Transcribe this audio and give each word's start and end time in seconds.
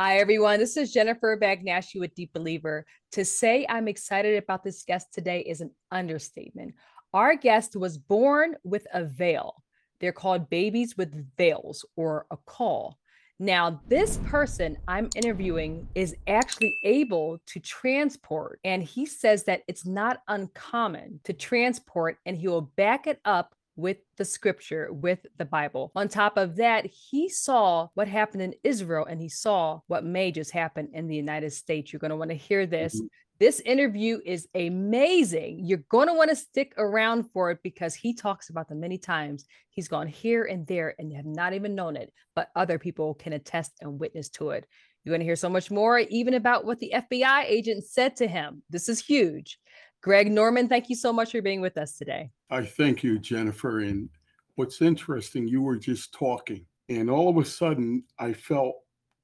Hi, 0.00 0.18
everyone. 0.18 0.60
This 0.60 0.76
is 0.76 0.92
Jennifer 0.92 1.36
Bagnaschi 1.36 1.98
with 1.98 2.14
Deep 2.14 2.32
Believer. 2.32 2.86
To 3.10 3.24
say 3.24 3.66
I'm 3.68 3.88
excited 3.88 4.40
about 4.40 4.62
this 4.62 4.84
guest 4.84 5.12
today 5.12 5.40
is 5.40 5.60
an 5.60 5.72
understatement. 5.90 6.76
Our 7.12 7.34
guest 7.34 7.74
was 7.74 7.98
born 7.98 8.54
with 8.62 8.86
a 8.94 9.02
veil. 9.02 9.64
They're 9.98 10.12
called 10.12 10.50
babies 10.50 10.96
with 10.96 11.26
veils 11.36 11.84
or 11.96 12.26
a 12.30 12.36
caul. 12.46 12.96
Now, 13.40 13.80
this 13.88 14.18
person 14.18 14.78
I'm 14.86 15.10
interviewing 15.16 15.88
is 15.96 16.14
actually 16.28 16.76
able 16.84 17.40
to 17.46 17.58
transport, 17.58 18.60
and 18.62 18.84
he 18.84 19.04
says 19.04 19.42
that 19.44 19.62
it's 19.66 19.84
not 19.84 20.22
uncommon 20.28 21.18
to 21.24 21.32
transport, 21.32 22.18
and 22.24 22.38
he 22.38 22.46
will 22.46 22.70
back 22.76 23.08
it 23.08 23.20
up 23.24 23.52
with 23.78 23.98
the 24.16 24.24
scripture, 24.24 24.92
with 24.92 25.24
the 25.38 25.44
Bible. 25.44 25.92
On 25.94 26.08
top 26.08 26.36
of 26.36 26.56
that, 26.56 26.84
he 26.86 27.28
saw 27.28 27.88
what 27.94 28.08
happened 28.08 28.42
in 28.42 28.54
Israel 28.64 29.06
and 29.08 29.20
he 29.20 29.28
saw 29.28 29.80
what 29.86 30.04
may 30.04 30.32
just 30.32 30.50
happen 30.50 30.88
in 30.92 31.06
the 31.06 31.14
United 31.14 31.52
States. 31.52 31.92
You're 31.92 32.00
going 32.00 32.10
to 32.10 32.16
want 32.16 32.30
to 32.30 32.36
hear 32.36 32.66
this. 32.66 32.96
Mm-hmm. 32.96 33.06
This 33.38 33.60
interview 33.60 34.18
is 34.26 34.48
amazing. 34.56 35.60
You're 35.64 35.84
going 35.88 36.08
to 36.08 36.14
want 36.14 36.30
to 36.30 36.36
stick 36.36 36.74
around 36.76 37.30
for 37.32 37.52
it 37.52 37.60
because 37.62 37.94
he 37.94 38.12
talks 38.12 38.50
about 38.50 38.68
the 38.68 38.74
many 38.74 38.98
times 38.98 39.44
he's 39.70 39.86
gone 39.86 40.08
here 40.08 40.44
and 40.44 40.66
there 40.66 40.96
and 40.98 41.14
have 41.14 41.24
not 41.24 41.52
even 41.52 41.76
known 41.76 41.96
it, 41.96 42.12
but 42.34 42.50
other 42.56 42.80
people 42.80 43.14
can 43.14 43.32
attest 43.32 43.74
and 43.80 44.00
witness 44.00 44.28
to 44.30 44.50
it. 44.50 44.66
You're 45.04 45.12
going 45.12 45.20
to 45.20 45.24
hear 45.24 45.36
so 45.36 45.48
much 45.48 45.70
more, 45.70 46.00
even 46.00 46.34
about 46.34 46.64
what 46.64 46.80
the 46.80 46.92
FBI 46.96 47.44
agent 47.44 47.84
said 47.84 48.16
to 48.16 48.26
him. 48.26 48.64
This 48.70 48.88
is 48.88 49.00
huge. 49.00 49.60
Greg 50.02 50.32
Norman, 50.32 50.68
thank 50.68 50.90
you 50.90 50.96
so 50.96 51.12
much 51.12 51.30
for 51.30 51.40
being 51.40 51.60
with 51.60 51.78
us 51.78 51.96
today. 51.96 52.30
I 52.50 52.64
thank 52.64 53.02
you, 53.02 53.18
Jennifer. 53.18 53.80
And 53.80 54.08
what's 54.54 54.82
interesting, 54.82 55.46
you 55.46 55.62
were 55.62 55.76
just 55.76 56.12
talking, 56.12 56.64
and 56.88 57.10
all 57.10 57.28
of 57.28 57.36
a 57.36 57.44
sudden, 57.44 58.04
I 58.18 58.32
felt 58.32 58.76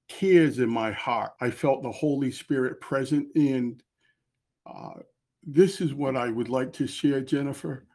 tears 0.08 0.58
in 0.58 0.68
my 0.68 0.92
heart. 0.92 1.32
I 1.40 1.50
felt 1.50 1.82
the 1.82 1.90
Holy 1.90 2.30
Spirit 2.30 2.80
present. 2.80 3.28
And 3.34 3.82
uh, 4.66 5.00
this 5.42 5.80
is 5.80 5.94
what 5.94 6.16
I 6.16 6.28
would 6.28 6.48
like 6.48 6.72
to 6.74 6.86
share, 6.86 7.20
Jennifer. 7.20 7.86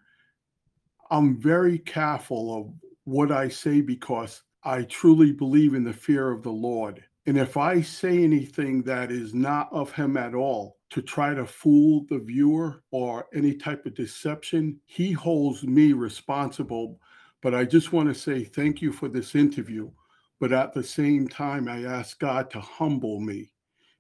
I'm 1.11 1.39
very 1.39 1.79
careful 1.79 2.57
of 2.57 2.73
what 3.03 3.31
I 3.31 3.47
say 3.47 3.81
because 3.81 4.41
I 4.63 4.83
truly 4.83 5.31
believe 5.31 5.73
in 5.73 5.83
the 5.83 5.93
fear 5.93 6.31
of 6.31 6.43
the 6.43 6.51
Lord. 6.51 7.03
And 7.25 7.37
if 7.37 7.57
I 7.57 7.81
say 7.81 8.23
anything 8.23 8.81
that 8.83 9.11
is 9.11 9.33
not 9.33 9.69
of 9.71 9.91
Him 9.91 10.17
at 10.17 10.33
all, 10.33 10.77
to 10.89 11.01
try 11.01 11.33
to 11.33 11.45
fool 11.45 12.05
the 12.09 12.19
viewer 12.19 12.83
or 12.91 13.27
any 13.33 13.53
type 13.53 13.85
of 13.85 13.95
deception, 13.95 14.79
he 14.85 15.11
holds 15.11 15.63
me 15.63 15.93
responsible. 15.93 16.99
But 17.41 17.53
I 17.53 17.63
just 17.65 17.93
want 17.93 18.09
to 18.09 18.15
say 18.15 18.43
thank 18.43 18.81
you 18.81 18.91
for 18.91 19.07
this 19.07 19.35
interview. 19.35 19.91
But 20.39 20.51
at 20.53 20.73
the 20.73 20.83
same 20.83 21.27
time, 21.27 21.67
I 21.67 21.83
ask 21.83 22.19
God 22.19 22.49
to 22.51 22.59
humble 22.59 23.19
me 23.19 23.51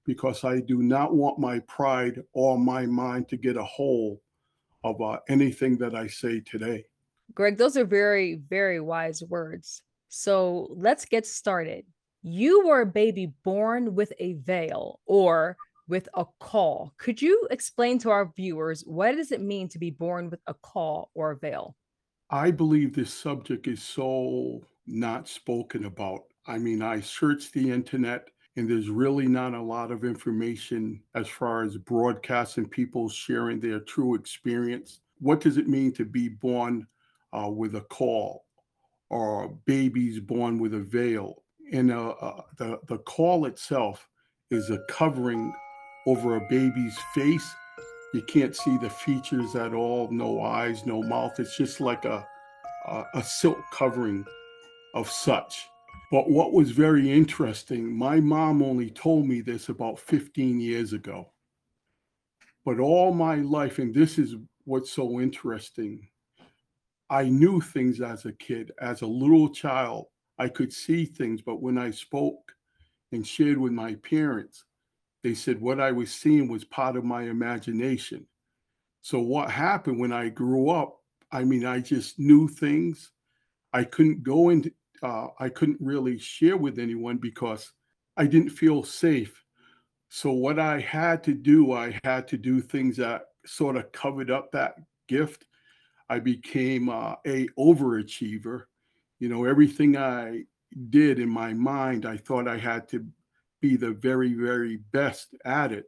because 0.05 0.43
I 0.43 0.61
do 0.61 0.81
not 0.81 1.13
want 1.13 1.37
my 1.37 1.59
pride 1.59 2.23
or 2.33 2.57
my 2.57 2.85
mind 2.85 3.27
to 3.29 3.37
get 3.37 3.57
a 3.57 3.63
hold 3.63 4.19
of 4.83 5.01
uh, 5.01 5.19
anything 5.27 5.77
that 5.77 5.93
I 5.93 6.07
say 6.07 6.39
today. 6.39 6.85
Greg, 7.33 7.57
those 7.57 7.77
are 7.77 7.85
very, 7.85 8.41
very 8.49 8.79
wise 8.79 9.21
words. 9.21 9.83
So 10.07 10.69
let's 10.71 11.05
get 11.05 11.27
started. 11.27 11.85
You 12.23 12.65
were 12.65 12.81
a 12.81 12.85
baby 12.85 13.31
born 13.43 13.93
with 13.95 14.11
a 14.19 14.33
veil, 14.33 14.99
or 15.05 15.55
with 15.89 16.07
a 16.13 16.25
caul. 16.39 16.93
Could 16.97 17.21
you 17.21 17.47
explain 17.51 17.99
to 17.99 18.11
our 18.11 18.31
viewers 18.35 18.83
what 18.85 19.15
does 19.15 19.31
it 19.31 19.41
mean 19.41 19.67
to 19.69 19.79
be 19.79 19.89
born 19.89 20.29
with 20.29 20.39
a 20.47 20.53
caul 20.53 21.09
or 21.15 21.31
a 21.31 21.37
veil? 21.37 21.75
I 22.29 22.51
believe 22.51 22.93
this 22.93 23.13
subject 23.13 23.67
is 23.67 23.81
so 23.81 24.61
not 24.85 25.27
spoken 25.27 25.85
about. 25.85 26.21
I 26.45 26.59
mean, 26.59 26.81
I 26.81 27.01
searched 27.01 27.53
the 27.53 27.71
internet 27.71 28.27
and 28.55 28.69
there's 28.69 28.89
really 28.89 29.27
not 29.27 29.53
a 29.53 29.61
lot 29.61 29.91
of 29.91 30.03
information 30.03 31.01
as 31.15 31.27
far 31.27 31.63
as 31.63 31.77
broadcasting 31.77 32.67
people 32.67 33.09
sharing 33.09 33.59
their 33.59 33.79
true 33.79 34.15
experience. 34.15 35.01
What 35.19 35.41
does 35.41 35.57
it 35.57 35.67
mean 35.67 35.91
to 35.93 36.05
be 36.05 36.29
born 36.29 36.85
uh, 37.33 37.49
with 37.49 37.75
a 37.75 37.81
caul 37.81 38.45
or 39.09 39.57
babies 39.65 40.19
born 40.19 40.59
with 40.59 40.73
a 40.73 40.79
veil? 40.79 41.43
And 41.71 41.91
uh, 41.91 42.09
uh, 42.09 42.41
the, 42.57 42.79
the 42.87 42.99
caul 42.99 43.45
itself 43.45 44.07
is 44.51 44.69
a 44.69 44.79
covering 44.89 45.53
over 46.09 46.37
a 46.37 46.41
baby's 46.41 46.97
face. 47.13 47.55
You 48.15 48.23
can't 48.23 48.55
see 48.55 48.77
the 48.77 48.89
features 48.89 49.55
at 49.55 49.73
all, 49.73 50.09
no 50.11 50.41
eyes, 50.41 50.83
no 50.83 51.03
mouth. 51.03 51.39
It's 51.39 51.55
just 51.55 51.79
like 51.79 52.05
a, 52.05 52.27
a, 52.87 53.03
a 53.13 53.23
silk 53.23 53.59
covering 53.71 54.25
of 54.95 55.07
such. 55.07 55.67
But 56.11 56.27
what 56.27 56.53
was 56.53 56.71
very 56.71 57.11
interesting, 57.11 57.95
my 57.95 58.19
mom 58.19 58.63
only 58.63 58.89
told 58.89 59.27
me 59.27 59.41
this 59.41 59.69
about 59.69 59.99
15 59.99 60.59
years 60.59 60.93
ago. 60.93 61.31
But 62.65 62.79
all 62.79 63.13
my 63.13 63.35
life, 63.35 63.77
and 63.77 63.93
this 63.93 64.17
is 64.17 64.35
what's 64.65 64.91
so 64.91 65.19
interesting, 65.19 66.07
I 67.11 67.25
knew 67.25 67.61
things 67.61 68.01
as 68.01 68.25
a 68.25 68.33
kid. 68.33 68.71
As 68.81 69.03
a 69.03 69.07
little 69.07 69.49
child, 69.49 70.07
I 70.39 70.47
could 70.47 70.73
see 70.73 71.05
things, 71.05 71.41
but 71.43 71.61
when 71.61 71.77
I 71.77 71.91
spoke 71.91 72.55
and 73.11 73.25
shared 73.25 73.59
with 73.59 73.71
my 73.71 73.93
parents, 73.95 74.65
they 75.23 75.33
said 75.33 75.59
what 75.59 75.79
I 75.79 75.91
was 75.91 76.11
seeing 76.11 76.47
was 76.47 76.63
part 76.63 76.95
of 76.95 77.03
my 77.03 77.23
imagination. 77.23 78.25
So 79.01 79.19
what 79.19 79.51
happened 79.51 79.99
when 79.99 80.11
I 80.11 80.29
grew 80.29 80.69
up? 80.69 80.97
I 81.31 81.43
mean, 81.43 81.65
I 81.65 81.79
just 81.79 82.19
knew 82.19 82.47
things. 82.47 83.11
I 83.73 83.83
couldn't 83.83 84.23
go 84.23 84.49
and 84.49 84.71
uh, 85.03 85.27
I 85.39 85.49
couldn't 85.49 85.77
really 85.79 86.17
share 86.17 86.57
with 86.57 86.79
anyone 86.79 87.17
because 87.17 87.71
I 88.17 88.25
didn't 88.25 88.49
feel 88.49 88.83
safe. 88.83 89.43
So 90.09 90.31
what 90.31 90.59
I 90.59 90.79
had 90.79 91.23
to 91.25 91.33
do, 91.33 91.73
I 91.73 91.99
had 92.03 92.27
to 92.29 92.37
do 92.37 92.61
things 92.61 92.97
that 92.97 93.23
sort 93.45 93.75
of 93.75 93.91
covered 93.91 94.31
up 94.31 94.51
that 94.51 94.75
gift. 95.07 95.45
I 96.09 96.19
became 96.19 96.89
uh, 96.89 97.15
a 97.27 97.47
overachiever. 97.57 98.63
You 99.19 99.29
know, 99.29 99.45
everything 99.45 99.97
I 99.97 100.43
did 100.89 101.19
in 101.19 101.29
my 101.29 101.53
mind, 101.53 102.05
I 102.05 102.17
thought 102.17 102.47
I 102.47 102.57
had 102.57 102.87
to 102.89 103.05
be 103.61 103.75
the 103.75 103.91
very, 103.91 104.33
very 104.33 104.77
best 104.91 105.35
at 105.45 105.71
it. 105.71 105.85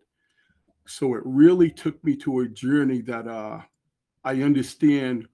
So 0.87 1.15
it 1.15 1.21
really 1.25 1.69
took 1.69 2.03
me 2.03 2.15
to 2.17 2.41
a 2.41 2.47
journey 2.47 3.01
that 3.01 3.27
uh, 3.27 3.61
I 4.23 4.41
understand 4.41 5.27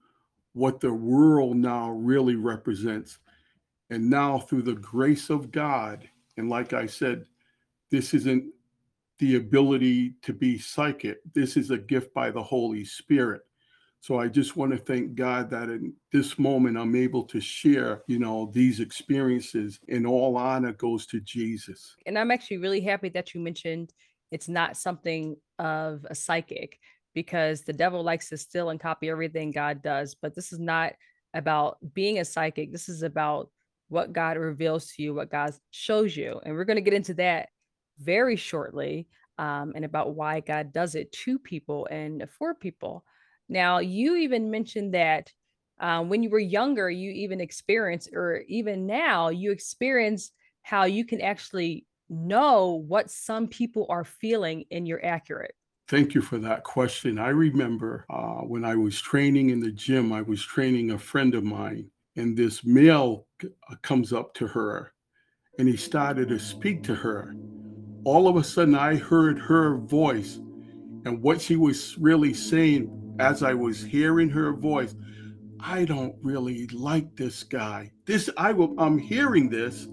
what 0.52 0.80
the 0.80 0.92
world 0.92 1.56
now 1.56 1.90
really 1.90 2.36
represents. 2.36 3.18
And 3.90 4.10
now, 4.10 4.38
through 4.38 4.62
the 4.62 4.74
grace 4.74 5.30
of 5.30 5.50
God, 5.50 6.08
and 6.36 6.50
like 6.50 6.72
I 6.72 6.86
said, 6.86 7.24
this 7.90 8.12
isn't 8.12 8.52
the 9.18 9.36
ability 9.36 10.14
to 10.22 10.32
be 10.32 10.58
psychic, 10.58 11.18
this 11.32 11.56
is 11.56 11.70
a 11.70 11.78
gift 11.78 12.12
by 12.14 12.30
the 12.30 12.42
Holy 12.42 12.84
Spirit. 12.84 13.42
So 14.00 14.18
I 14.18 14.28
just 14.28 14.56
want 14.56 14.72
to 14.72 14.78
thank 14.78 15.14
God 15.14 15.50
that 15.50 15.68
in 15.68 15.92
this 16.12 16.38
moment 16.38 16.78
I'm 16.78 16.94
able 16.94 17.24
to 17.24 17.40
share, 17.40 18.02
you 18.06 18.18
know, 18.18 18.50
these 18.52 18.80
experiences 18.80 19.80
and 19.88 20.06
all 20.06 20.36
honor 20.36 20.72
goes 20.72 21.06
to 21.06 21.20
Jesus. 21.20 21.96
And 22.06 22.18
I'm 22.18 22.30
actually 22.30 22.58
really 22.58 22.80
happy 22.80 23.08
that 23.10 23.34
you 23.34 23.40
mentioned 23.40 23.92
it's 24.30 24.48
not 24.48 24.76
something 24.76 25.36
of 25.58 26.06
a 26.08 26.14
psychic 26.14 26.78
because 27.14 27.62
the 27.62 27.72
devil 27.72 28.02
likes 28.02 28.28
to 28.28 28.36
steal 28.36 28.70
and 28.70 28.78
copy 28.78 29.08
everything 29.08 29.50
God 29.50 29.82
does, 29.82 30.14
but 30.14 30.34
this 30.34 30.52
is 30.52 30.58
not 30.58 30.92
about 31.34 31.78
being 31.94 32.18
a 32.18 32.24
psychic. 32.24 32.70
This 32.70 32.88
is 32.88 33.02
about 33.02 33.50
what 33.88 34.12
God 34.12 34.36
reveals 34.36 34.92
to 34.92 35.02
you, 35.02 35.14
what 35.14 35.30
God 35.30 35.54
shows 35.70 36.16
you. 36.16 36.40
And 36.44 36.54
we're 36.54 36.64
going 36.64 36.76
to 36.76 36.82
get 36.82 36.94
into 36.94 37.14
that 37.14 37.48
very 37.98 38.36
shortly 38.36 39.08
um, 39.38 39.72
and 39.74 39.84
about 39.84 40.14
why 40.14 40.40
God 40.40 40.72
does 40.72 40.94
it 40.94 41.10
to 41.24 41.38
people 41.38 41.86
and 41.90 42.28
for 42.38 42.54
people. 42.54 43.04
Now, 43.48 43.78
you 43.78 44.16
even 44.16 44.50
mentioned 44.50 44.94
that 44.94 45.32
um, 45.80 46.08
when 46.08 46.22
you 46.22 46.30
were 46.30 46.38
younger, 46.38 46.90
you 46.90 47.10
even 47.10 47.40
experienced, 47.40 48.10
or 48.12 48.42
even 48.48 48.86
now, 48.86 49.28
you 49.28 49.52
experience 49.52 50.32
how 50.62 50.84
you 50.84 51.04
can 51.04 51.20
actually 51.20 51.86
know 52.10 52.82
what 52.86 53.10
some 53.10 53.46
people 53.46 53.86
are 53.88 54.04
feeling 54.04 54.64
and 54.70 54.88
you're 54.88 55.04
accurate. 55.04 55.54
Thank 55.88 56.14
you 56.14 56.20
for 56.20 56.38
that 56.38 56.64
question. 56.64 57.18
I 57.18 57.28
remember 57.28 58.04
uh, 58.10 58.40
when 58.42 58.64
I 58.64 58.74
was 58.74 59.00
training 59.00 59.50
in 59.50 59.60
the 59.60 59.72
gym, 59.72 60.12
I 60.12 60.22
was 60.22 60.42
training 60.42 60.90
a 60.90 60.98
friend 60.98 61.34
of 61.34 61.44
mine, 61.44 61.90
and 62.16 62.36
this 62.36 62.64
male 62.64 63.26
uh, 63.42 63.74
comes 63.82 64.12
up 64.12 64.34
to 64.34 64.46
her 64.48 64.92
and 65.58 65.68
he 65.68 65.76
started 65.76 66.28
to 66.28 66.38
speak 66.38 66.82
to 66.84 66.94
her. 66.94 67.34
All 68.04 68.28
of 68.28 68.36
a 68.36 68.44
sudden, 68.44 68.74
I 68.76 68.94
heard 68.94 69.38
her 69.40 69.76
voice, 69.76 70.36
and 71.04 71.20
what 71.20 71.40
she 71.40 71.56
was 71.56 71.98
really 71.98 72.32
saying 72.32 73.07
as 73.18 73.42
I 73.42 73.54
was 73.54 73.82
hearing 73.82 74.28
her 74.30 74.52
voice, 74.52 74.94
I 75.60 75.84
don't 75.84 76.14
really 76.22 76.66
like 76.68 77.16
this 77.16 77.42
guy. 77.42 77.92
This 78.06 78.30
I 78.36 78.52
will 78.52 78.78
I'm 78.78 78.98
hearing 78.98 79.48
this, 79.48 79.88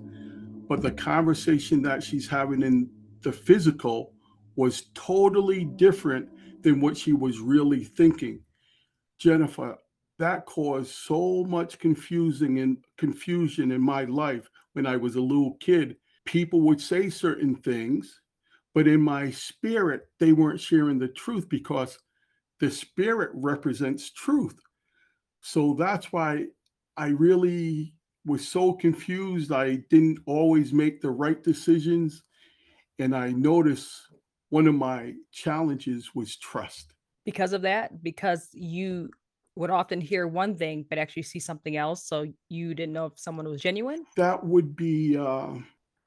but 0.68 0.82
the 0.82 0.92
conversation 0.92 1.82
that 1.84 2.04
she's 2.04 2.28
having 2.28 2.62
in 2.62 2.90
the 3.22 3.32
physical 3.32 4.14
was 4.56 4.90
totally 4.94 5.66
different 5.66 6.30
than 6.62 6.80
what 6.80 6.98
she 6.98 7.14
was 7.14 7.40
really 7.40 7.84
thinking. 7.84 8.42
Jennifer, 9.20 9.78
that 10.20 10.46
caused 10.46 10.92
so 10.92 11.44
much 11.46 11.80
confusing 11.80 12.60
and 12.60 12.78
confusion 12.98 13.72
in 13.72 13.82
my 13.82 14.06
life 14.06 14.50
when 14.74 14.86
I 14.86 14.98
was 14.98 15.16
a 15.16 15.22
little 15.22 15.56
kid 15.60 15.98
people 16.26 16.62
would 16.62 16.82
say 16.82 17.10
certain 17.10 17.56
things, 17.56 18.22
but 18.74 18.88
in 18.88 19.02
my 19.02 19.32
spirit, 19.32 20.08
they 20.20 20.34
weren't 20.34 20.60
sharing 20.60 21.00
the 21.00 21.08
truth 21.08 21.48
because 21.48 21.98
the 22.60 22.72
spirit 22.72 23.32
represents 23.34 24.12
truth. 24.12 24.60
So 25.42 25.76
that's 25.78 26.12
why 26.12 26.46
I 26.98 27.08
really 27.08 27.94
was 28.26 28.48
so 28.48 28.74
confused. 28.74 29.52
I 29.52 29.76
didn't 29.90 30.20
always 30.26 30.74
make 30.74 31.02
the 31.02 31.12
right 31.12 31.42
decisions. 31.44 32.24
And 32.98 33.16
I 33.16 33.32
noticed 33.32 33.92
one 34.50 34.68
of 34.68 34.76
my 34.76 35.14
challenges 35.32 36.16
was 36.16 36.38
trust. 36.38 36.94
Because 37.26 37.54
of 37.54 37.62
that, 37.64 38.04
because 38.04 38.50
you 38.54 39.10
would 39.56 39.70
often 39.70 40.02
hear 40.02 40.28
one 40.28 40.56
thing, 40.56 40.86
but 40.90 40.98
actually 40.98 41.24
see 41.24 41.40
something 41.40 41.78
else. 41.78 42.06
So 42.06 42.26
you 42.50 42.74
didn't 42.74 42.94
know 42.94 43.06
if 43.06 43.20
someone 43.20 43.48
was 43.48 43.62
genuine? 43.62 44.06
That 44.18 44.44
would 44.44 44.76
be 44.76 45.18
uh, 45.18 45.56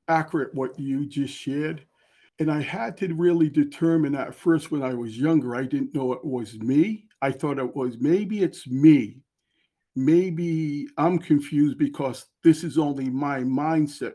accurate, 0.09 0.55
what 0.55 0.79
you 0.79 1.07
just 1.07 1.35
shared. 1.35 1.85
And 2.39 2.51
I 2.51 2.63
had 2.63 2.97
to 2.99 3.13
really 3.15 3.49
determine 3.49 4.15
at 4.15 4.35
first 4.35 4.71
when 4.71 4.83
I 4.83 4.95
was 4.95 5.19
younger, 5.19 5.57
I 5.57 5.65
didn't 5.65 5.95
know 5.95 6.13
it 6.13 6.25
was 6.25 6.59
me. 6.61 7.07
I 7.21 7.33
thought 7.33 7.59
it 7.59 7.75
was 7.75 7.97
maybe 7.99 8.43
it's 8.43 8.67
me. 8.67 9.23
Maybe 9.97 10.87
I'm 10.97 11.19
confused 11.19 11.79
because 11.79 12.27
this 12.45 12.63
is 12.63 12.79
only 12.79 13.11
my 13.11 13.41
mindset. 13.41 14.15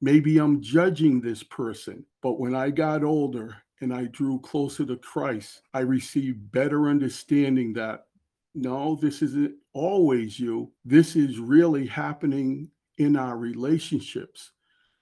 Maybe 0.00 0.38
I'm 0.38 0.60
judging 0.62 1.20
this 1.20 1.42
person. 1.42 2.04
But 2.22 2.38
when 2.38 2.54
I 2.54 2.70
got 2.70 3.02
older 3.02 3.56
and 3.80 3.92
I 3.92 4.04
drew 4.04 4.38
closer 4.40 4.86
to 4.86 4.96
Christ, 4.96 5.62
I 5.72 5.80
received 5.80 6.52
better 6.52 6.88
understanding 6.88 7.72
that 7.72 8.06
no, 8.54 8.94
this 8.94 9.20
isn't 9.20 9.56
always 9.72 10.38
you. 10.38 10.70
This 10.84 11.16
is 11.16 11.40
really 11.40 11.86
happening 11.86 12.68
in 12.98 13.16
our 13.16 13.36
relationships. 13.36 14.52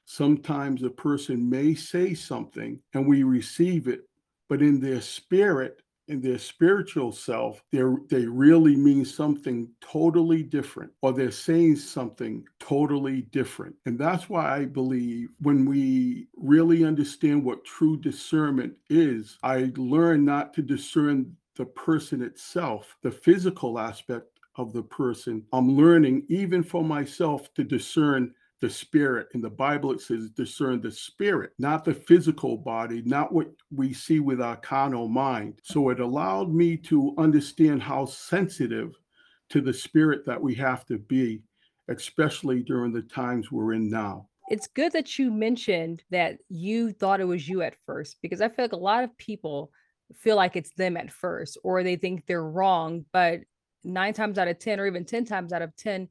Sometimes 0.05 0.83
a 0.83 0.91
person 0.91 1.49
may 1.49 1.75
say 1.75 2.15
something 2.15 2.81
and 2.95 3.07
we 3.07 3.23
receive 3.23 3.89
it, 3.89 4.09
but 4.49 4.63
in 4.63 4.81
their 4.81 5.01
spirit, 5.01 5.83
in 6.09 6.21
their 6.21 6.39
spiritual 6.39 7.13
self, 7.13 7.63
they 7.71 7.83
they 8.11 8.27
really 8.27 8.77
mean 8.77 9.05
something 9.05 9.71
totally 9.81 10.43
different, 10.43 10.93
or 11.01 11.13
they're 11.13 11.31
saying 11.31 11.77
something 11.77 12.45
totally 12.59 13.23
different. 13.31 13.75
And 13.87 13.99
that's 13.99 14.29
why 14.29 14.57
I 14.57 14.65
believe 14.65 15.29
when 15.41 15.65
we 15.65 16.27
really 16.37 16.85
understand 16.85 17.45
what 17.45 17.65
true 17.65 17.97
discernment 17.97 18.75
is, 18.91 19.39
I 19.43 19.73
learn 19.77 20.25
not 20.25 20.53
to 20.55 20.63
discern 20.63 21.37
the 21.57 21.67
person 21.67 22.21
itself, 22.23 22.97
the 23.03 23.11
physical 23.11 23.79
aspect 23.79 24.27
of 24.57 24.73
the 24.73 24.83
person. 24.83 25.45
I'm 25.53 25.77
learning, 25.77 26.25
even 26.29 26.63
for 26.63 26.85
myself, 26.85 27.55
to 27.55 27.65
discern 27.65 28.35
the 28.63 28.71
spirit. 28.71 29.27
In 29.35 29.43
the 29.43 29.51
Bible, 29.51 29.93
it 29.93 30.01
says 30.01 30.31
discern 30.31 30.81
the 30.81 30.91
spirit, 30.91 31.51
not 31.59 31.85
the 31.85 31.93
physical 31.93 32.57
body, 32.57 33.03
not 33.05 33.33
what 33.33 33.49
we 33.75 33.93
see 33.93 34.21
with 34.21 34.41
our 34.41 34.57
carnal 34.57 35.09
mind. 35.09 35.61
So 35.65 35.91
it 35.91 35.99
allowed 35.99 36.55
me 36.55 36.77
to 36.79 37.13
understand 37.19 37.83
how 37.83 38.07
sensitive 38.07 38.95
to 39.51 39.61
the 39.61 39.75
spirit 39.75 40.25
that 40.27 40.41
we 40.41 40.55
have 40.55 40.87
to 40.87 40.97
be, 40.97 41.43
especially 41.89 42.63
during 42.63 42.93
the 42.93 43.03
times 43.03 43.51
we're 43.51 43.75
in 43.75 43.91
now. 43.91 44.29
It's 44.49 44.69
good 44.69 44.93
that 44.93 45.19
you 45.19 45.33
mentioned 45.33 46.05
that 46.11 46.39
you 46.49 46.93
thought 46.93 47.21
it 47.21 47.25
was 47.25 47.49
you 47.49 47.63
at 47.63 47.75
first, 47.85 48.19
because 48.23 48.41
I 48.41 48.49
feel 48.49 48.65
like 48.65 48.73
a 48.73 48.77
lot 48.77 49.03
of 49.03 49.19
people 49.19 49.73
feel 50.15 50.37
like 50.37 50.55
it's 50.55 50.73
them 50.73 50.97
at 50.97 51.11
first 51.11 51.59
or 51.65 51.83
they 51.83 51.97
think 51.97 52.27
they're 52.27 52.45
wrong 52.45 53.03
but 53.13 53.41
9 53.83 54.13
times 54.13 54.37
out 54.37 54.47
of 54.47 54.59
10 54.59 54.79
or 54.79 54.87
even 54.87 55.07
10 55.07 55.25
times 55.25 55.55
out 55.55 55.63
of 55.63 55.75
10 55.77 56.07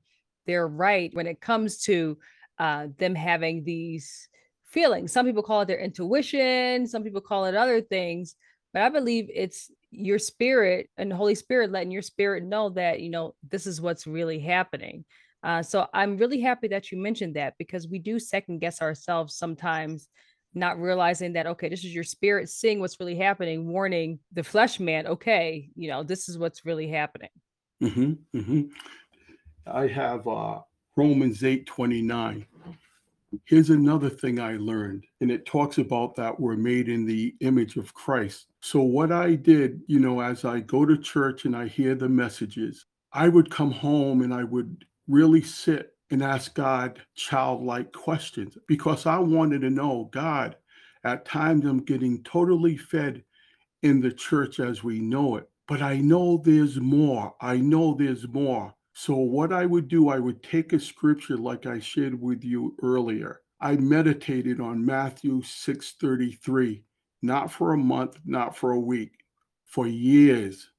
they're 0.48 0.68
right 0.68 1.14
when 1.14 1.28
it 1.28 1.40
comes 1.40 1.78
to 1.84 2.18
uh, 2.62 2.88
them 3.00 3.16
having 3.16 3.64
these 3.64 4.30
feelings. 4.64 5.12
Some 5.12 5.26
people 5.26 5.44
call 5.44 5.62
it 5.62 5.68
their 5.68 5.80
intuition 5.80 6.88
some 6.88 7.04
people 7.04 7.20
call 7.20 7.46
it 7.46 7.56
other 7.56 7.82
things 7.82 8.36
but 8.74 8.84
i 8.84 8.90
believe 8.90 9.30
it's 9.34 9.72
your 9.90 10.20
spirit 10.20 10.90
and 10.98 11.12
holy 11.12 11.36
spirit 11.36 11.72
letting 11.72 11.92
your 11.92 12.02
spirit 12.02 12.44
know 12.44 12.70
that 12.70 13.02
you 13.02 13.10
know 13.10 13.36
this 13.50 13.68
is 13.68 13.82
what's 13.82 14.08
really 14.08 14.40
happening. 14.40 15.04
Uh, 15.44 15.62
so 15.62 15.88
i'm 15.94 16.18
really 16.18 16.40
happy 16.40 16.68
that 16.68 16.92
you 16.92 17.02
mentioned 17.02 17.36
that 17.36 17.56
because 17.58 17.88
we 17.88 17.98
do 17.98 18.20
second 18.20 18.60
guess 18.60 18.82
ourselves 18.82 19.36
sometimes 19.36 20.08
not 20.54 20.80
realizing 20.80 21.34
that 21.34 21.48
okay 21.48 21.68
this 21.68 21.84
is 21.84 21.96
your 21.96 22.04
spirit 22.04 22.48
seeing 22.48 22.80
what's 22.80 23.00
really 23.00 23.16
happening 23.16 23.68
warning 23.68 24.20
the 24.34 24.44
flesh 24.44 24.80
man 24.80 25.08
okay 25.08 25.68
you 25.76 25.90
know 25.90 26.04
this 26.04 26.30
is 26.30 26.38
what's 26.38 26.66
really 26.66 26.88
happening. 26.88 27.30
Hmm 27.82 28.14
hmm 28.34 28.62
I 29.66 29.88
have 29.88 30.28
uh, 30.28 30.60
Romans 31.02 31.44
eight 31.44 31.66
twenty 31.66 32.00
nine. 32.00 32.46
Here's 33.46 33.72
another 33.72 34.08
thing 34.08 34.40
I 34.40 34.58
learned, 34.58 35.06
and 35.20 35.32
it 35.32 35.48
talks 35.48 35.80
about 35.80 36.16
that 36.18 36.40
we're 36.40 36.56
made 36.56 36.90
in 36.90 37.08
the 37.08 37.34
image 37.40 37.76
of 37.76 37.92
Christ. 37.96 38.46
So, 38.60 38.82
what 38.82 39.12
I 39.12 39.34
did, 39.34 39.82
you 39.88 40.00
know, 40.00 40.20
as 40.20 40.46
I 40.46 40.60
go 40.60 40.86
to 40.86 40.96
church 40.96 41.46
and 41.46 41.56
I 41.56 41.68
hear 41.68 41.96
the 41.96 42.08
messages, 42.08 42.86
I 43.14 43.30
would 43.30 43.50
come 43.50 43.72
home 43.72 44.22
and 44.22 44.32
I 44.32 44.44
would 44.44 44.86
really 45.08 45.42
sit 45.42 45.96
and 46.12 46.22
ask 46.22 46.54
God 46.54 47.02
childlike 47.16 47.92
questions 47.94 48.56
because 48.68 49.08
I 49.08 49.18
wanted 49.18 49.62
to 49.62 49.72
know 49.72 50.08
God, 50.12 50.56
at 51.04 51.26
times 51.26 51.66
I'm 51.66 51.84
getting 51.84 52.22
totally 52.22 52.78
fed 52.78 53.24
in 53.82 54.02
the 54.02 54.12
church 54.12 54.60
as 54.60 54.84
we 54.84 55.00
know 55.00 55.38
it, 55.38 55.50
but 55.68 55.82
I 55.82 55.98
know 55.98 56.44
there's 56.46 56.80
more. 56.80 57.34
I 57.42 57.58
know 57.58 57.96
there's 57.96 58.28
more. 58.28 58.76
So, 59.04 59.16
what 59.16 59.52
I 59.52 59.66
would 59.66 59.88
do, 59.88 60.10
I 60.10 60.20
would 60.20 60.44
take 60.44 60.74
a 60.74 60.80
scripture 60.80 61.36
like 61.36 61.66
I 61.66 61.80
shared 61.80 62.22
with 62.22 62.44
you 62.44 62.76
earlier. 62.84 63.42
I 63.60 63.76
meditated 63.78 64.60
on 64.60 64.86
Matthew 64.86 65.42
6:33, 65.42 66.84
not 67.24 67.52
for 67.52 67.74
a 67.74 67.80
month, 67.80 68.20
not 68.26 68.56
for 68.56 68.74
a 68.74 68.80
week, 68.80 69.26
for 69.66 69.88
years. 69.88 70.70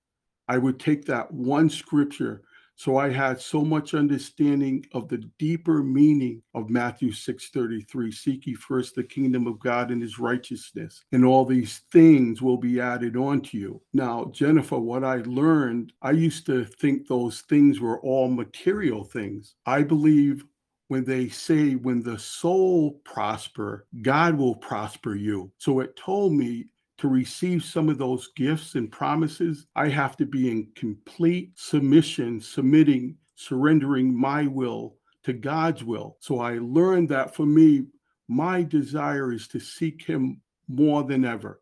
I 0.46 0.58
would 0.58 0.78
take 0.78 1.04
that 1.06 1.34
one 1.34 1.68
scripture 1.68 2.44
so 2.76 2.96
I 2.96 3.10
had 3.10 3.40
so 3.40 3.62
much 3.62 3.94
understanding 3.94 4.86
of 4.92 5.08
the 5.08 5.18
deeper 5.38 5.82
meaning 5.82 6.42
of 6.54 6.70
Matthew 6.70 7.12
6:33, 7.12 8.10
seek 8.12 8.46
ye 8.46 8.54
first 8.54 8.94
the 8.94 9.04
kingdom 9.04 9.46
of 9.46 9.60
God 9.60 9.90
and 9.90 10.02
his 10.02 10.18
righteousness, 10.18 11.04
and 11.12 11.24
all 11.24 11.44
these 11.44 11.80
things 11.92 12.42
will 12.42 12.56
be 12.56 12.80
added 12.80 13.16
on 13.16 13.40
to 13.42 13.58
you. 13.58 13.82
Now, 13.92 14.26
Jennifer, 14.32 14.78
what 14.78 15.04
I 15.04 15.16
learned, 15.18 15.92
I 16.02 16.12
used 16.12 16.46
to 16.46 16.64
think 16.64 17.06
those 17.06 17.42
things 17.42 17.80
were 17.80 18.00
all 18.00 18.28
material 18.28 19.04
things. 19.04 19.54
I 19.66 19.82
believe 19.82 20.44
when 20.88 21.04
they 21.04 21.26
say 21.28 21.74
when 21.74 22.02
the 22.02 22.18
soul 22.18 23.00
prosper, 23.04 23.86
God 24.02 24.36
will 24.36 24.54
prosper 24.54 25.14
you. 25.14 25.50
So 25.56 25.80
it 25.80 25.96
told 25.96 26.34
me 26.34 26.66
to 27.02 27.08
receive 27.08 27.64
some 27.64 27.88
of 27.88 27.98
those 27.98 28.28
gifts 28.36 28.76
and 28.76 28.88
promises, 28.88 29.66
I 29.74 29.88
have 29.88 30.16
to 30.18 30.24
be 30.24 30.48
in 30.48 30.68
complete 30.76 31.50
submission, 31.56 32.40
submitting, 32.40 33.16
surrendering 33.34 34.16
my 34.16 34.46
will 34.46 34.98
to 35.24 35.32
God's 35.32 35.82
will. 35.82 36.16
So 36.20 36.38
I 36.38 36.58
learned 36.58 37.08
that 37.08 37.34
for 37.34 37.44
me, 37.44 37.86
my 38.28 38.62
desire 38.62 39.32
is 39.32 39.48
to 39.48 39.58
seek 39.58 40.04
Him 40.04 40.42
more 40.68 41.02
than 41.02 41.24
ever. 41.24 41.60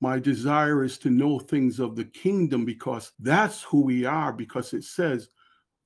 My 0.00 0.18
desire 0.18 0.82
is 0.82 0.98
to 0.98 1.08
know 1.08 1.38
things 1.38 1.78
of 1.78 1.94
the 1.94 2.06
kingdom 2.06 2.64
because 2.64 3.12
that's 3.20 3.62
who 3.62 3.82
we 3.82 4.04
are, 4.04 4.32
because 4.32 4.72
it 4.72 4.82
says 4.82 5.28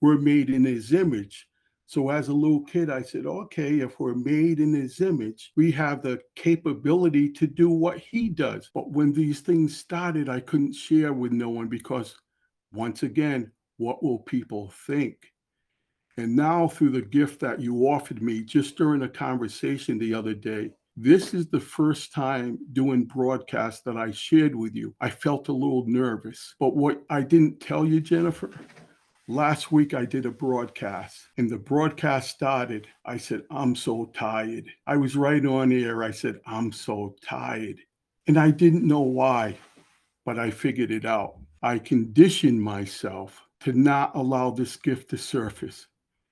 we're 0.00 0.16
made 0.16 0.48
in 0.48 0.64
His 0.64 0.94
image. 0.94 1.46
So 1.88 2.10
as 2.10 2.28
a 2.28 2.34
little 2.34 2.60
kid, 2.60 2.90
I 2.90 3.00
said, 3.00 3.24
okay, 3.24 3.80
if 3.80 3.98
we're 3.98 4.14
made 4.14 4.60
in 4.60 4.74
his 4.74 5.00
image, 5.00 5.52
we 5.56 5.72
have 5.72 6.02
the 6.02 6.20
capability 6.36 7.30
to 7.30 7.46
do 7.46 7.70
what 7.70 7.96
he 7.96 8.28
does. 8.28 8.70
But 8.74 8.90
when 8.90 9.10
these 9.10 9.40
things 9.40 9.74
started, 9.74 10.28
I 10.28 10.40
couldn't 10.40 10.74
share 10.74 11.14
with 11.14 11.32
no 11.32 11.48
one 11.48 11.66
because 11.66 12.14
once 12.74 13.04
again, 13.04 13.52
what 13.78 14.02
will 14.02 14.18
people 14.18 14.70
think? 14.86 15.32
And 16.18 16.36
now 16.36 16.68
through 16.68 16.90
the 16.90 17.00
gift 17.00 17.40
that 17.40 17.58
you 17.58 17.88
offered 17.88 18.20
me 18.20 18.42
just 18.42 18.76
during 18.76 19.00
a 19.00 19.08
conversation 19.08 19.96
the 19.96 20.12
other 20.12 20.34
day, 20.34 20.72
this 20.94 21.32
is 21.32 21.46
the 21.46 21.60
first 21.60 22.12
time 22.12 22.58
doing 22.74 23.04
broadcast 23.04 23.86
that 23.86 23.96
I 23.96 24.10
shared 24.10 24.54
with 24.54 24.74
you. 24.74 24.94
I 25.00 25.08
felt 25.08 25.48
a 25.48 25.52
little 25.52 25.86
nervous. 25.86 26.54
But 26.60 26.76
what 26.76 27.00
I 27.08 27.22
didn't 27.22 27.60
tell 27.60 27.86
you, 27.86 28.02
Jennifer, 28.02 28.50
Last 29.30 29.70
week 29.70 29.92
I 29.92 30.06
did 30.06 30.24
a 30.24 30.30
broadcast 30.30 31.18
and 31.36 31.50
the 31.50 31.58
broadcast 31.58 32.30
started. 32.30 32.88
I 33.04 33.18
said, 33.18 33.42
I'm 33.50 33.76
so 33.76 34.10
tired. 34.14 34.70
I 34.86 34.96
was 34.96 35.16
right 35.16 35.44
on 35.44 35.70
air. 35.70 36.02
I 36.02 36.12
said, 36.12 36.40
I'm 36.46 36.72
so 36.72 37.14
tired. 37.22 37.76
And 38.26 38.38
I 38.38 38.50
didn't 38.50 38.88
know 38.88 39.02
why, 39.02 39.58
but 40.24 40.38
I 40.38 40.50
figured 40.50 40.90
it 40.90 41.04
out. 41.04 41.34
I 41.62 41.78
conditioned 41.78 42.62
myself 42.62 43.46
to 43.60 43.74
not 43.74 44.16
allow 44.16 44.50
this 44.50 44.76
gift 44.76 45.10
to 45.10 45.18
surface. 45.18 45.88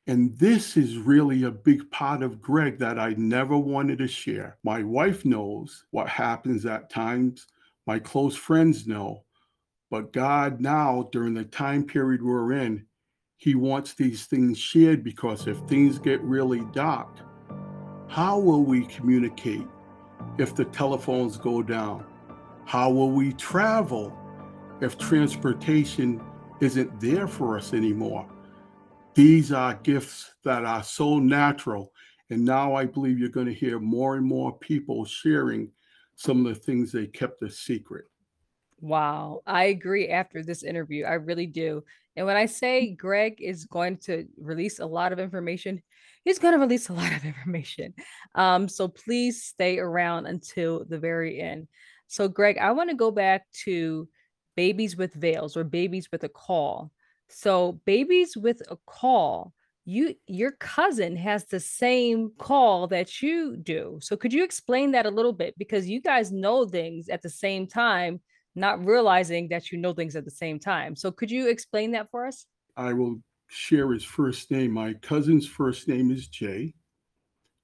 And 0.07 0.35
this 0.39 0.79
is 0.79 0.97
really 0.97 1.43
a 1.43 1.51
big 1.51 1.91
part 1.91 2.23
of 2.23 2.41
Greg 2.41 2.79
that 2.79 2.99
I 2.99 3.11
never 3.19 3.59
wanted 3.59 3.99
to 3.99 4.09
share. 4.09 4.57
My 4.65 4.83
wife 4.83 5.27
knows 5.27 5.85
what 5.91 6.09
happens 6.09 6.65
at 6.65 6.89
times, 6.89 7.47
my 7.87 7.99
close 7.99 8.37
friends 8.37 8.87
know, 8.87 9.26
but 9.91 10.13
God 10.13 10.61
now, 10.61 11.09
during 11.13 11.35
the 11.35 11.45
time 11.45 11.85
period 11.85 12.23
we're 12.23 12.53
in, 12.53 12.87
He 13.37 13.55
wants 13.55 13.95
these 13.95 14.27
things 14.27 14.59
shared 14.59 15.05
because 15.05 15.47
if 15.47 15.59
things 15.69 15.99
get 15.99 16.21
really 16.23 16.63
dark, 16.73 17.19
How 18.09 18.39
will 18.39 18.65
we 18.65 18.87
communicate 18.87 19.67
if 20.39 20.55
the 20.55 20.65
telephones 20.65 21.37
go 21.37 21.63
down? 21.63 22.07
How 22.65 22.91
will 22.91 23.11
we 23.11 23.33
travel 23.33 24.17
if 24.81 24.99
transportation 24.99 26.21
isn't 26.61 27.01
there 27.01 27.29
for 27.29 27.57
us 27.57 27.75
anymore? 27.75 28.29
These 29.15 29.53
are 29.53 29.75
gifts 29.75 30.35
that 30.45 30.65
are 30.65 30.83
so 30.83 31.19
natural. 31.19 31.93
And 32.29 32.45
now 32.45 32.75
I 32.75 32.85
believe 32.85 33.19
you're 33.19 33.29
going 33.29 33.47
to 33.47 33.55
hear 33.55 33.79
more 33.79 34.17
and 34.17 34.27
more 34.27 34.59
people 34.59 35.05
sharing 35.05 35.71
some 36.17 36.45
of 36.45 36.55
the 36.55 36.61
things 36.61 36.91
they 36.91 37.07
kept 37.07 37.43
a 37.43 37.51
secret. 37.51 38.07
Wow, 38.81 39.41
I 39.47 39.65
agree 39.65 40.09
after 40.09 40.43
this 40.43 40.63
interview. 40.63 41.05
I 41.05 41.15
really 41.15 41.47
do. 41.47 41.83
And 42.15 42.27
when 42.27 42.37
I 42.37 42.47
say 42.47 42.95
Greg 42.95 43.37
is 43.41 43.65
going 43.65 43.99
to 43.99 44.27
release 44.39 44.79
a 44.79 44.87
lot 44.87 45.13
of 45.13 45.19
information, 45.19 45.83
he's 46.25 46.39
going 46.39 46.53
to 46.55 46.61
release 46.61 46.89
a 46.89 46.93
lot 46.93 47.13
of 47.13 47.25
information. 47.25 47.95
Um, 48.35 48.69
so 48.69 48.89
please 48.89 49.45
stay 49.45 49.79
around 49.79 50.27
until 50.27 50.85
the 50.85 50.99
very 50.99 51.41
end. 51.41 51.69
So, 52.09 52.29
Greg, 52.29 52.59
I 52.59 52.73
want 52.73 52.91
to 52.91 52.97
go 52.97 53.11
back 53.11 53.47
to 53.65 54.09
babies 54.57 54.97
with 54.97 55.13
veils 55.15 55.57
or 55.57 55.65
babies 55.65 56.09
with 56.13 56.23
a 56.25 56.29
caul. 56.29 56.93
So, 57.29 57.81
babies 57.85 58.37
with 58.37 58.63
a 58.71 58.77
caul, 58.87 59.53
you 59.85 60.15
your 60.29 60.53
cousin 60.53 61.17
has 61.17 61.47
the 61.47 61.59
same 61.59 62.31
caul 62.39 62.87
that 62.89 63.23
you 63.23 63.57
do. 63.57 63.99
So, 64.03 64.17
could 64.17 64.33
you 64.33 64.45
explain 64.45 64.93
that 64.93 65.07
a 65.07 65.11
little 65.11 65.33
bit 65.33 65.55
because 65.59 65.89
you 65.89 66.01
guys 66.01 66.31
know 66.31 66.65
things 66.65 67.09
at 67.09 67.23
the 67.23 67.31
same 67.31 67.67
time 67.67 68.21
not 68.57 68.85
realizing 68.85 69.49
that 69.49 69.71
you 69.71 69.79
know 69.79 69.93
things 69.93 70.17
at 70.17 70.25
the 70.25 70.31
same 70.31 70.59
time. 70.59 70.97
So 70.97 71.11
could 71.13 71.31
you 71.31 71.49
explain 71.49 71.93
that 71.93 72.11
for 72.11 72.27
us? 72.27 72.47
I 72.77 72.93
will 72.93 73.21
share 73.49 73.93
his 73.93 74.05
first 74.05 74.51
name. 74.51 74.73
My 74.73 74.95
cousin's 74.95 75.47
first 75.47 75.89
name 75.89 76.11
is 76.11 76.29
Jay. 76.29 76.75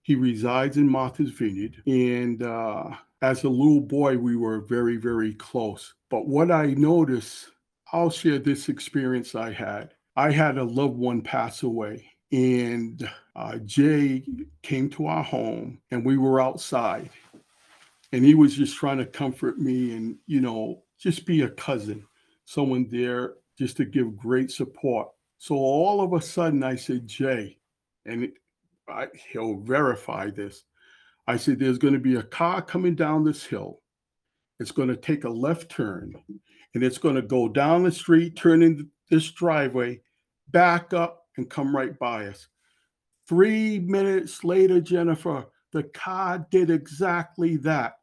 He 0.03 0.15
resides 0.15 0.77
in 0.77 0.89
Martha's 0.89 1.31
Vineyard. 1.31 1.83
And 1.87 2.43
uh, 2.43 2.91
as 3.23 3.45
a 3.45 3.49
little 3.49 3.81
boy, 3.81 4.19
we 4.19 4.37
were 4.37 4.61
very, 4.61 4.97
very 4.97 5.35
close. 5.35 5.95
But 6.11 6.27
what 6.27 6.51
I 6.51 6.67
noticed, 6.67 7.51
I'll 7.93 8.11
share 8.11 8.39
this 8.39 8.69
experience 8.69 9.35
I 9.35 9.53
had. 9.53 9.95
I 10.17 10.31
had 10.31 10.59
a 10.59 10.65
loved 10.65 10.97
one 10.97 11.23
pass 11.23 11.63
away, 11.63 12.05
and 12.33 13.09
uh, 13.35 13.57
Jay 13.59 14.25
came 14.63 14.91
to 14.91 15.07
our 15.07 15.25
home, 15.25 15.81
and 15.91 16.05
we 16.05 16.19
were 16.19 16.41
outside 16.41 17.09
and 18.13 18.25
he 18.25 18.35
was 18.35 18.55
just 18.55 18.77
trying 18.77 18.99
to 18.99 19.07
comfort 19.07 19.59
me 19.59 19.93
and 19.97 20.17
you 20.27 20.41
know 20.41 20.83
just 20.99 21.27
be 21.27 21.43
a 21.43 21.51
cousin 21.51 22.05
someone 22.45 22.87
there 22.91 23.35
just 23.59 23.77
to 23.77 23.85
give 23.85 24.17
great 24.17 24.51
support. 24.51 25.09
So 25.39 25.55
all 25.57 26.01
of 26.01 26.13
a 26.13 26.21
sudden 26.21 26.63
i 26.63 26.77
said 26.77 27.07
jay 27.07 27.59
and 28.07 28.25
it, 28.25 28.35
I, 28.89 29.07
he'll 29.33 29.61
verify 29.61 30.31
this. 30.31 30.65
I 31.27 31.37
said 31.37 31.59
there's 31.59 31.79
going 31.79 31.95
to 31.95 32.01
be 32.01 32.17
a 32.17 32.23
car 32.23 32.61
coming 32.61 32.95
down 32.95 33.25
this 33.25 33.45
hill. 33.45 33.81
It's 34.59 34.73
going 34.73 34.89
to 34.89 34.97
take 34.97 35.25
a 35.25 35.31
left 35.31 35.71
turn 35.71 36.15
and 36.75 36.83
it's 36.83 36.99
going 36.99 37.15
to 37.15 37.23
go 37.23 37.49
down 37.49 37.85
the 37.85 37.93
street 37.93 38.37
turn 38.37 38.63
in 38.63 38.91
this 39.11 39.31
driveway 39.31 40.01
back 40.51 40.93
up 40.93 41.27
and 41.37 41.49
come 41.49 41.75
right 41.75 41.99
by 41.99 42.27
us. 42.27 42.49
Three 43.29 43.79
minutes 43.79 44.45
later 44.45 44.81
jennifer 44.81 45.47
the 45.73 45.85
car 45.85 46.47
did 46.51 46.71
exactly 46.71 47.57
that 47.57 47.95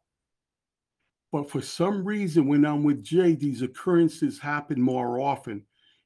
but 1.32 1.50
for 1.50 1.62
some 1.62 2.04
reason, 2.04 2.48
when 2.48 2.66
I'm 2.66 2.84
with 2.84 3.04
Jay, 3.04 3.36
these 3.36 3.62
occurrences 3.62 4.40
happen 4.40 4.82
more 4.82 5.20
often 5.20 5.64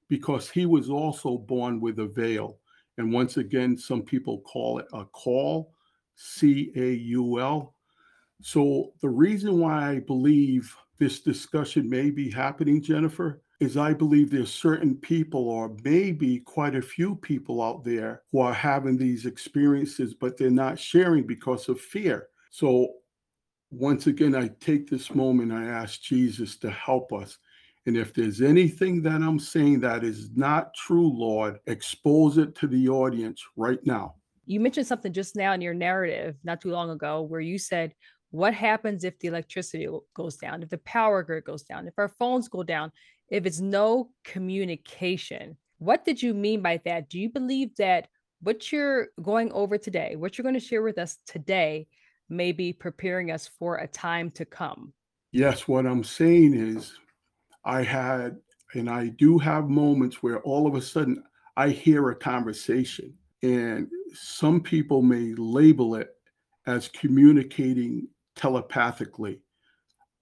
because 0.09 0.49
he 0.49 0.65
was 0.65 0.89
also 0.89 1.37
born 1.37 1.79
with 1.79 1.99
a 1.99 2.07
veil. 2.07 2.59
And 2.97 3.11
once 3.11 3.37
again, 3.37 3.77
some 3.77 4.03
people 4.03 4.41
call 4.41 4.79
it 4.79 4.87
a 4.93 5.05
caul, 5.05 5.73
C 6.15 6.71
A 6.75 6.93
U 6.93 7.39
L. 7.39 7.73
So 8.41 8.93
the 9.01 9.09
reason 9.09 9.59
why 9.59 9.91
I 9.91 9.99
believe 9.99 10.75
this 10.99 11.21
discussion 11.21 11.89
may 11.89 12.11
be 12.11 12.29
happening, 12.29 12.81
Jennifer, 12.81 13.41
is 13.59 13.77
I 13.77 13.93
believe 13.93 14.29
there's 14.29 14.53
certain 14.53 14.95
people, 14.95 15.47
or 15.47 15.75
maybe 15.83 16.39
quite 16.39 16.75
a 16.75 16.81
few 16.81 17.15
people 17.15 17.63
out 17.63 17.83
there, 17.83 18.23
who 18.31 18.41
are 18.41 18.53
having 18.53 18.97
these 18.97 19.25
experiences, 19.25 20.13
but 20.13 20.37
they're 20.37 20.51
not 20.51 20.77
sharing 20.77 21.25
because 21.25 21.69
of 21.69 21.79
fear. 21.79 22.27
So 22.51 22.89
once 23.73 24.07
again, 24.07 24.35
I 24.35 24.49
take 24.59 24.89
this 24.89 25.13
moment, 25.15 25.51
I 25.51 25.65
ask 25.65 26.01
Jesus 26.01 26.57
to 26.57 26.69
help 26.69 27.11
us. 27.11 27.37
And 27.85 27.97
if 27.97 28.13
there's 28.13 28.41
anything 28.41 29.01
that 29.01 29.21
I'm 29.21 29.39
saying 29.39 29.81
that 29.81 30.03
is 30.03 30.29
not 30.35 30.73
true, 30.73 31.09
Lord, 31.09 31.59
expose 31.67 32.37
it 32.37 32.55
to 32.55 32.67
the 32.67 32.87
audience 32.87 33.43
right 33.57 33.79
now. 33.85 34.15
You 34.45 34.59
mentioned 34.59 34.87
something 34.87 35.11
just 35.11 35.35
now 35.35 35.53
in 35.53 35.61
your 35.61 35.73
narrative 35.73 36.35
not 36.43 36.61
too 36.61 36.71
long 36.71 36.91
ago 36.91 37.21
where 37.21 37.41
you 37.41 37.57
said, 37.57 37.93
What 38.31 38.53
happens 38.53 39.03
if 39.03 39.17
the 39.19 39.27
electricity 39.27 39.87
goes 40.15 40.37
down, 40.37 40.63
if 40.63 40.69
the 40.69 40.77
power 40.79 41.23
grid 41.23 41.43
goes 41.45 41.63
down, 41.63 41.87
if 41.87 41.93
our 41.97 42.09
phones 42.09 42.47
go 42.47 42.63
down, 42.63 42.91
if 43.29 43.45
it's 43.45 43.59
no 43.59 44.11
communication? 44.23 45.57
What 45.79 46.05
did 46.05 46.21
you 46.21 46.33
mean 46.33 46.61
by 46.61 46.79
that? 46.85 47.09
Do 47.09 47.19
you 47.19 47.29
believe 47.29 47.75
that 47.77 48.07
what 48.41 48.71
you're 48.71 49.07
going 49.21 49.51
over 49.51 49.77
today, 49.77 50.15
what 50.15 50.37
you're 50.37 50.43
going 50.43 50.53
to 50.53 50.59
share 50.59 50.83
with 50.83 50.97
us 50.97 51.17
today, 51.25 51.87
may 52.33 52.51
be 52.51 52.73
preparing 52.73 53.31
us 53.31 53.47
for 53.47 53.77
a 53.77 53.87
time 53.87 54.31
to 54.31 54.45
come. 54.45 54.93
Yes, 55.31 55.67
what 55.67 55.85
I'm 55.85 56.03
saying 56.03 56.53
is, 56.53 56.93
I 57.65 57.83
had, 57.83 58.37
and 58.73 58.89
I 58.89 59.07
do 59.07 59.37
have 59.37 59.69
moments 59.69 60.21
where 60.21 60.41
all 60.41 60.67
of 60.67 60.75
a 60.75 60.81
sudden 60.81 61.23
I 61.55 61.69
hear 61.69 62.09
a 62.09 62.15
conversation, 62.15 63.13
and 63.41 63.87
some 64.13 64.61
people 64.61 65.01
may 65.01 65.33
label 65.35 65.95
it 65.95 66.09
as 66.67 66.87
communicating 66.89 68.07
telepathically. 68.35 69.41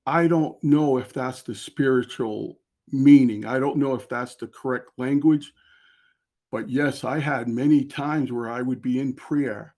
I 0.05 0.27
don't 0.27 0.61
know 0.63 0.97
if 0.97 1.13
that's 1.13 1.41
the 1.41 1.55
spiritual 1.55 2.59
meaning. 2.91 3.45
I 3.45 3.59
don't 3.59 3.77
know 3.77 3.93
if 3.93 4.09
that's 4.09 4.35
the 4.35 4.47
correct 4.47 4.89
language. 4.97 5.51
But 6.51 6.69
yes, 6.69 7.03
I 7.03 7.19
had 7.19 7.47
many 7.47 7.85
times 7.85 8.31
where 8.31 8.49
I 8.49 8.61
would 8.61 8.81
be 8.81 8.99
in 8.99 9.13
prayer 9.13 9.75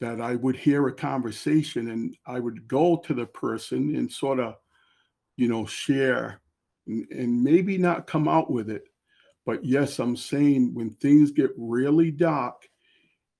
that 0.00 0.20
I 0.20 0.34
would 0.36 0.56
hear 0.56 0.88
a 0.88 0.92
conversation 0.92 1.90
and 1.90 2.16
I 2.26 2.40
would 2.40 2.66
go 2.66 2.96
to 2.96 3.14
the 3.14 3.26
person 3.26 3.94
and 3.96 4.10
sort 4.10 4.40
of, 4.40 4.54
you 5.36 5.46
know, 5.46 5.66
share 5.66 6.40
and, 6.86 7.06
and 7.10 7.42
maybe 7.42 7.76
not 7.76 8.06
come 8.06 8.26
out 8.26 8.50
with 8.50 8.70
it. 8.70 8.84
But 9.44 9.64
yes, 9.64 9.98
I'm 9.98 10.16
saying 10.16 10.74
when 10.74 10.90
things 10.90 11.30
get 11.30 11.50
really 11.56 12.10
dark, 12.10 12.66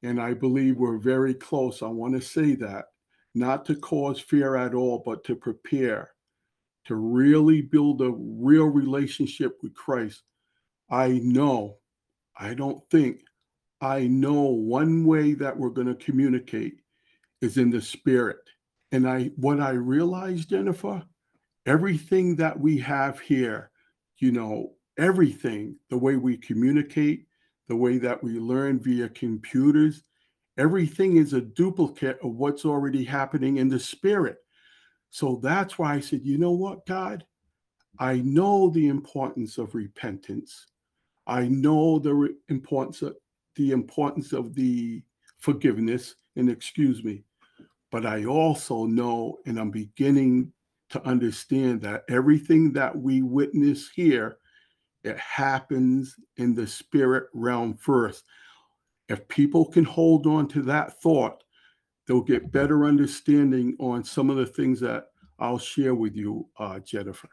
and 0.02 0.21
I 0.21 0.33
believe 0.35 0.76
we're 0.76 0.99
very 0.99 1.35
close, 1.35 1.83
I 1.83 1.88
want 1.88 2.14
to 2.14 2.21
say 2.21 2.55
that, 2.57 2.87
not 3.35 3.64
to 3.67 3.76
cause 3.76 4.21
fear 4.21 4.57
at 4.57 4.75
all, 4.75 5.02
but 5.05 5.25
to 5.25 5.37
prepare, 5.37 6.11
to 6.87 6.97
really 6.97 7.61
build 7.61 8.00
a 8.00 8.11
real 8.11 8.67
relationship 8.67 9.59
with 9.62 9.75
Christ. 9.75 10.23
I 10.90 11.21
know, 11.23 11.76
I 12.37 12.55
don't 12.55 12.83
think 12.90 13.21
I 13.81 14.07
know 14.07 14.43
one 14.43 15.05
way 15.05 15.35
that 15.35 15.57
we're 15.57 15.71
going 15.71 15.87
to 15.87 15.95
communicate 15.95 16.81
is 17.41 17.57
in 17.57 17.71
the 17.71 17.81
spirit. 17.81 18.39
And 18.93 19.09
I 19.09 19.31
what 19.37 19.61
I 19.61 19.71
realized, 19.71 20.51
Jennifer, 20.51 21.03
everything 21.67 22.37
that 22.37 22.59
we 22.59 22.79
have 22.79 23.21
here, 23.21 23.71
you 24.19 24.33
know, 24.33 24.73
everything, 24.99 25.77
the 25.89 25.97
way 25.97 26.17
we 26.17 26.37
communicate, 26.37 27.27
the 27.69 27.77
way 27.77 27.99
that 27.99 28.23
we 28.23 28.39
learn 28.39 28.79
via 28.81 29.09
computers, 29.09 30.03
everything 30.59 31.17
is 31.17 31.33
a 31.33 31.41
duplicate 31.41 32.19
of 32.23 32.35
what's 32.35 32.65
already 32.65 33.05
happening 33.05 33.59
in 33.59 33.69
the 33.69 33.79
spirit. 33.79 34.39
So 35.11 35.41
that's 35.43 35.79
why 35.79 35.95
I 35.95 36.01
said, 36.01 36.21
you 36.25 36.37
know 36.37 36.51
what, 36.51 36.85
God? 36.87 37.25
I 37.99 38.17
know 38.17 38.71
the 38.71 38.89
importance 38.89 39.59
of 39.59 39.75
repentance. 39.75 40.67
I 41.27 41.49
know 41.49 41.99
the 41.99 42.35
importance 42.49 43.03
of 43.03 43.17
the 43.61 43.73
importance 43.73 44.33
of 44.33 44.55
the 44.55 45.02
forgiveness 45.38 46.14
and 46.37 46.49
excuse 46.49 47.05
me. 47.05 47.23
But 47.90 48.07
I 48.07 48.25
also 48.25 48.87
know, 48.87 49.38
and 49.45 49.59
I'm 49.59 49.71
beginning 49.71 50.50
to 50.90 51.07
understand 51.07 51.83
that 51.83 52.05
everything 52.09 52.73
that 52.73 52.97
we 52.97 53.21
witness 53.21 53.90
here, 53.95 54.38
it 55.05 55.19
happens 55.19 56.17
in 56.38 56.55
the 56.55 56.67
spirit 56.67 57.25
realm 57.35 57.75
first. 57.75 58.25
If 59.11 59.29
people 59.29 59.67
can 59.67 59.85
hold 59.85 60.26
on 60.26 60.49
to 60.49 60.62
that 60.62 61.00
thought, 61.02 61.45
they'll 62.07 62.23
get 62.23 62.52
better 62.52 62.87
understanding 62.87 63.76
on 63.79 64.05
some 64.05 64.31
of 64.31 64.37
the 64.37 64.47
things 64.47 64.81
that 64.81 65.09
I'll 65.38 65.59
share 65.59 65.95
with 65.95 66.17
you, 66.17 66.49
uh, 66.59 66.79
Jennifer. 66.79 67.29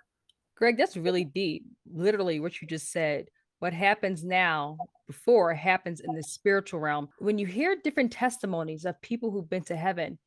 Greg, 0.55 0.77
that's 0.77 0.97
really 0.97 1.23
deep. 1.23 1.65
Literally, 1.89 2.39
what 2.39 2.61
you 2.61 2.67
just 2.67 2.91
said 2.91 3.29
what 3.59 3.73
happens 3.73 4.23
now 4.23 4.77
before 5.07 5.53
happens 5.53 6.01
in 6.01 6.13
the 6.13 6.23
spiritual 6.23 6.79
realm. 6.79 7.09
When 7.19 7.37
you 7.37 7.45
hear 7.45 7.75
different 7.83 8.11
testimonies 8.11 8.85
of 8.85 9.01
people 9.01 9.31
who've 9.31 9.49
been 9.49 9.63
to 9.63 9.75
heaven, 9.75 10.19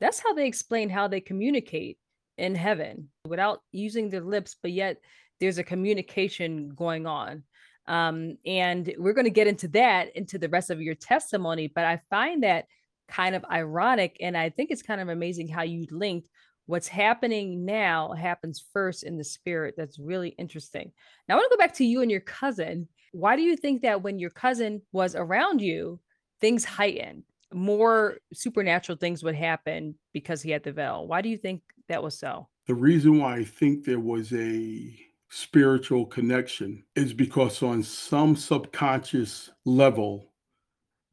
that's 0.00 0.20
how 0.20 0.32
they 0.32 0.46
explain 0.46 0.88
how 0.88 1.08
they 1.08 1.20
communicate 1.20 1.98
in 2.38 2.54
heaven 2.54 3.08
without 3.26 3.62
using 3.72 4.08
their 4.08 4.20
lips, 4.20 4.56
but 4.62 4.72
yet 4.72 4.98
there's 5.40 5.58
a 5.58 5.64
communication 5.64 6.70
going 6.70 7.06
on. 7.06 7.42
Um, 7.86 8.36
and 8.44 8.92
we're 8.98 9.14
going 9.14 9.24
to 9.24 9.30
get 9.30 9.46
into 9.46 9.68
that 9.68 10.14
into 10.14 10.38
the 10.38 10.48
rest 10.48 10.70
of 10.70 10.80
your 10.80 10.94
testimony. 10.94 11.72
But 11.74 11.84
I 11.84 12.00
find 12.10 12.42
that 12.42 12.66
kind 13.08 13.34
of 13.34 13.44
ironic. 13.50 14.18
And 14.20 14.36
I 14.36 14.50
think 14.50 14.70
it's 14.70 14.82
kind 14.82 15.00
of 15.00 15.08
amazing 15.08 15.48
how 15.48 15.62
you 15.62 15.86
linked 15.90 16.28
what's 16.68 16.86
happening 16.86 17.64
now 17.64 18.12
happens 18.12 18.62
first 18.74 19.02
in 19.02 19.16
the 19.16 19.24
spirit. 19.24 19.74
That's 19.74 19.98
really 19.98 20.28
interesting. 20.38 20.92
Now, 21.26 21.34
I 21.34 21.38
want 21.38 21.50
to 21.50 21.56
go 21.56 21.62
back 21.62 21.74
to 21.76 21.84
you 21.84 22.02
and 22.02 22.10
your 22.10 22.20
cousin. 22.20 22.86
Why 23.12 23.36
do 23.36 23.42
you 23.42 23.56
think 23.56 23.80
that 23.82 24.02
when 24.02 24.18
your 24.18 24.28
cousin 24.28 24.82
was 24.92 25.16
around 25.16 25.62
you, 25.62 25.98
things 26.42 26.66
heightened? 26.66 27.22
More 27.54 28.18
supernatural 28.34 28.98
things 28.98 29.24
would 29.24 29.34
happen 29.34 29.94
because 30.12 30.42
he 30.42 30.50
had 30.50 30.62
the 30.62 30.72
veil. 30.72 31.06
Why 31.06 31.22
do 31.22 31.30
you 31.30 31.38
think 31.38 31.62
that 31.88 32.02
was 32.02 32.18
so? 32.18 32.48
The 32.66 32.74
reason 32.74 33.18
why 33.18 33.36
I 33.36 33.44
think 33.44 33.86
there 33.86 33.98
was 33.98 34.30
a 34.34 34.94
spiritual 35.30 36.04
connection 36.04 36.84
is 36.94 37.14
because 37.14 37.62
on 37.62 37.82
some 37.82 38.36
subconscious 38.36 39.48
level 39.64 40.32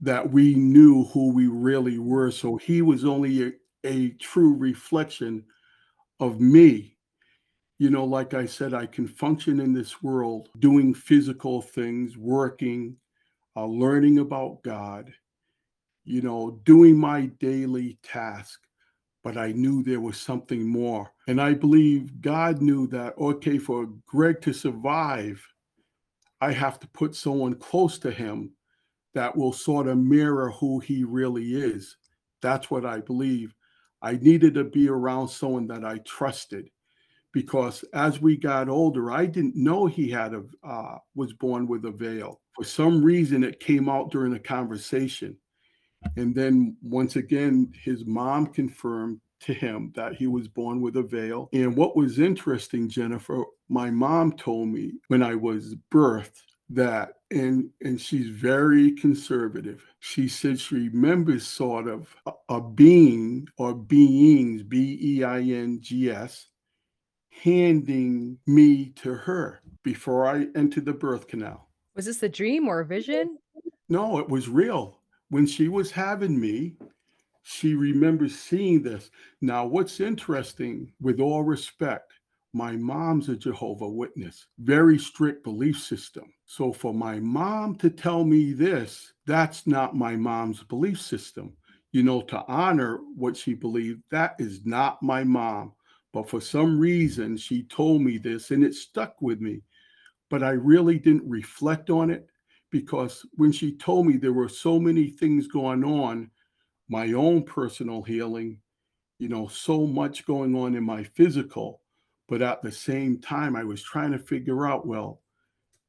that 0.02 0.32
we 0.32 0.56
knew 0.56 1.06
who 1.06 1.32
we 1.32 1.48
really 1.48 1.98
were. 1.98 2.30
So 2.30 2.58
he 2.58 2.82
was 2.82 3.06
only 3.06 3.54
a, 3.86 4.10
true 4.12 4.54
reflection 4.54 5.46
of 6.20 6.40
me. 6.40 6.98
You 7.78 7.90
know, 7.90 8.06
like 8.06 8.34
I 8.34 8.46
said, 8.46 8.74
I 8.74 8.86
can 8.86 9.08
function 9.08 9.60
in 9.60 9.74
this 9.74 10.02
world 10.02 10.50
doing 10.60 10.94
physical 10.94 11.62
things, 11.62 12.18
working, 12.18 12.96
uh, 13.56 13.66
learning 13.66 14.20
about 14.20 14.64
God, 14.64 15.14
you 16.04 16.22
know, 16.22 16.60
doing 16.64 16.98
my 16.98 17.28
daily 17.40 17.98
task. 18.02 18.62
But 19.24 19.38
I 19.38 19.52
knew 19.52 19.82
there 19.82 20.00
was 20.00 20.18
something 20.18 20.68
more. 20.68 21.12
And 21.28 21.42
I 21.42 21.54
believe 21.54 22.22
God 22.22 22.62
knew 22.62 22.88
that, 22.88 23.18
okay, 23.18 23.58
for 23.58 23.88
Greg 24.06 24.40
to 24.42 24.54
survive, 24.54 25.46
I 26.40 26.52
have 26.52 26.80
to 26.82 26.88
put 26.90 27.16
someone 27.16 27.56
close 27.56 27.98
to 28.00 28.12
him 28.12 28.52
that 29.16 29.36
will 29.36 29.54
sort 29.54 29.88
of 29.88 29.98
mirror 29.98 30.52
who 30.52 30.80
he 30.80 31.04
really 31.04 31.56
is. 31.56 31.98
That's 32.42 32.70
what 32.70 32.86
I 32.86 33.00
believe. 33.00 33.56
I 34.06 34.20
needed 34.22 34.54
to 34.54 34.64
be 34.64 34.88
around 34.88 35.30
someone 35.30 35.66
that 35.68 35.84
I 35.84 35.98
trusted 36.06 36.70
because 37.34 37.84
as 37.92 38.22
we 38.22 38.38
got 38.38 38.70
older, 38.70 39.12
I 39.12 39.26
didn't 39.26 39.56
know 39.56 39.88
he 39.88 40.08
had 40.10 40.36
a 40.36 40.44
uh, 40.64 41.00
was 41.16 41.34
born 41.34 41.68
with 41.68 41.86
a 41.86 41.92
veil. 41.92 42.40
For 42.56 42.64
some 42.64 43.04
reason, 43.04 43.44
it 43.44 43.60
came 43.60 43.90
out 43.90 44.12
during 44.12 44.34
a 44.36 44.40
conversation, 44.40 45.36
and 46.18 46.36
then 46.36 46.78
once 46.84 47.16
again, 47.16 47.74
his 47.84 48.06
mom 48.06 48.46
confirmed 48.46 49.20
to 49.42 49.56
him 49.56 49.92
that 49.96 50.14
he 50.14 50.28
was 50.28 50.48
born 50.48 50.82
with 50.82 50.98
a 50.98 51.04
veil. 51.04 51.50
And 51.52 51.76
what 51.76 51.98
was 51.98 52.20
interesting, 52.20 52.88
Jennifer, 52.88 53.44
my 53.70 53.90
mom 53.90 54.34
told 54.34 54.70
me 54.70 54.94
when 55.08 55.24
I 55.24 55.34
was 55.34 55.76
birthed 55.92 56.44
that 56.70 57.14
and 57.32 57.70
and 57.82 58.00
she's 58.00 58.28
very 58.28 58.92
conservative. 58.92 59.84
She 60.00 60.28
said 60.28 60.60
she 60.60 60.90
remembers 60.90 61.46
sort 61.46 61.88
of 61.88 62.16
a, 62.26 62.32
a 62.50 62.62
being 62.62 63.48
or 63.58 63.76
beings 63.76 64.64
b-e-i-n-g-s 64.64 66.48
handing 67.44 68.38
me 68.48 68.90
to 68.96 69.14
her 69.14 69.60
before 69.84 70.26
i 70.26 70.48
entered 70.56 70.86
the 70.86 70.94
birth 70.94 71.28
canal. 71.28 71.70
Was 71.96 72.06
this 72.06 72.24
a 72.24 72.30
dream 72.30 72.68
or 72.68 72.80
a 72.80 72.86
vision? 72.86 73.38
no 73.90 74.18
it 74.18 74.30
was 74.30 74.50
real. 74.50 75.02
When 75.30 75.46
she 75.46 75.68
was 75.68 75.92
having 75.92 76.40
me 76.40 76.78
she 77.44 77.76
remembers 77.76 78.36
seeing 78.36 78.82
this. 78.82 79.12
Now 79.40 79.68
what's 79.68 80.00
interesting 80.00 80.92
with 81.00 81.20
all 81.20 81.44
respect 81.44 82.14
my 82.56 82.72
mom's 82.78 83.28
a 83.28 83.36
Jehovah 83.36 83.90
Witness, 83.90 84.48
very 84.60 84.98
strict 84.98 85.44
belief 85.44 85.78
system. 85.78 86.24
So 86.46 86.72
for 86.72 86.94
my 86.94 87.20
mom 87.20 87.76
to 87.80 87.90
tell 87.90 88.24
me 88.24 88.54
this, 88.54 89.12
that's 89.28 89.68
not 89.68 89.98
my 89.98 90.16
mom's 90.16 90.64
belief 90.64 91.02
system. 91.02 91.52
You 91.92 92.04
know, 92.04 92.22
to 92.22 92.46
honor 92.48 93.00
what 93.14 93.36
she 93.36 93.56
believed, 93.56 94.04
that 94.10 94.36
is 94.40 94.66
not 94.66 95.04
my 95.04 95.22
mom. 95.22 95.74
But 96.14 96.30
for 96.30 96.40
some 96.40 96.80
reason, 96.80 97.36
she 97.36 97.64
told 97.64 98.02
me 98.02 98.18
this 98.18 98.52
and 98.52 98.64
it 98.64 98.74
stuck 98.74 99.22
with 99.22 99.42
me. 99.42 99.62
But 100.30 100.42
I 100.42 100.52
really 100.52 100.98
didn't 100.98 101.30
reflect 101.30 101.90
on 101.90 102.10
it 102.10 102.26
because 102.72 103.26
when 103.34 103.52
she 103.52 103.76
told 103.76 104.08
me 104.08 104.16
there 104.16 104.32
were 104.32 104.48
so 104.48 104.80
many 104.80 105.10
things 105.10 105.48
going 105.48 105.84
on, 105.84 106.32
my 106.88 107.12
own 107.12 107.44
personal 107.44 108.02
healing, 108.02 108.60
you 109.20 109.28
know, 109.28 109.50
so 109.50 109.86
much 109.86 110.26
going 110.26 110.56
on 110.56 110.74
in 110.74 110.86
my 110.86 111.04
physical 111.04 111.82
but 112.28 112.42
at 112.42 112.62
the 112.62 112.72
same 112.72 113.20
time, 113.20 113.56
I 113.56 113.64
was 113.64 113.84
trying 113.84 114.12
to 114.12 114.20
figure 114.20 114.68
out 114.68 114.88
well, 114.88 115.22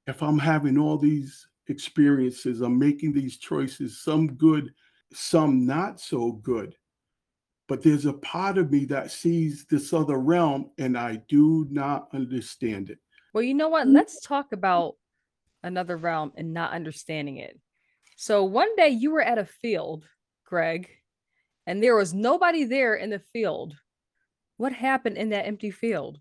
if 0.07 0.22
I'm 0.22 0.38
having 0.38 0.79
all 0.79 0.99
these 0.99 1.49
experiences, 1.68 2.61
I'm 2.61 2.79
making 2.79 3.12
these 3.12 3.38
choices, 3.38 4.01
some 4.03 4.35
good, 4.35 4.72
some 5.12 5.66
not 5.66 6.01
so 6.01 6.33
good. 6.33 6.77
But 7.68 7.83
there's 7.83 8.07
a 8.07 8.12
part 8.12 8.59
of 8.59 8.70
me 8.70 8.85
that 8.87 9.11
sees 9.11 9.66
this 9.66 9.92
other 9.92 10.18
realm 10.18 10.70
and 10.79 10.96
I 10.96 11.16
do 11.29 11.66
not 11.70 12.09
understand 12.12 12.90
it. 12.90 12.99
Well, 13.33 13.42
you 13.42 13.55
know 13.55 13.68
what? 13.68 13.88
Mm. 13.88 13.94
Let's 13.94 14.20
talk 14.20 14.53
about 14.53 14.94
another 15.64 15.96
realm 15.96 16.33
and 16.37 16.55
not 16.55 16.72
understanding 16.72 17.38
it. 17.38 17.59
So 18.16 18.44
one 18.44 18.75
day 18.77 18.88
you 18.88 19.11
were 19.11 19.22
at 19.22 19.38
a 19.38 19.44
field, 19.44 20.07
Greg, 20.44 20.88
and 21.66 21.83
there 21.83 21.96
was 21.96 22.14
nobody 22.14 22.64
there 22.64 22.94
in 22.94 23.11
the 23.11 23.18
field. 23.18 23.75
What 24.57 24.72
happened 24.72 25.16
in 25.18 25.31
that 25.31 25.46
empty 25.46 25.70
field? 25.70 26.20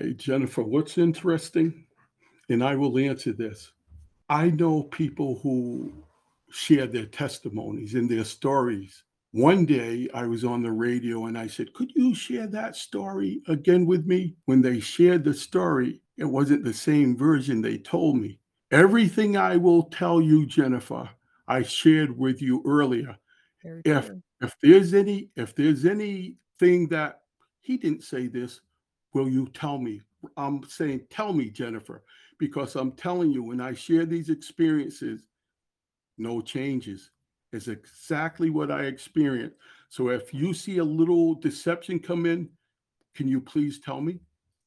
Hey, 0.00 0.14
Jennifer, 0.14 0.62
what's 0.62 0.96
interesting, 0.96 1.84
and 2.48 2.64
I 2.64 2.74
will 2.74 2.98
answer 2.98 3.34
this. 3.34 3.72
I 4.30 4.48
know 4.48 4.84
people 4.84 5.40
who 5.42 5.92
share 6.50 6.86
their 6.86 7.04
testimonies 7.04 7.92
and 7.92 8.10
their 8.10 8.24
stories. 8.24 9.04
One 9.32 9.66
day 9.66 10.08
I 10.14 10.24
was 10.24 10.42
on 10.42 10.62
the 10.62 10.72
radio 10.72 11.26
and 11.26 11.36
I 11.36 11.48
said, 11.48 11.74
Could 11.74 11.92
you 11.94 12.14
share 12.14 12.46
that 12.46 12.76
story 12.76 13.42
again 13.46 13.84
with 13.84 14.06
me? 14.06 14.36
When 14.46 14.62
they 14.62 14.80
shared 14.80 15.22
the 15.22 15.34
story, 15.34 16.00
it 16.16 16.24
wasn't 16.24 16.64
the 16.64 16.72
same 16.72 17.14
version 17.14 17.60
they 17.60 17.76
told 17.76 18.16
me. 18.16 18.38
Everything 18.70 19.36
I 19.36 19.58
will 19.58 19.82
tell 19.82 20.22
you, 20.22 20.46
Jennifer, 20.46 21.10
I 21.46 21.60
shared 21.60 22.16
with 22.16 22.40
you 22.40 22.62
earlier. 22.64 23.18
If 23.62 24.10
if 24.40 24.56
there's 24.62 24.94
any 24.94 25.28
if 25.36 25.54
there's 25.54 25.84
anything 25.84 26.88
that 26.88 27.20
he 27.60 27.76
didn't 27.76 28.04
say 28.04 28.28
this, 28.28 28.60
will 29.12 29.28
you 29.28 29.48
tell 29.48 29.78
me? 29.78 30.02
I'm 30.36 30.62
saying, 30.64 31.02
tell 31.10 31.32
me, 31.32 31.50
Jennifer, 31.50 32.02
because 32.38 32.76
I'm 32.76 32.92
telling 32.92 33.30
you, 33.32 33.42
when 33.42 33.60
I 33.60 33.72
share 33.72 34.04
these 34.04 34.30
experiences, 34.30 35.28
no 36.18 36.40
changes. 36.40 37.10
It's 37.52 37.68
exactly 37.68 38.50
what 38.50 38.70
I 38.70 38.84
experienced. 38.84 39.56
So 39.88 40.10
if 40.10 40.32
you 40.32 40.54
see 40.54 40.78
a 40.78 40.84
little 40.84 41.34
deception 41.34 41.98
come 41.98 42.26
in, 42.26 42.48
can 43.14 43.26
you 43.26 43.40
please 43.40 43.80
tell 43.80 44.00
me? 44.00 44.20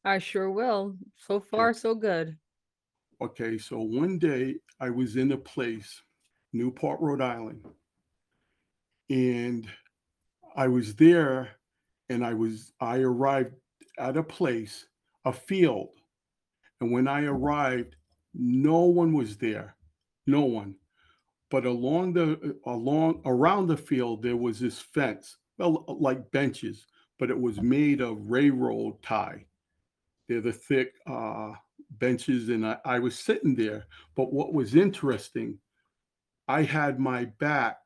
I 0.03 0.17
sure 0.17 0.51
will. 0.51 0.97
So 1.15 1.35
Okay. 1.35 1.47
far, 1.49 1.73
so 1.73 1.95
good. 1.95 2.37
Okay, 3.21 3.57
so 3.57 3.79
one 3.79 4.17
day 4.17 4.55
I 4.81 4.89
was 4.89 5.15
in 5.15 5.31
a 5.31 5.37
place, 5.37 6.01
Newport, 6.51 6.99
Rhode 6.99 7.21
Island, 7.21 7.63
and 9.09 9.69
I 10.55 10.67
was 10.67 10.95
there 10.95 11.51
and 12.09 12.25
I 12.25 12.33
was 12.33 12.73
I 12.81 12.97
arrived 12.97 13.53
at 13.97 14.17
a 14.17 14.23
place, 14.23 14.85
a 15.25 15.33
field. 15.33 15.89
And 16.81 16.91
when 16.91 17.07
I 17.07 17.25
arrived, 17.25 17.95
no 18.33 18.81
one 18.81 19.13
was 19.13 19.37
there. 19.37 19.75
No 20.27 20.41
one. 20.41 20.75
But 21.49 21.65
along 21.65 22.13
the 22.13 22.57
along 22.65 23.21
around 23.25 23.67
the 23.67 23.77
field 23.77 24.23
there 24.23 24.37
was 24.37 24.59
this 24.59 24.79
fence, 24.79 25.37
well 25.57 25.85
like 25.87 26.31
benches, 26.31 26.87
but 27.19 27.29
it 27.29 27.39
was 27.39 27.61
made 27.61 28.01
of 28.01 28.17
railroad 28.29 29.01
tie. 29.03 29.45
They're 30.27 30.41
the 30.41 30.51
thick 30.51 30.93
uh 31.05 31.53
benches 31.99 32.49
and 32.49 32.65
I, 32.65 32.77
I 32.85 32.99
was 32.99 33.17
sitting 33.17 33.55
there. 33.55 33.85
But 34.15 34.33
what 34.33 34.53
was 34.53 34.75
interesting, 34.75 35.59
I 36.47 36.63
had 36.63 36.99
my 36.99 37.25
back 37.25 37.77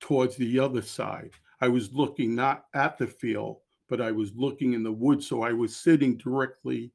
towards 0.00 0.36
the 0.36 0.58
other 0.58 0.82
side. 0.82 1.32
I 1.60 1.68
was 1.68 1.92
looking 1.92 2.34
not 2.34 2.64
at 2.74 2.98
the 2.98 3.06
field, 3.06 3.58
but 3.88 4.00
I 4.00 4.12
was 4.12 4.34
looking 4.34 4.74
in 4.74 4.82
the 4.82 4.92
woods. 4.92 5.26
So 5.26 5.42
I 5.42 5.52
was 5.52 5.74
sitting 5.74 6.16
directly 6.16 6.92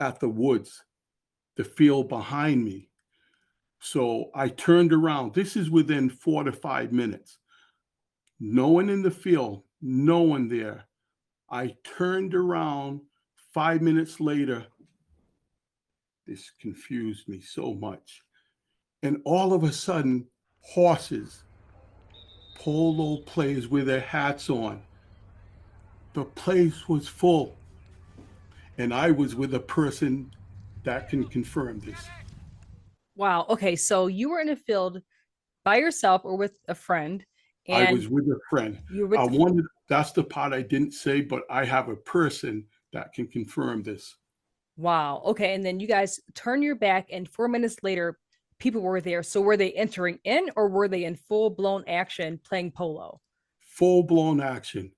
at 0.00 0.18
the 0.18 0.28
woods, 0.28 0.82
the 1.56 1.64
field 1.64 2.08
behind 2.08 2.64
me. 2.64 2.88
So 3.80 4.30
I 4.34 4.48
turned 4.48 4.92
around. 4.92 5.34
This 5.34 5.56
is 5.56 5.70
within 5.70 6.08
four 6.08 6.44
to 6.44 6.52
five 6.52 6.92
minutes. 6.92 7.38
No 8.40 8.68
one 8.68 8.88
in 8.88 9.02
the 9.02 9.10
field, 9.10 9.62
no 9.80 10.22
one 10.22 10.48
there. 10.48 10.84
I 11.50 11.76
turned 11.84 12.34
around 12.34 13.00
five 13.52 13.82
minutes 13.82 14.20
later. 14.20 14.66
This 16.26 16.50
confused 16.60 17.28
me 17.28 17.40
so 17.40 17.74
much. 17.74 18.22
And 19.02 19.20
all 19.24 19.52
of 19.52 19.64
a 19.64 19.72
sudden, 19.72 20.26
horses, 20.60 21.42
polo 22.54 23.18
players 23.22 23.68
with 23.68 23.86
their 23.86 24.00
hats 24.00 24.48
on. 24.48 24.82
The 26.14 26.24
place 26.24 26.88
was 26.88 27.08
full. 27.08 27.56
And 28.78 28.92
I 28.92 29.10
was 29.10 29.34
with 29.34 29.54
a 29.54 29.60
person 29.60 30.30
that 30.84 31.08
can 31.08 31.24
confirm 31.24 31.80
this. 31.80 32.06
Wow. 33.16 33.46
Okay. 33.48 33.76
So 33.76 34.06
you 34.06 34.30
were 34.30 34.40
in 34.40 34.48
a 34.50 34.56
field 34.56 35.00
by 35.64 35.76
yourself 35.76 36.22
or 36.24 36.36
with 36.36 36.54
a 36.68 36.74
friend, 36.74 37.24
And 37.66 37.88
I 37.88 37.92
was 37.92 38.08
with 38.08 38.24
a 38.24 38.38
friend. 38.50 38.78
you're 38.92 39.16
I 39.18 39.26
the 39.26 39.38
wanted, 39.38 39.64
that's 39.88 40.12
the 40.12 40.24
part 40.24 40.52
I 40.52 40.62
didn't 40.62 40.92
say, 40.92 41.20
but 41.20 41.42
I 41.50 41.64
have 41.64 41.88
a 41.88 41.96
person 41.96 42.64
that 42.92 43.12
can 43.12 43.26
confirm 43.28 43.82
this. 43.82 44.16
wow. 44.76 45.22
Okay. 45.24 45.54
And 45.54 45.64
then 45.64 45.78
you 45.80 45.86
guys 45.86 46.18
turn 46.34 46.62
your 46.62 46.74
back, 46.74 47.08
and 47.12 47.28
four 47.28 47.46
minutes 47.48 47.76
later, 47.82 48.18
people 48.58 48.80
were 48.80 49.00
there. 49.00 49.22
So 49.22 49.40
were 49.40 49.56
they 49.56 49.72
entering 49.72 50.18
in 50.24 50.50
or 50.56 50.68
were 50.68 50.88
they 50.88 51.04
in 51.04 51.14
full 51.16 51.50
blown 51.50 51.84
action 51.86 52.40
playing 52.42 52.72
polo? 52.72 53.20
Full 53.60 54.02
blown 54.02 54.40
action. 54.40 54.90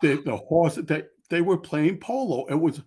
The, 0.00 0.22
the 0.24 0.36
horse, 0.36 0.76
they, 0.76 1.04
they 1.28 1.40
were 1.40 1.58
playing 1.58 1.98
polo. 1.98 2.46
It 2.46 2.54
was, 2.54 2.82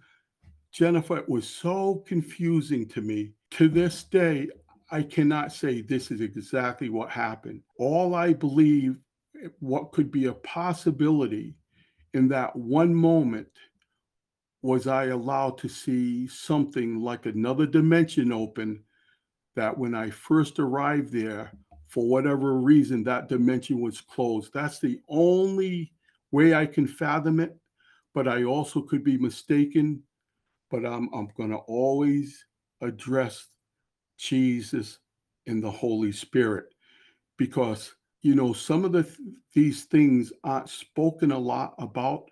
Jennifer, 0.71 1.17
it 1.17 1.29
was 1.29 1.47
so 1.47 2.03
confusing 2.07 2.87
to 2.89 3.01
me. 3.01 3.33
To 3.51 3.67
this 3.67 4.03
day, 4.03 4.49
I 4.91 5.03
cannot 5.03 5.51
say 5.53 5.81
this 5.81 6.11
is 6.11 6.21
exactly 6.21 6.89
what 6.89 7.09
happened. 7.09 7.61
All 7.77 8.15
I 8.15 8.33
believe, 8.33 8.97
what 9.59 9.91
could 9.91 10.11
be 10.11 10.25
a 10.25 10.33
possibility 10.33 11.55
in 12.13 12.27
that 12.29 12.55
one 12.55 12.93
moment 12.93 13.47
was 14.61 14.87
I 14.87 15.05
allowed 15.05 15.57
to 15.59 15.69
see 15.69 16.27
something 16.27 16.99
like 16.99 17.25
another 17.25 17.65
dimension 17.65 18.31
open 18.31 18.83
that 19.55 19.77
when 19.77 19.95
I 19.95 20.09
first 20.09 20.59
arrived 20.59 21.11
there, 21.11 21.51
for 21.87 22.07
whatever 22.07 22.53
reason, 22.53 23.03
that 23.03 23.27
dimension 23.27 23.81
was 23.81 23.99
closed. 23.99 24.53
That's 24.53 24.79
the 24.79 25.01
only 25.09 25.91
way 26.31 26.53
I 26.53 26.65
can 26.65 26.87
fathom 26.87 27.39
it, 27.39 27.57
but 28.13 28.27
I 28.27 28.43
also 28.43 28.81
could 28.81 29.03
be 29.03 29.17
mistaken. 29.17 30.03
But 30.69 30.85
I'm, 30.85 31.09
I'm 31.13 31.29
going 31.35 31.49
to 31.49 31.57
always 31.57 32.45
address 32.81 33.47
Jesus 34.17 34.99
and 35.47 35.63
the 35.63 35.71
Holy 35.71 36.11
Spirit 36.11 36.65
because, 37.37 37.93
you 38.21 38.35
know, 38.35 38.53
some 38.53 38.85
of 38.85 38.91
the 38.91 39.03
th- 39.03 39.17
these 39.53 39.83
things 39.85 40.31
aren't 40.43 40.69
spoken 40.69 41.31
a 41.31 41.39
lot 41.39 41.73
about 41.77 42.29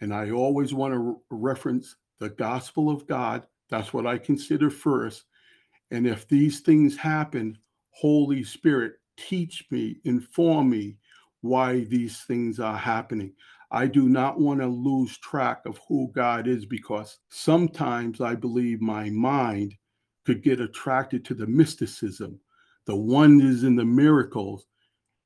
and 0.00 0.14
I 0.14 0.30
always 0.30 0.72
want 0.72 0.94
to 0.94 1.20
reference 1.30 1.96
the 2.18 2.30
gospel 2.30 2.90
of 2.90 3.06
God. 3.06 3.46
That's 3.68 3.92
what 3.92 4.06
I 4.06 4.18
consider 4.18 4.70
first. 4.70 5.24
And 5.90 6.06
if 6.06 6.26
these 6.28 6.60
things 6.60 6.96
happen, 6.96 7.58
Holy 7.90 8.42
Spirit, 8.42 8.94
teach 9.16 9.66
me, 9.70 10.00
inform 10.04 10.70
me 10.70 10.96
why 11.42 11.84
these 11.84 12.20
things 12.22 12.60
are 12.60 12.76
happening. 12.76 13.32
I 13.70 13.86
do 13.86 14.08
not 14.08 14.40
want 14.40 14.60
to 14.60 14.66
lose 14.66 15.16
track 15.18 15.62
of 15.64 15.80
who 15.88 16.10
God 16.12 16.48
is 16.48 16.66
because 16.66 17.18
sometimes 17.30 18.20
I 18.20 18.34
believe 18.34 18.80
my 18.80 19.10
mind 19.10 19.74
could 20.26 20.42
get 20.42 20.60
attracted 20.60 21.24
to 21.26 21.34
the 21.34 21.46
mysticism, 21.46 22.40
the 22.86 22.96
wonders 22.96 23.62
and 23.62 23.78
the 23.78 23.84
miracles, 23.84 24.66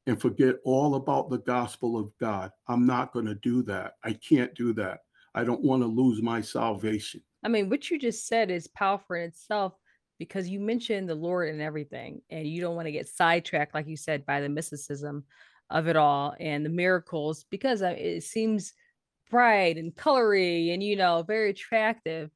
and 0.06 0.20
forget 0.20 0.56
all 0.64 0.96
about 0.96 1.30
the 1.30 1.38
gospel 1.38 1.98
of 1.98 2.10
God. 2.20 2.50
I'm 2.68 2.86
not 2.86 3.12
going 3.12 3.26
to 3.26 3.34
do 3.36 3.62
that. 3.64 3.94
I 4.04 4.12
can't 4.12 4.54
do 4.54 4.74
that. 4.74 5.00
I 5.34 5.44
don't 5.44 5.64
want 5.64 5.82
to 5.82 5.86
lose 5.86 6.22
my 6.22 6.40
salvation. 6.42 7.22
I 7.42 7.48
mean, 7.48 7.68
what 7.68 7.90
you 7.90 7.98
just 7.98 8.26
said 8.26 8.50
is 8.50 8.68
powerful 8.68 9.16
in 9.16 9.22
itself 9.22 9.74
because 10.18 10.48
you 10.48 10.60
mentioned 10.60 11.08
the 11.08 11.14
Lord 11.14 11.48
and 11.48 11.60
everything, 11.60 12.20
and 12.30 12.46
you 12.46 12.60
don't 12.60 12.76
want 12.76 12.86
to 12.86 12.92
get 12.92 13.08
sidetracked, 13.08 13.74
like 13.74 13.88
you 13.88 13.96
said, 13.96 14.24
by 14.26 14.40
the 14.40 14.48
mysticism 14.48 15.24
of 15.70 15.88
it 15.88 15.96
all 15.96 16.34
and 16.38 16.64
the 16.64 16.70
miracles 16.70 17.44
because 17.50 17.82
it 17.82 18.22
seems 18.22 18.72
bright 19.30 19.76
and 19.76 19.94
colory 19.94 20.72
and, 20.72 20.82
you 20.82 20.96
know, 20.96 21.24
very 21.26 21.50
attractive. 21.50 22.30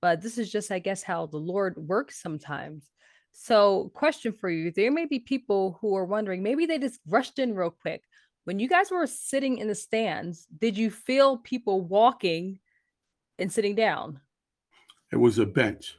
But 0.00 0.20
this 0.20 0.36
is 0.36 0.50
just, 0.50 0.70
I 0.72 0.80
guess, 0.80 1.02
how 1.02 1.26
the 1.26 1.38
Lord 1.38 1.76
works 1.76 2.20
sometimes. 2.20 2.90
So, 3.32 3.90
question 3.94 4.32
for 4.32 4.50
you 4.50 4.70
there 4.70 4.90
may 4.90 5.06
be 5.06 5.18
people 5.18 5.78
who 5.80 5.96
are 5.96 6.04
wondering, 6.04 6.42
maybe 6.42 6.66
they 6.66 6.78
just 6.78 7.00
rushed 7.06 7.38
in 7.38 7.54
real 7.54 7.70
quick. 7.70 8.02
When 8.44 8.58
you 8.58 8.68
guys 8.68 8.90
were 8.90 9.06
sitting 9.06 9.58
in 9.58 9.68
the 9.68 9.74
stands, 9.74 10.46
did 10.58 10.76
you 10.76 10.90
feel 10.90 11.38
people 11.38 11.80
walking 11.80 12.58
and 13.38 13.50
sitting 13.50 13.74
down? 13.74 14.20
It 15.12 15.16
was 15.16 15.38
a 15.38 15.46
bench. 15.46 15.96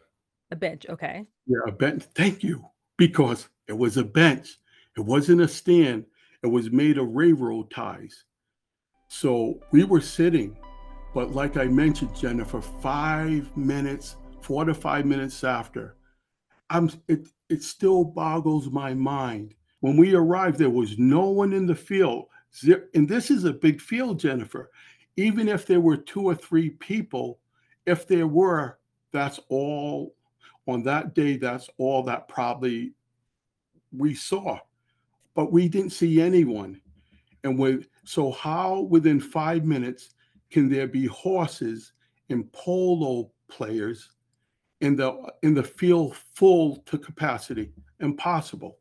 A 0.52 0.56
bench, 0.56 0.86
okay. 0.89 1.26
Yeah, 1.48 1.60
a 1.67 1.72
bench. 1.72 2.04
Thank 2.13 2.43
you. 2.43 2.65
Because 2.98 3.48
it 3.67 3.78
was 3.78 3.98
a 3.98 4.04
bench. 4.04 4.60
It 4.98 5.02
wasn't 5.02 5.41
a 5.41 5.48
stand. 5.48 6.06
It 6.43 6.47
was 6.47 6.71
made 6.71 6.97
of 6.97 7.15
railroad 7.15 7.71
ties. 7.71 8.25
So 9.08 9.60
we 9.71 9.84
were 9.84 10.01
sitting, 10.01 10.58
but 11.13 11.32
like 11.32 11.58
I 11.58 11.65
mentioned, 11.65 12.15
Jennifer, 12.15 12.62
five 12.62 13.56
minutes, 13.56 14.17
four 14.41 14.65
to 14.65 14.73
five 14.73 15.06
minutes 15.06 15.43
after, 15.43 15.95
I'm 16.69 16.89
it 17.08 17.27
it 17.49 17.63
still 17.63 18.03
boggles 18.03 18.69
my 18.69 18.93
mind. 18.93 19.56
When 19.79 19.97
we 19.97 20.15
arrived, 20.15 20.58
there 20.58 20.69
was 20.69 20.97
no 20.97 21.29
one 21.29 21.53
in 21.53 21.65
the 21.65 21.75
field. 21.75 22.25
And 22.93 23.08
this 23.08 23.29
is 23.29 23.43
a 23.43 23.53
big 23.53 23.82
field, 23.82 24.19
Jennifer. 24.19 24.71
Even 25.17 25.47
if 25.47 25.65
there 25.65 25.82
were 25.82 25.97
two 25.97 26.23
or 26.23 26.36
three 26.36 26.71
people, 26.71 27.39
if 27.86 28.08
there 28.08 28.27
were, 28.27 28.79
that's 29.12 29.39
all 29.49 30.15
on 30.67 30.84
that 30.84 31.13
day, 31.13 31.38
that's 31.38 31.69
all 31.77 32.03
that 32.03 32.27
probably 32.27 32.93
we 33.95 34.15
saw. 34.15 34.60
But 35.36 35.52
we 35.52 35.67
didn't 35.67 35.91
see 35.91 36.22
anyone. 36.22 36.80
And 37.43 37.58
with 37.58 37.88
so 38.06 38.32
how 38.32 38.82
within 38.82 39.19
five 39.19 39.65
minutes 39.65 40.15
can 40.52 40.69
there 40.69 40.88
be 40.88 41.06
horses 41.08 41.93
and 42.30 42.52
polo 42.52 43.32
players 43.50 44.10
in 44.82 44.96
the 44.96 45.15
in 45.41 45.54
the 45.54 45.63
field 45.63 46.15
full 46.15 46.78
to 46.86 46.98
capacity? 46.98 47.72
Impossible. 48.00 48.78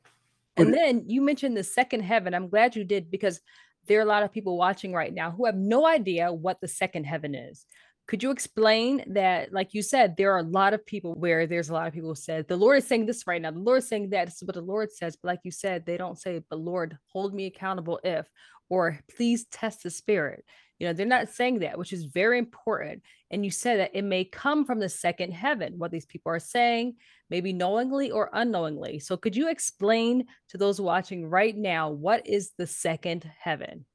But 0.57 0.67
And 0.67 0.75
then 0.75 1.05
you 1.07 1.23
mentioned 1.23 1.57
the 1.57 1.65
second 1.65 2.01
heaven. 2.01 2.35
I'm 2.35 2.49
glad 2.49 2.77
you 2.77 2.85
did 2.85 3.11
because 3.11 3.41
there 3.87 3.99
are 3.99 4.03
a 4.03 4.07
lot 4.07 4.23
of 4.23 4.33
people 4.33 4.57
watching 4.57 4.93
right 4.93 5.13
now 5.13 5.31
who 5.31 5.47
have 5.47 5.57
no 5.57 5.87
idea 5.87 6.33
what 6.33 6.61
the 6.61 6.69
second 6.69 7.05
heaven 7.05 7.35
is. 7.35 7.67
Could 8.07 8.23
you 8.23 8.31
explain 8.31 9.05
that? 9.15 9.53
Like 9.53 9.75
you 9.75 9.83
said, 9.83 10.17
there 10.17 10.33
are 10.33 10.41
a 10.41 10.43
lot 10.43 10.75
of 10.75 10.85
people 10.85 11.15
where 11.15 11.47
there's 11.47 11.71
a 11.71 11.73
lot 11.73 11.87
of 11.87 11.95
people 11.95 12.11
who 12.11 12.15
said, 12.15 12.49
the 12.49 12.57
Lord 12.57 12.79
is 12.79 12.87
saying 12.87 13.07
this 13.07 13.27
right 13.27 13.41
now, 13.41 13.51
the 13.51 13.59
Lord 13.59 13.79
is 13.79 13.89
saying 13.89 14.11
that. 14.11 14.27
This 14.27 14.37
is 14.37 14.45
what 14.45 14.55
the 14.55 14.61
Lord 14.61 14.93
says. 14.93 15.17
But 15.17 15.29
like 15.29 15.41
you 15.45 15.51
said, 15.51 15.87
they 15.87 15.97
don't 15.97 16.19
say, 16.19 16.43
but 16.51 16.59
Lord, 16.59 16.99
hold 17.07 17.33
me 17.33 17.47
accountable 17.47 18.01
if, 18.03 18.29
or 18.69 18.99
please 19.17 19.47
test 19.47 19.85
the 19.85 19.91
spirit. 19.91 20.45
You 20.79 20.89
know, 20.89 20.95
they're 20.95 21.07
not 21.07 21.29
saying 21.29 21.61
that, 21.61 21.79
which 21.79 21.93
is 21.93 22.05
very 22.05 22.39
important. 22.39 23.03
And 23.31 23.45
you 23.45 23.53
said 23.53 23.79
that 23.79 23.97
it 23.97 24.03
may 24.03 24.25
come 24.25 24.65
from 24.65 24.81
the 24.81 24.89
second 24.89 25.33
heaven, 25.33 25.79
what 25.79 25.93
these 25.93 26.07
people 26.07 26.33
are 26.33 26.41
saying, 26.41 26.97
maybe 27.31 27.53
knowingly 27.53 28.11
or 28.11 28.31
unknowingly. 28.33 28.99
So 28.99 29.17
could 29.17 29.37
you 29.37 29.49
explain 29.49 30.25
to 30.49 30.59
those 30.59 30.81
watching 30.81 31.29
right 31.29 31.57
now 31.57 31.91
what 31.91 32.27
is 32.27 32.51
the 32.59 32.67
second 32.67 33.31
heaven? 33.39 33.87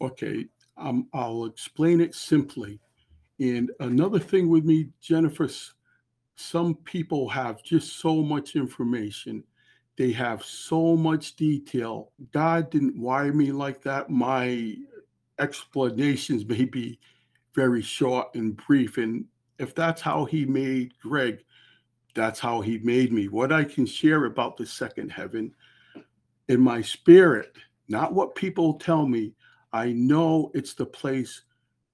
okay, 0.00 0.46
um, 0.76 1.08
I'll 1.14 1.44
explain 1.46 2.00
it 2.00 2.14
simply. 2.14 2.80
And 3.38 3.70
another 3.80 4.18
thing 4.18 4.48
with 4.48 4.64
me, 4.64 4.88
Jennifer, 5.00 5.48
some 6.36 6.74
people 6.74 7.28
have 7.28 7.62
just 7.62 7.98
so 8.00 8.22
much 8.22 8.56
information. 8.56 9.44
They 9.96 10.12
have 10.12 10.44
so 10.44 10.96
much 10.96 11.36
detail. 11.36 12.12
God 12.32 12.70
didn't 12.70 13.00
wire 13.00 13.32
me 13.32 13.52
like 13.52 13.82
that. 13.82 14.10
My 14.10 14.76
explanations 15.38 16.46
may 16.46 16.64
be 16.64 16.98
very 17.54 17.82
short 17.82 18.34
and 18.34 18.56
brief. 18.56 18.98
And 18.98 19.24
if 19.58 19.74
that's 19.74 20.02
how 20.02 20.26
he 20.26 20.44
made 20.44 20.92
Greg, 21.00 21.42
that's 22.14 22.40
how 22.40 22.60
he 22.60 22.78
made 22.78 23.12
me. 23.12 23.28
What 23.28 23.52
I 23.52 23.64
can 23.64 23.86
share 23.86 24.26
about 24.26 24.56
the 24.56 24.66
second 24.66 25.10
heaven 25.10 25.54
in 26.48 26.60
my 26.60 26.80
spirit, 26.82 27.56
not 27.88 28.14
what 28.14 28.34
people 28.34 28.74
tell 28.74 29.06
me, 29.06 29.34
I 29.72 29.92
know 29.92 30.50
it's 30.54 30.74
the 30.74 30.86
place 30.86 31.42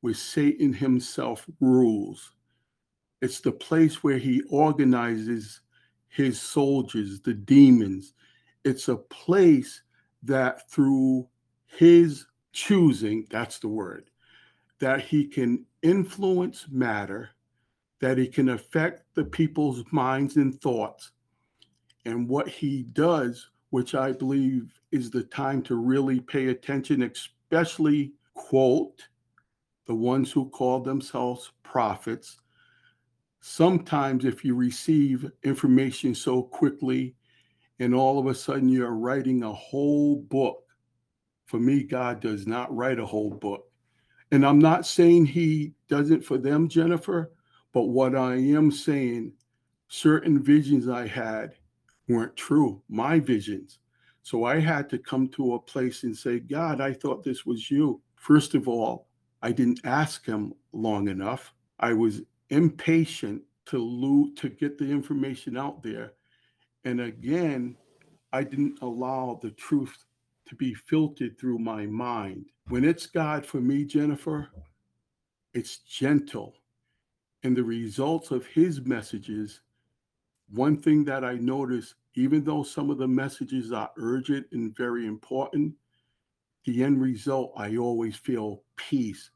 where 0.02 0.14
Satan 0.14 0.72
himself 0.72 1.46
rules. 1.60 2.32
It's 3.22 3.40
the 3.40 3.52
place 3.52 4.02
where 4.02 4.18
he 4.18 4.42
organizes 4.50 5.60
his 6.08 6.40
soldiers, 6.40 7.20
the 7.20 7.34
demons. 7.34 8.12
It's 8.64 8.88
a 8.88 8.96
place 8.96 9.82
that 10.24 10.68
through 10.70 11.28
his 11.66 12.26
choosing, 12.52 13.26
that's 13.30 13.60
the 13.60 13.68
word, 13.68 14.10
that 14.80 15.00
he 15.00 15.24
can 15.24 15.64
influence 15.82 16.66
matter, 16.70 17.30
that 18.00 18.18
he 18.18 18.26
can 18.26 18.50
affect 18.50 19.04
the 19.14 19.24
people's 19.24 19.84
minds 19.92 20.36
and 20.36 20.60
thoughts. 20.60 21.12
And 22.04 22.28
what 22.28 22.48
he 22.48 22.82
does, 22.92 23.50
which 23.70 23.94
I 23.94 24.10
believe 24.12 24.72
is 24.90 25.10
the 25.10 25.22
time 25.22 25.62
to 25.62 25.76
really 25.76 26.20
pay 26.20 26.48
attention, 26.48 27.02
especially, 27.02 28.12
quote, 28.34 29.00
the 29.92 29.96
ones 29.96 30.32
who 30.32 30.48
call 30.48 30.80
themselves 30.80 31.52
prophets. 31.62 32.40
Sometimes, 33.42 34.24
if 34.24 34.42
you 34.42 34.54
receive 34.54 35.30
information 35.42 36.14
so 36.14 36.42
quickly 36.42 37.14
and 37.78 37.94
all 37.94 38.18
of 38.18 38.26
a 38.26 38.34
sudden 38.34 38.70
you're 38.70 38.94
writing 38.94 39.42
a 39.42 39.52
whole 39.52 40.16
book, 40.16 40.64
for 41.44 41.60
me, 41.60 41.82
God 41.82 42.20
does 42.20 42.46
not 42.46 42.74
write 42.74 42.98
a 42.98 43.04
whole 43.04 43.34
book. 43.34 43.70
And 44.30 44.46
I'm 44.46 44.58
not 44.58 44.86
saying 44.86 45.26
he 45.26 45.74
doesn't 45.90 46.24
for 46.24 46.38
them, 46.38 46.68
Jennifer, 46.70 47.30
but 47.74 47.88
what 47.88 48.16
I 48.16 48.36
am 48.36 48.72
saying, 48.72 49.34
certain 49.88 50.42
visions 50.42 50.88
I 50.88 51.06
had 51.06 51.52
weren't 52.08 52.34
true, 52.34 52.80
my 52.88 53.20
visions. 53.20 53.78
So 54.22 54.44
I 54.44 54.58
had 54.58 54.88
to 54.88 54.96
come 54.96 55.28
to 55.32 55.52
a 55.52 55.60
place 55.60 56.02
and 56.02 56.16
say, 56.16 56.38
God, 56.38 56.80
I 56.80 56.94
thought 56.94 57.22
this 57.22 57.44
was 57.44 57.70
you. 57.70 58.00
First 58.16 58.54
of 58.54 58.68
all, 58.68 59.08
I 59.42 59.52
didn't 59.52 59.80
ask 59.84 60.24
him 60.24 60.54
long 60.72 61.08
enough. 61.08 61.52
I 61.80 61.92
was 61.92 62.22
impatient 62.50 63.42
to 63.66 63.78
loot 63.78 64.36
to 64.36 64.48
get 64.48 64.78
the 64.78 64.88
information 64.88 65.56
out 65.56 65.82
there. 65.82 66.12
And 66.84 67.00
again, 67.00 67.76
I 68.32 68.44
didn't 68.44 68.80
allow 68.82 69.38
the 69.42 69.50
truth 69.50 70.04
to 70.46 70.54
be 70.54 70.74
filtered 70.74 71.38
through 71.38 71.58
my 71.58 71.86
mind. 71.86 72.46
When 72.68 72.84
it's 72.84 73.06
God 73.06 73.44
for 73.44 73.60
me, 73.60 73.84
Jennifer, 73.84 74.48
it's 75.54 75.78
gentle. 75.78 76.54
And 77.42 77.56
the 77.56 77.64
results 77.64 78.30
of 78.30 78.46
his 78.46 78.80
messages, 78.82 79.60
one 80.50 80.76
thing 80.76 81.04
that 81.04 81.24
I 81.24 81.34
notice, 81.34 81.94
even 82.14 82.44
though 82.44 82.62
some 82.62 82.90
of 82.90 82.98
the 82.98 83.08
messages 83.08 83.72
are 83.72 83.90
urgent 83.96 84.46
and 84.52 84.76
very 84.76 85.06
important, 85.06 85.74
the 86.64 86.84
end 86.84 87.00
result, 87.00 87.52
I 87.56 87.76
always 87.76 88.16
feel 88.16 88.62
peace. 88.76 89.30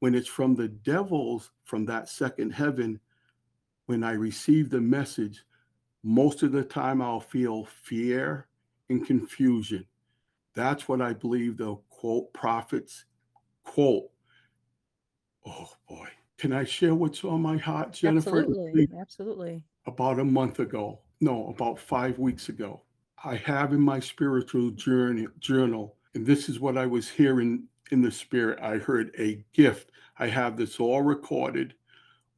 When 0.00 0.14
it's 0.14 0.28
from 0.28 0.54
the 0.54 0.68
devils 0.68 1.50
from 1.64 1.84
that 1.86 2.08
second 2.08 2.50
heaven, 2.50 3.00
when 3.86 4.02
I 4.02 4.12
receive 4.12 4.70
the 4.70 4.80
message, 4.80 5.44
most 6.02 6.42
of 6.42 6.52
the 6.52 6.64
time 6.64 7.02
I'll 7.02 7.20
feel 7.20 7.66
fear 7.82 8.46
and 8.88 9.06
confusion. 9.06 9.84
That's 10.54 10.88
what 10.88 11.02
I 11.02 11.12
believe 11.12 11.56
the 11.56 11.76
quote 11.90 12.32
prophets 12.32 13.04
quote. 13.64 14.10
Oh 15.46 15.70
boy. 15.88 16.08
Can 16.38 16.52
I 16.52 16.64
share 16.64 16.94
what's 16.94 17.22
on 17.22 17.42
my 17.42 17.58
heart, 17.58 17.92
Jennifer? 17.92 18.38
Absolutely. 18.38 18.88
Absolutely. 18.98 19.62
About 19.86 20.18
a 20.18 20.24
month 20.24 20.58
ago, 20.58 21.00
no, 21.20 21.48
about 21.48 21.78
five 21.78 22.18
weeks 22.18 22.48
ago, 22.48 22.82
I 23.22 23.36
have 23.36 23.74
in 23.74 23.80
my 23.80 24.00
spiritual 24.00 24.70
journey 24.70 25.26
journal, 25.38 25.96
and 26.14 26.26
this 26.26 26.48
is 26.48 26.60
what 26.60 26.76
I 26.76 26.86
was 26.86 27.08
hearing 27.08 27.64
in 27.90 28.02
the 28.02 28.10
spirit. 28.10 28.58
I 28.60 28.78
heard 28.78 29.12
a 29.18 29.44
gift. 29.52 29.90
I 30.18 30.28
have 30.28 30.56
this 30.56 30.80
all 30.80 31.02
recorded. 31.02 31.74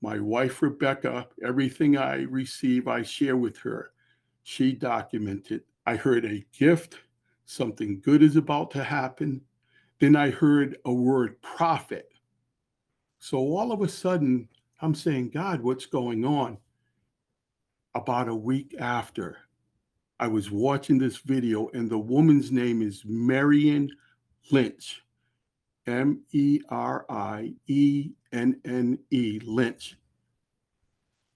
My 0.01 0.19
wife, 0.19 0.61
Rebecca, 0.63 1.29
everything 1.45 1.97
I 1.97 2.23
receive, 2.23 2.89
I 2.89 3.03
share 3.03 3.37
with 3.37 3.57
her. 3.59 3.93
She 4.43 4.73
documented. 4.73 5.63
I 5.87 5.97
heard 5.97 6.25
a 6.25 6.45
gift, 6.57 6.99
something 7.45 8.01
good 8.01 8.23
is 8.23 8.37
about 8.37 8.71
to 8.73 8.85
happen. 8.85 9.43
Then 10.01 10.17
I 10.17 10.31
heard 10.31 10.79
a 10.85 10.93
word 10.93 11.41
prophet. 11.43 12.09
So 13.19 13.39
all 13.39 13.73
of 13.73 13.83
a 13.83 13.89
sudden, 13.89 14.49
I'm 14.81 14.95
saying, 14.95 15.31
God, 15.31 15.61
what's 15.61 15.87
going 15.87 16.25
on? 16.25 16.59
About 17.95 18.29
a 18.29 18.35
week 18.35 18.75
after, 18.81 19.39
I 20.23 20.29
was 20.29 20.53
watching 20.53 20.99
this 20.99 21.17
video, 21.17 21.69
and 21.75 21.91
the 21.91 21.99
woman's 21.99 22.53
name 22.53 22.81
is 22.81 23.03
Marion 23.05 23.91
Lynch. 24.53 25.03
M 25.89 26.23
E 26.31 26.61
R 26.69 27.05
I 27.11 27.55
E 27.67 28.13
N 28.33 28.61
N 28.65 29.01
E, 29.11 29.41
Lynch. 29.43 29.99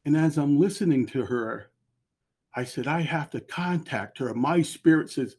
And 0.04 0.16
as 0.16 0.38
I'm 0.38 0.60
listening 0.60 1.04
to 1.06 1.24
her, 1.24 1.72
I 2.54 2.62
said, 2.62 2.86
I 2.86 3.00
have 3.00 3.28
to 3.30 3.40
contact 3.40 4.18
her. 4.18 4.32
My 4.34 4.62
spirit 4.62 5.10
says, 5.10 5.34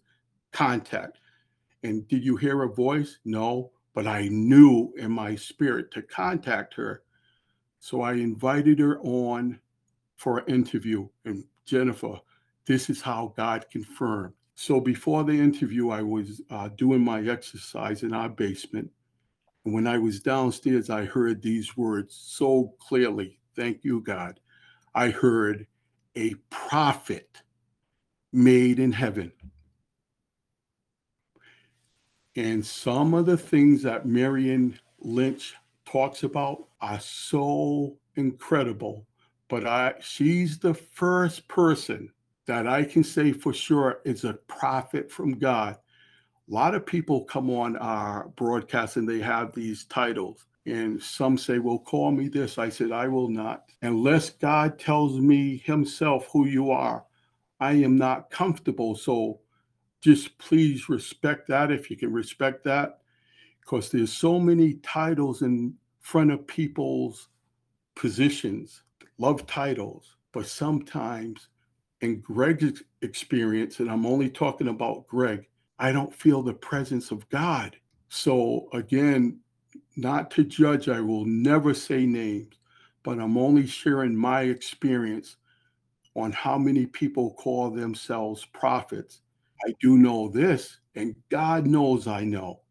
contact. 0.52 1.20
And 1.84 2.06
did 2.10 2.26
you 2.26 2.36
hear 2.36 2.64
a 2.64 2.68
voice? 2.70 3.20
No, 3.24 3.72
but 3.96 4.08
I 4.08 4.28
knew 4.28 4.92
in 4.98 5.10
my 5.10 5.36
spirit 5.36 5.90
to 5.92 6.02
contact 6.02 6.74
her. 6.74 7.04
So 7.80 8.02
I 8.02 8.16
invited 8.16 8.80
her 8.80 9.00
on 9.00 9.62
for 10.18 10.40
an 10.40 10.54
interview. 10.54 11.08
And 11.24 11.46
Jennifer, 11.64 12.20
this 12.68 12.90
is 12.90 13.02
how 13.02 13.34
God 13.38 13.66
confirmed. 13.72 14.34
So 14.56 14.82
before 14.82 15.24
the 15.24 15.32
interview, 15.32 15.90
I 15.90 16.02
was 16.02 16.42
uh, 16.50 16.68
doing 16.70 17.02
my 17.02 17.22
exercise 17.22 18.04
in 18.04 18.14
our 18.14 18.28
basement. 18.28 18.92
And 19.64 19.74
when 19.74 19.88
I 19.88 19.98
was 19.98 20.20
downstairs, 20.20 20.90
I 20.90 21.06
heard 21.06 21.42
these 21.42 21.78
words 21.78 22.14
so 22.14 22.74
clearly. 22.80 23.40
Thank 23.56 23.84
you, 23.84 24.02
God. 24.02 24.40
I 24.94 25.10
heard 25.10 25.66
a 26.16 26.34
prophet 26.50 27.42
made 28.34 28.80
in 28.80 28.92
heaven. 28.92 29.32
And 32.36 32.66
some 32.66 33.14
of 33.14 33.26
the 33.26 33.38
things 33.38 33.82
that 33.84 34.06
Marion 34.06 34.78
Lynch 35.00 35.56
talks 35.86 36.24
about 36.24 36.68
are 36.82 37.00
so 37.00 37.98
incredible. 38.16 39.08
But 39.48 39.66
I 39.66 39.94
she's 40.02 40.60
the 40.60 40.74
first 40.74 41.48
person 41.48 42.12
that 42.48 42.68
I 42.68 42.84
can 42.84 43.04
say 43.04 43.32
for 43.32 43.54
sure 43.54 44.00
is 44.06 44.24
a 44.24 44.34
prophet 44.34 45.12
from 45.12 45.38
God. 45.38 45.78
A 46.50 46.54
lot 46.54 46.76
of 46.76 46.86
people 46.86 47.26
come 47.26 47.50
on 47.50 47.76
our 47.78 48.30
broadcast 48.36 48.98
and 48.98 49.08
they 49.08 49.20
have 49.20 49.54
these 49.54 49.86
titles. 49.86 50.46
And 50.66 51.02
some 51.02 51.38
say, 51.38 51.60
Well, 51.60 51.80
call 51.80 52.12
me 52.12 52.28
this. 52.28 52.58
I 52.58 52.70
said, 52.70 52.92
I 52.92 53.08
will 53.08 53.30
not. 53.30 53.66
Unless 53.82 54.32
God 54.32 54.80
tells 54.80 55.20
me 55.20 55.58
Himself 55.66 56.28
who 56.32 56.46
you 56.46 56.72
are, 56.72 57.06
I 57.60 57.74
am 57.74 57.98
not 57.98 58.30
comfortable. 58.30 58.96
So 58.96 59.40
just 60.02 60.38
please 60.38 60.90
respect 60.90 61.48
that 61.50 61.72
if 61.72 61.90
you 61.90 61.98
can 61.98 62.14
respect 62.14 62.64
that 62.64 63.00
because 63.62 63.90
there's 63.90 64.14
so 64.14 64.40
many 64.40 64.76
titles 64.76 65.42
in 65.42 65.74
front 66.00 66.32
of 66.32 66.48
people's 66.48 67.30
positions 67.96 68.84
love 69.18 69.46
titles 69.48 70.16
but 70.32 70.46
sometimes 70.46 71.50
in 72.02 72.20
greg's 72.22 72.84
experience 73.02 73.80
and 73.80 73.90
i'm 73.90 74.06
only 74.06 74.30
talking 74.30 74.68
about 74.68 75.08
greg 75.08 75.48
i 75.80 75.92
don't 75.92 76.14
feel 76.14 76.42
the 76.42 76.54
presence 76.54 77.12
of 77.12 77.28
god 77.30 77.76
so 78.10 78.68
again 78.74 79.40
not 79.96 80.30
to 80.30 80.44
judge 80.44 80.90
i 80.90 81.00
will 81.00 81.26
never 81.26 81.74
say 81.74 82.06
names 82.06 82.56
but 83.04 83.20
i'm 83.20 83.38
only 83.38 83.66
sharing 83.66 84.16
my 84.16 84.42
experience 84.42 85.38
on 86.16 86.32
how 86.32 86.58
many 86.58 86.86
people 86.86 87.34
call 87.34 87.70
themselves 87.70 88.46
prophets 88.46 89.22
I 89.66 89.74
do 89.82 89.98
know 89.98 90.30
this, 90.30 90.80
and 90.96 91.16
God 91.30 91.66
knows 91.66 92.08
I 92.08 92.24
know 92.24 92.62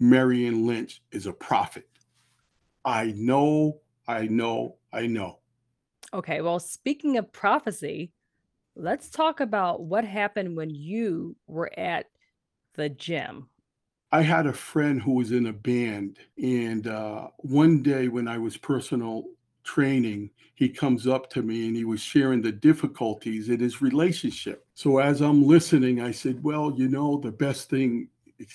Marion 0.00 0.66
Lynch 0.66 1.02
is 1.10 1.26
a 1.26 1.32
prophet. 1.32 1.88
I 2.84 3.12
know, 3.16 3.80
I 4.06 4.26
know, 4.26 4.76
I 4.92 5.06
know. 5.06 5.40
Okay, 6.14 6.40
well, 6.40 6.60
speaking 6.60 7.18
of 7.18 7.32
prophecy, 7.32 8.12
let's 8.78 9.10
talk 9.10 9.40
about 9.40 9.82
what 9.82 10.04
happened 10.04 10.56
when 10.56 10.70
you 10.70 11.36
were 11.46 11.70
at 11.78 12.06
the 12.74 12.88
gym. 12.88 13.48
I 14.12 14.22
had 14.22 14.46
a 14.46 14.52
friend 14.52 15.02
who 15.02 15.12
was 15.12 15.32
in 15.32 15.46
a 15.46 15.52
band, 15.52 16.18
and 16.42 16.86
uh, 16.86 17.28
one 17.38 17.82
day 17.82 18.08
when 18.08 18.26
I 18.26 18.38
was 18.38 18.56
personal 18.56 19.24
training, 19.64 20.30
he 20.54 20.68
comes 20.68 21.06
up 21.06 21.28
to 21.30 21.42
me 21.42 21.66
and 21.66 21.76
he 21.76 21.84
was 21.84 22.00
sharing 22.00 22.40
the 22.40 22.52
difficulties 22.52 23.50
in 23.50 23.60
his 23.60 23.82
relationship. 23.82 24.64
So 24.74 24.98
as 24.98 25.20
I'm 25.20 25.46
listening, 25.46 26.00
I 26.00 26.12
said, 26.12 26.42
Well, 26.42 26.72
you 26.74 26.88
know, 26.88 27.18
the 27.18 27.32
best 27.32 27.68
thing 27.68 28.08
is 28.38 28.48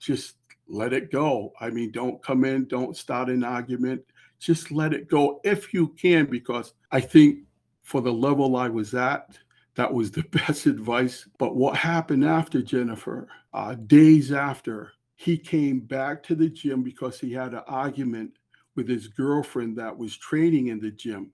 just 0.00 0.36
let 0.66 0.92
it 0.92 1.12
go. 1.12 1.52
I 1.60 1.70
mean, 1.70 1.92
don't 1.92 2.22
come 2.22 2.44
in, 2.44 2.66
don't 2.66 2.96
start 2.96 3.28
an 3.28 3.44
argument, 3.44 4.02
just 4.40 4.72
let 4.72 4.92
it 4.92 5.08
go 5.08 5.40
if 5.44 5.72
you 5.72 5.88
can, 5.88 6.26
because 6.26 6.74
I 6.90 7.00
think 7.00 7.40
for 7.82 8.00
the 8.00 8.12
level 8.12 8.56
I 8.56 8.68
was 8.68 8.94
at, 8.94 9.38
that 9.78 9.94
was 9.94 10.10
the 10.10 10.22
best 10.32 10.66
advice. 10.66 11.26
But 11.38 11.54
what 11.54 11.76
happened 11.76 12.24
after 12.24 12.60
Jennifer, 12.60 13.28
uh, 13.54 13.74
days 13.74 14.32
after, 14.32 14.92
he 15.14 15.38
came 15.38 15.80
back 15.80 16.22
to 16.24 16.34
the 16.34 16.50
gym 16.50 16.82
because 16.82 17.18
he 17.18 17.32
had 17.32 17.54
an 17.54 17.62
argument 17.66 18.32
with 18.74 18.88
his 18.88 19.06
girlfriend 19.06 19.78
that 19.78 19.96
was 19.96 20.16
training 20.16 20.66
in 20.66 20.80
the 20.80 20.90
gym. 20.90 21.30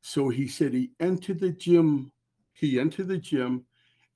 So 0.00 0.28
he 0.28 0.46
said 0.46 0.72
he 0.72 0.92
entered 1.00 1.40
the 1.40 1.50
gym, 1.50 2.12
he 2.52 2.78
entered 2.78 3.08
the 3.08 3.18
gym, 3.18 3.64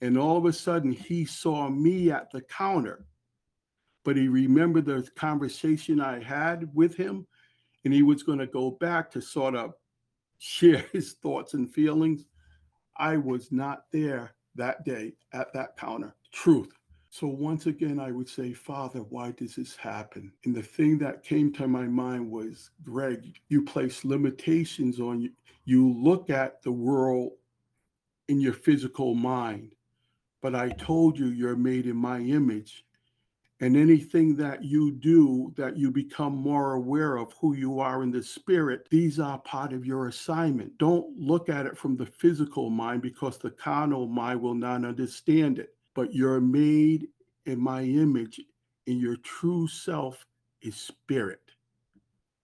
and 0.00 0.16
all 0.16 0.36
of 0.36 0.44
a 0.44 0.52
sudden 0.52 0.92
he 0.92 1.24
saw 1.24 1.68
me 1.68 2.12
at 2.12 2.30
the 2.30 2.42
counter. 2.42 3.04
But 4.04 4.16
he 4.16 4.28
remembered 4.28 4.86
the 4.86 5.08
conversation 5.16 6.00
I 6.00 6.22
had 6.22 6.72
with 6.72 6.96
him, 6.96 7.26
and 7.84 7.92
he 7.92 8.04
was 8.04 8.22
going 8.22 8.38
to 8.38 8.46
go 8.46 8.70
back 8.70 9.10
to 9.10 9.20
sort 9.20 9.56
of 9.56 9.74
share 10.38 10.84
his 10.92 11.14
thoughts 11.14 11.54
and 11.54 11.72
feelings. 11.72 12.26
I 13.00 13.16
was 13.16 13.50
not 13.50 13.86
there 13.90 14.32
that 14.56 14.84
day 14.84 15.14
at 15.32 15.52
that 15.54 15.76
counter. 15.78 16.14
Truth. 16.32 16.72
So 17.08 17.26
once 17.26 17.66
again, 17.66 17.98
I 17.98 18.12
would 18.12 18.28
say, 18.28 18.52
Father, 18.52 19.00
why 19.00 19.32
does 19.32 19.56
this 19.56 19.74
happen? 19.74 20.30
And 20.44 20.54
the 20.54 20.62
thing 20.62 20.98
that 20.98 21.24
came 21.24 21.50
to 21.54 21.66
my 21.66 21.84
mind 21.84 22.30
was, 22.30 22.70
Greg, 22.84 23.24
you 23.48 23.64
place 23.64 24.04
limitations 24.04 25.00
on 25.00 25.22
you. 25.22 25.30
You 25.64 25.92
look 25.98 26.28
at 26.28 26.62
the 26.62 26.72
world 26.72 27.32
in 28.28 28.38
your 28.38 28.52
physical 28.52 29.14
mind, 29.14 29.74
but 30.42 30.54
I 30.54 30.68
told 30.68 31.18
you 31.18 31.28
you're 31.28 31.56
made 31.56 31.86
in 31.86 31.96
my 31.96 32.18
image. 32.20 32.84
And 33.62 33.77
anything 33.77 34.37
that 34.37 34.64
you 34.64 34.90
do 34.90 35.53
that 35.57 35.77
you 35.77 35.90
become 35.90 36.35
more 36.35 36.75
aware 36.75 37.16
of 37.16 37.35
who 37.40 37.55
you 37.55 37.79
are 37.79 38.03
in 38.03 38.11
the 38.11 38.23
spirit, 38.23 38.88
these 38.90 39.20
are 39.20 39.38
part 39.38 39.75
of 39.75 39.85
your 39.85 40.09
assignment. 40.09 40.79
Don't 40.79 41.14
look 41.18 41.51
at 41.51 41.66
it 41.66 41.77
from 41.77 41.96
the 41.96 42.07
physical 42.07 42.70
mind 42.70 43.03
because 43.03 43.37
the 43.37 43.51
carnal 43.51 44.07
mind 44.07 44.40
will 44.40 44.55
not 44.55 44.87
understand 44.87 45.59
it 45.59 45.75
but 45.94 46.14
you're 46.14 46.40
made 46.40 47.09
in 47.46 47.61
my 47.61 47.83
image, 47.83 48.40
and 48.87 49.01
your 49.01 49.16
true 49.16 49.66
self 49.68 50.27
is 50.62 50.77
spirit. 50.77 51.40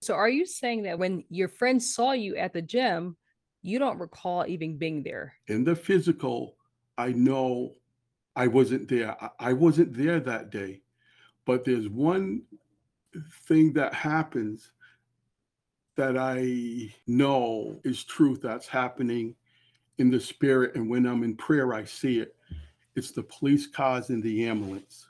So 0.01 0.15
are 0.15 0.29
you 0.29 0.47
saying 0.47 0.83
that 0.85 0.99
when 0.99 1.25
your 1.29 1.49
friends 1.49 1.95
saw 1.95 2.13
you 2.13 2.37
at 2.37 2.53
the 2.53 2.63
gym, 2.63 3.17
you 3.63 3.79
don't 3.79 3.99
recall 3.99 4.45
even 4.47 4.79
being 4.79 5.03
there? 5.03 5.35
In 5.49 5.65
the 5.65 5.75
physical, 5.75 6.57
I 6.99 7.13
know 7.13 7.75
I 8.37 8.47
wasn't 8.47 8.89
there. 8.89 9.17
I, 9.23 9.31
I 9.41 9.53
wasn't 9.53 9.95
there 9.95 10.21
that 10.21 10.51
day. 10.51 10.83
But 11.47 11.65
there's 11.65 11.89
one 11.89 12.43
thing 13.47 13.73
that 13.75 13.95
happens 13.95 14.73
that 15.97 16.19
I 16.19 16.95
know 17.07 17.81
is 17.85 18.05
truth 18.05 18.43
that's 18.43 18.67
happening 18.67 19.35
in 19.99 20.11
the 20.11 20.21
spirit. 20.21 20.75
And 20.75 20.91
when 20.91 21.07
I'm 21.07 21.23
in 21.23 21.37
prayer, 21.37 21.73
I 21.73 21.85
see 21.85 22.19
it. 22.19 22.37
It's 22.95 23.13
the 23.13 23.23
police 23.23 23.67
cars 23.67 24.11
and 24.11 24.23
the 24.23 24.47
ambulance. 24.47 25.09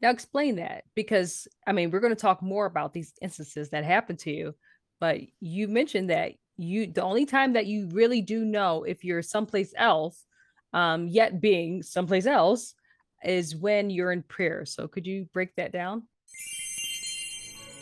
Now 0.00 0.10
explain 0.10 0.56
that 0.56 0.84
because 0.94 1.48
I 1.66 1.72
mean, 1.72 1.90
we're 1.90 2.00
going 2.00 2.14
to 2.14 2.20
talk 2.20 2.42
more 2.42 2.66
about 2.66 2.92
these 2.92 3.12
instances 3.20 3.70
that 3.70 3.84
happen 3.84 4.16
to 4.18 4.30
you, 4.30 4.54
but 4.98 5.20
you 5.40 5.68
mentioned 5.68 6.10
that 6.10 6.32
you 6.56 6.86
the 6.86 7.02
only 7.02 7.26
time 7.26 7.52
that 7.54 7.66
you 7.66 7.88
really 7.88 8.20
do 8.20 8.44
know 8.44 8.84
if 8.84 9.04
you're 9.04 9.22
someplace 9.22 9.74
else, 9.76 10.26
um, 10.72 11.06
yet 11.06 11.40
being 11.40 11.82
someplace 11.82 12.26
else 12.26 12.74
is 13.24 13.56
when 13.56 13.90
you're 13.90 14.12
in 14.12 14.22
prayer. 14.22 14.64
So 14.64 14.88
could 14.88 15.06
you 15.06 15.26
break 15.32 15.54
that 15.56 15.72
down? 15.72 16.04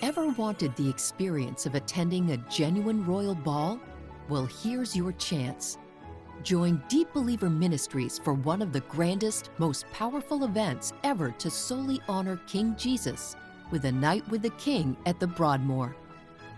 Ever 0.00 0.28
wanted 0.28 0.76
the 0.76 0.88
experience 0.88 1.66
of 1.66 1.74
attending 1.74 2.30
a 2.30 2.36
genuine 2.48 3.04
royal 3.04 3.34
ball? 3.34 3.80
Well, 4.28 4.46
here's 4.46 4.94
your 4.94 5.12
chance. 5.12 5.78
Join 6.44 6.80
Deep 6.88 7.12
Believer 7.12 7.50
Ministries 7.50 8.18
for 8.18 8.34
one 8.34 8.62
of 8.62 8.72
the 8.72 8.80
grandest, 8.82 9.50
most 9.58 9.90
powerful 9.90 10.44
events 10.44 10.92
ever 11.02 11.32
to 11.32 11.50
solely 11.50 12.00
honor 12.08 12.40
King 12.46 12.76
Jesus 12.78 13.34
with 13.72 13.84
a 13.86 13.92
night 13.92 14.26
with 14.28 14.42
the 14.42 14.50
King 14.50 14.96
at 15.04 15.18
the 15.18 15.26
Broadmoor. 15.26 15.96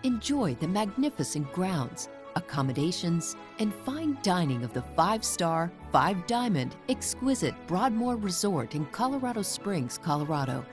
Enjoy 0.03 0.55
the 0.55 0.69
magnificent 0.69 1.51
grounds, 1.53 2.09
accommodations, 2.37 3.37
and 3.59 3.75
fine 3.75 4.19
dining 4.23 4.64
of 4.64 4.73
the 4.73 4.83
five 4.83 5.25
star, 5.25 5.71
five 5.93 6.27
diamond, 6.27 6.77
exquisite 6.88 7.55
Broadmoor 7.66 8.16
Resort 8.16 8.75
in 8.75 8.87
Colorado 8.87 9.43
Springs, 9.43 9.99
Colorado. 9.99 10.64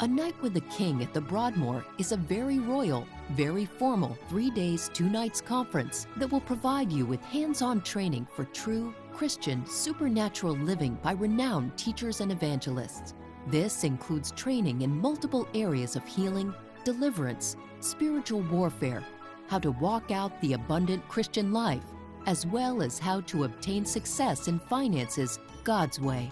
A 0.00 0.08
night 0.08 0.40
with 0.40 0.54
the 0.54 0.62
King 0.62 1.02
at 1.02 1.12
the 1.12 1.20
Broadmoor 1.20 1.84
is 1.98 2.12
a 2.12 2.16
very 2.16 2.58
royal, 2.58 3.06
very 3.32 3.66
formal 3.66 4.16
three 4.30 4.50
days, 4.50 4.90
two 4.94 5.10
nights 5.10 5.42
conference 5.42 6.06
that 6.16 6.32
will 6.32 6.40
provide 6.40 6.90
you 6.90 7.04
with 7.04 7.20
hands 7.20 7.60
on 7.60 7.82
training 7.82 8.26
for 8.34 8.44
true 8.46 8.94
Christian 9.12 9.66
supernatural 9.66 10.54
living 10.54 10.98
by 11.02 11.12
renowned 11.12 11.76
teachers 11.76 12.22
and 12.22 12.32
evangelists. 12.32 13.12
This 13.48 13.84
includes 13.84 14.30
training 14.30 14.80
in 14.80 15.00
multiple 15.00 15.46
areas 15.54 15.96
of 15.96 16.06
healing, 16.06 16.54
deliverance, 16.84 17.56
spiritual 17.80 18.40
warfare, 18.40 19.04
how 19.50 19.58
to 19.58 19.72
walk 19.72 20.12
out 20.12 20.40
the 20.40 20.52
abundant 20.52 21.06
Christian 21.08 21.52
life, 21.52 21.82
as 22.26 22.46
well 22.46 22.82
as 22.82 23.00
how 23.00 23.20
to 23.22 23.42
obtain 23.42 23.84
success 23.84 24.46
in 24.46 24.60
finances 24.60 25.40
God's 25.64 25.98
way. 25.98 26.30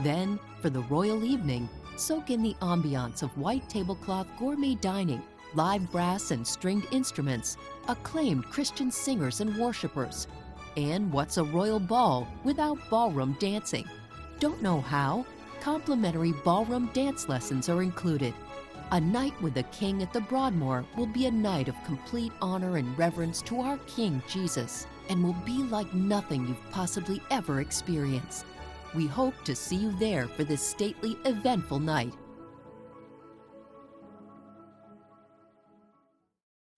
Then, 0.00 0.40
for 0.60 0.68
the 0.68 0.82
royal 0.82 1.24
evening, 1.24 1.68
soak 1.96 2.30
in 2.30 2.42
the 2.42 2.56
ambiance 2.60 3.22
of 3.22 3.38
white 3.38 3.68
tablecloth 3.68 4.26
gourmet 4.36 4.74
dining, 4.74 5.22
live 5.54 5.88
brass 5.92 6.32
and 6.32 6.44
stringed 6.44 6.88
instruments, 6.90 7.56
acclaimed 7.86 8.44
Christian 8.46 8.90
singers 8.90 9.40
and 9.40 9.56
worshipers. 9.56 10.26
And 10.76 11.12
what's 11.12 11.36
a 11.36 11.44
royal 11.44 11.78
ball 11.78 12.26
without 12.42 12.90
ballroom 12.90 13.36
dancing? 13.38 13.84
Don't 14.40 14.60
know 14.60 14.80
how? 14.80 15.24
Complimentary 15.60 16.32
ballroom 16.44 16.90
dance 16.92 17.28
lessons 17.28 17.68
are 17.68 17.84
included. 17.84 18.34
A 18.90 18.98
night 18.98 19.38
with 19.42 19.52
the 19.52 19.64
King 19.64 20.02
at 20.02 20.14
the 20.14 20.22
Broadmoor 20.22 20.82
will 20.96 21.06
be 21.06 21.26
a 21.26 21.30
night 21.30 21.68
of 21.68 21.84
complete 21.84 22.32
honor 22.40 22.78
and 22.78 22.96
reverence 22.96 23.42
to 23.42 23.60
our 23.60 23.76
King 23.86 24.22
Jesus 24.26 24.86
and 25.10 25.22
will 25.22 25.36
be 25.44 25.62
like 25.64 25.92
nothing 25.92 26.46
you've 26.46 26.70
possibly 26.70 27.20
ever 27.30 27.60
experienced. 27.60 28.46
We 28.94 29.06
hope 29.06 29.44
to 29.44 29.54
see 29.54 29.76
you 29.76 29.92
there 29.98 30.26
for 30.26 30.44
this 30.44 30.62
stately, 30.62 31.18
eventful 31.26 31.80
night. 31.80 32.14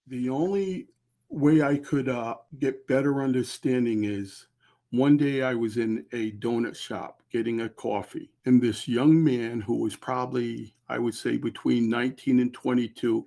The 0.09 0.29
only 0.31 0.89
way 1.29 1.63
I 1.63 1.77
could 1.77 2.09
uh, 2.09 2.39
get 2.59 2.89
better 2.89 3.23
understanding 3.23 4.03
is 4.03 4.49
one 4.91 5.17
day 5.17 5.43
I 5.43 5.55
was 5.55 5.77
in 5.77 6.07
a 6.11 6.33
donut 6.33 6.75
shop 6.75 7.23
getting 7.31 7.61
a 7.61 7.69
coffee, 7.69 8.33
and 8.45 8.61
this 8.61 8.89
young 8.89 9.23
man 9.23 9.61
who 9.61 9.77
was 9.77 9.95
probably, 9.95 10.75
I 10.91 10.99
would 10.99 11.15
say, 11.15 11.37
between 11.37 11.89
19 11.89 12.41
and 12.41 12.53
22, 12.53 13.25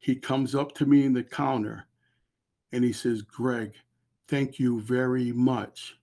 he 0.00 0.16
comes 0.16 0.56
up 0.56 0.74
to 0.74 0.86
me 0.86 1.04
in 1.04 1.12
the 1.12 1.22
counter 1.22 1.86
and 2.72 2.82
he 2.82 2.92
says, 2.92 3.22
Greg, 3.22 3.74
thank 4.26 4.58
you 4.58 4.80
very 4.80 5.30
much 5.30 5.96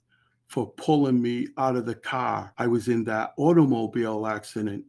for 0.47 0.71
pulling 0.71 1.21
me 1.21 1.49
out 1.57 1.75
of 1.75 1.85
the 1.85 1.95
car. 1.95 2.53
I 2.57 2.67
was 2.67 2.87
in 2.87 3.03
that 3.03 3.33
automobile 3.35 4.25
accident. 4.25 4.85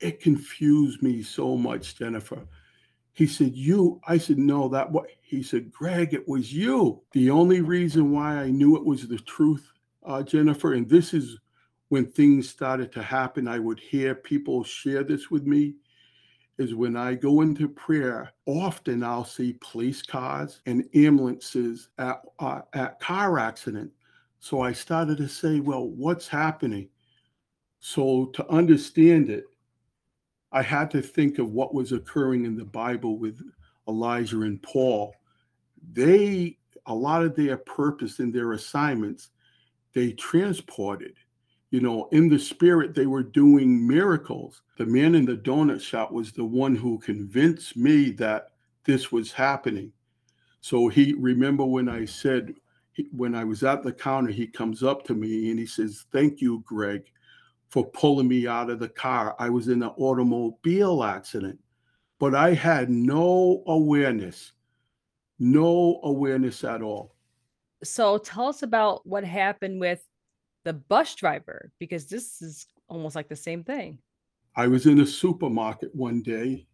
It 0.00 0.20
confused 0.20 1.00
me 1.00 1.22
so 1.22 1.56
much, 1.56 1.96
Jennifer. 1.96 2.44
He 3.12 3.28
said, 3.28 3.54
You. 3.54 4.00
I 4.08 4.18
said, 4.18 4.38
No, 4.38 4.68
that 4.68 4.90
what 4.90 5.06
he 5.20 5.44
said, 5.44 5.70
Greg, 5.70 6.12
it 6.12 6.26
was 6.26 6.52
you. 6.52 7.02
The 7.12 7.30
only 7.30 7.60
reason 7.60 8.10
why 8.10 8.38
I 8.38 8.50
knew 8.50 8.76
it 8.76 8.84
was 8.84 9.06
the 9.06 9.18
truth, 9.18 9.70
uh, 10.04 10.24
Jennifer, 10.24 10.72
and 10.72 10.88
this 10.88 11.14
is 11.14 11.38
when 11.92 12.06
things 12.06 12.48
started 12.48 12.90
to 12.90 13.02
happen, 13.02 13.46
I 13.46 13.58
would 13.58 13.78
hear 13.78 14.14
people 14.14 14.64
share 14.64 15.04
this 15.04 15.30
with 15.30 15.46
me. 15.46 15.74
Is 16.56 16.74
when 16.74 16.96
I 16.96 17.14
go 17.14 17.42
into 17.42 17.68
prayer, 17.68 18.32
often 18.46 19.02
I'll 19.02 19.26
see 19.26 19.58
police 19.60 20.00
cars 20.00 20.62
and 20.64 20.88
ambulances 20.94 21.90
at, 21.98 22.22
uh, 22.38 22.62
at 22.72 22.98
car 22.98 23.38
accident. 23.38 23.90
So 24.40 24.62
I 24.62 24.72
started 24.72 25.18
to 25.18 25.28
say, 25.28 25.60
well, 25.60 25.86
what's 25.86 26.26
happening? 26.26 26.88
So 27.80 28.24
to 28.36 28.48
understand 28.48 29.28
it, 29.28 29.44
I 30.50 30.62
had 30.62 30.90
to 30.92 31.02
think 31.02 31.38
of 31.38 31.52
what 31.52 31.74
was 31.74 31.92
occurring 31.92 32.46
in 32.46 32.56
the 32.56 32.64
Bible 32.64 33.18
with 33.18 33.38
Elijah 33.86 34.40
and 34.40 34.62
Paul. 34.62 35.14
They, 35.92 36.56
a 36.86 36.94
lot 36.94 37.22
of 37.22 37.36
their 37.36 37.58
purpose 37.58 38.18
and 38.18 38.32
their 38.32 38.52
assignments, 38.52 39.28
they 39.92 40.12
transported. 40.12 41.18
You 41.72 41.80
know, 41.80 42.08
in 42.12 42.28
the 42.28 42.38
spirit, 42.38 42.94
they 42.94 43.06
were 43.06 43.24
doing 43.24 43.84
miracles. 43.84 44.62
The 44.78 44.86
man 44.86 45.16
in 45.16 45.24
the 45.24 45.36
donut 45.36 45.80
shop 45.80 46.12
was 46.12 46.30
the 46.30 46.44
one 46.44 46.76
who 46.76 47.00
convinced 47.00 47.76
me 47.76 48.10
that 48.12 48.52
this 48.84 49.10
was 49.10 49.32
happening. 49.32 49.92
So 50.60 50.86
he, 50.86 51.14
remember 51.14 51.64
when 51.64 51.88
I 51.88 52.04
said, 52.04 52.54
when 53.10 53.34
I 53.34 53.42
was 53.42 53.64
at 53.64 53.82
the 53.82 53.92
counter, 53.92 54.30
he 54.30 54.46
comes 54.46 54.84
up 54.84 55.04
to 55.06 55.14
me 55.14 55.50
and 55.50 55.58
he 55.58 55.66
says, 55.66 56.06
Thank 56.12 56.40
you, 56.40 56.62
Greg 56.64 57.02
for 57.72 57.86
pulling 57.86 58.28
me 58.28 58.46
out 58.46 58.68
of 58.68 58.78
the 58.78 58.88
car. 58.88 59.34
I 59.38 59.48
was 59.48 59.68
in 59.68 59.82
an 59.82 59.92
automobile 59.96 61.02
accident, 61.02 61.58
but 62.18 62.34
I 62.34 62.52
had 62.52 62.90
no 62.90 63.62
awareness, 63.66 64.52
no 65.38 65.98
awareness 66.02 66.64
at 66.64 66.82
all. 66.82 67.14
So 67.82 68.18
tell 68.18 68.48
us 68.48 68.62
about 68.62 69.06
what 69.06 69.24
happened 69.24 69.80
with 69.80 70.06
the 70.64 70.72
bus 70.72 71.14
driver, 71.14 71.72
because 71.78 72.06
this 72.06 72.40
is 72.42 72.66
almost 72.88 73.16
like 73.16 73.28
the 73.28 73.36
same 73.36 73.64
thing. 73.64 73.98
I 74.54 74.68
was 74.68 74.86
in 74.86 75.00
a 75.00 75.06
supermarket 75.06 75.94
one 75.94 76.22
day. 76.22 76.66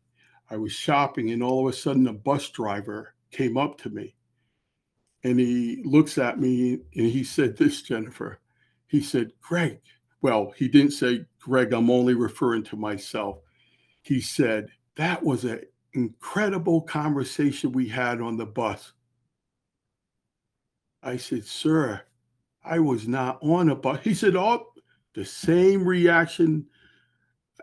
I 0.51 0.57
was 0.57 0.73
shopping, 0.73 1.31
and 1.31 1.43
all 1.43 1.67
of 1.67 1.73
a 1.73 1.77
sudden, 1.77 2.07
a 2.09 2.13
bus 2.13 2.49
driver 2.49 3.15
came 3.31 3.57
up 3.57 3.79
to 3.79 3.91
me 3.91 4.15
and 5.25 5.39
he 5.39 5.83
looks 5.85 6.19
at 6.19 6.39
me 6.39 6.75
and 6.95 7.07
he 7.07 7.25
said, 7.25 7.57
This, 7.57 7.83
Jennifer. 7.83 8.39
He 8.87 9.03
said, 9.03 9.33
Greg, 9.41 9.81
well, 10.23 10.53
he 10.57 10.69
didn't 10.69 10.93
say, 10.93 11.27
Greg, 11.41 11.73
I'm 11.73 11.91
only 11.91 12.15
referring 12.15 12.63
to 12.65 12.77
myself. 12.77 13.39
He 14.03 14.21
said, 14.21 14.69
that 14.97 15.23
was 15.23 15.45
an 15.45 15.61
incredible 15.93 16.81
conversation 16.81 17.73
we 17.73 17.89
had 17.89 18.21
on 18.21 18.37
the 18.37 18.47
bus. 18.47 18.93
I 21.03 21.19
said, 21.19 21.45
sir, 21.45 22.01
I 22.65 22.79
was 22.79 23.09
not 23.09 23.39
on 23.43 23.71
a 23.71 23.75
bus. 23.75 24.01
He 24.05 24.15
said, 24.15 24.37
oh, 24.37 24.73
the 25.15 25.25
same 25.25 25.85
reaction 25.85 26.67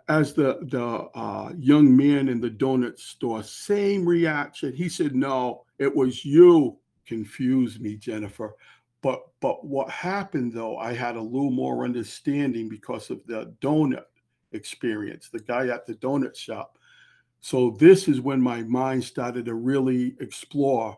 as 0.08 0.34
the 0.34 0.60
the 0.70 0.86
uh, 1.18 1.52
young 1.58 1.96
man 1.96 2.30
in 2.30 2.40
the 2.40 2.50
donut 2.50 3.00
store. 3.00 3.44
Same 3.44 4.06
reaction. 4.06 4.74
He 4.74 4.90
said, 4.90 5.16
no, 5.16 5.66
it 5.80 5.94
was 5.96 6.24
you. 6.26 6.78
Confused 7.06 7.82
me, 7.82 7.96
Jennifer. 7.96 8.56
But 9.02 9.22
but 9.40 9.66
what 9.66 9.90
happened 9.90 10.54
though, 10.54 10.78
I 10.78 10.94
had 10.94 11.16
a 11.16 11.22
little 11.22 11.52
more 11.52 11.86
understanding 11.86 12.68
because 12.68 13.10
of 13.10 13.26
the 13.28 13.54
donut 13.62 14.06
experience, 14.52 15.30
the 15.30 15.40
guy 15.40 15.68
at 15.68 15.86
the 15.86 15.94
donut 15.94 16.36
shop. 16.36 16.80
So 17.40 17.76
this 17.80 18.08
is 18.08 18.22
when 18.22 18.42
my 18.42 18.64
mind 18.64 19.04
started 19.04 19.46
to 19.46 19.54
really 19.54 20.16
explore 20.20 20.98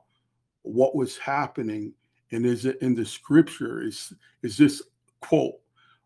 what 0.62 0.96
was 0.96 1.18
happening. 1.18 1.92
And 2.32 2.46
is 2.46 2.66
it 2.66 2.82
in 2.82 2.94
the 2.94 3.06
scripture? 3.06 3.82
Is 3.82 4.14
is 4.42 4.58
this 4.58 4.82
quote? 5.22 5.60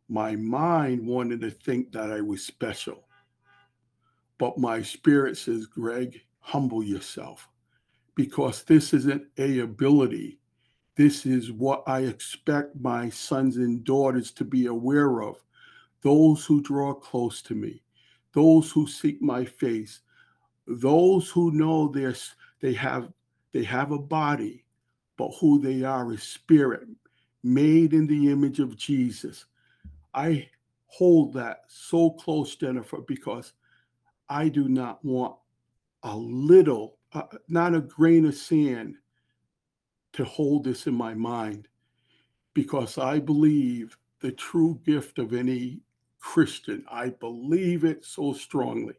My 0.09 0.35
mind 0.35 1.05
wanted 1.05 1.41
to 1.41 1.51
think 1.51 1.91
that 1.93 2.11
I 2.11 2.21
was 2.21 2.45
special. 2.45 3.05
But 4.37 4.57
my 4.57 4.81
spirit 4.81 5.37
says, 5.37 5.67
Greg, 5.67 6.21
humble 6.39 6.83
yourself 6.83 7.47
because 8.15 8.63
this 8.63 8.93
isn't 8.93 9.23
a 9.37 9.59
ability. 9.59 10.39
This 10.95 11.25
is 11.25 11.51
what 11.51 11.83
I 11.87 12.01
expect 12.01 12.75
my 12.79 13.09
sons 13.09 13.57
and 13.57 13.83
daughters 13.83 14.31
to 14.31 14.43
be 14.43 14.65
aware 14.65 15.21
of. 15.21 15.37
Those 16.01 16.45
who 16.45 16.61
draw 16.61 16.93
close 16.93 17.41
to 17.43 17.55
me, 17.55 17.83
those 18.33 18.71
who 18.71 18.87
seek 18.87 19.21
my 19.21 19.45
face, 19.45 20.01
those 20.67 21.29
who 21.29 21.51
know 21.51 21.87
there's 21.87 22.35
they 22.59 22.73
have 22.73 23.11
they 23.53 23.63
have 23.63 23.91
a 23.91 23.99
body, 23.99 24.60
but 25.21 25.35
who 25.39 25.59
they 25.59 25.83
are 25.83 26.11
is 26.11 26.23
spirit, 26.23 26.87
made 27.43 27.93
in 27.93 28.07
the 28.07 28.31
image 28.31 28.59
of 28.59 28.75
Jesus. 28.75 29.45
I 30.15 30.49
hold 30.87 31.33
that 31.33 31.59
so 31.67 32.09
close, 32.09 32.55
Jennifer, 32.55 33.01
because 33.07 33.53
I 34.27 34.49
do 34.49 34.67
not 34.67 35.05
want 35.05 35.35
a 36.01 36.17
little, 36.17 36.97
uh, 37.13 37.21
not 37.47 37.75
a 37.75 37.81
grain 37.81 38.25
of 38.25 38.33
sand 38.33 38.95
to 40.13 40.25
hold 40.25 40.63
this 40.63 40.87
in 40.87 40.95
my 40.95 41.13
mind 41.13 41.67
because 42.55 42.97
I 42.97 43.19
believe 43.19 43.95
the 44.21 44.31
true 44.31 44.81
gift 44.83 45.19
of 45.19 45.35
any 45.35 45.81
Christian, 46.19 46.83
I 46.91 47.09
believe 47.09 47.83
it 47.83 48.05
so 48.05 48.33
strongly, 48.33 48.95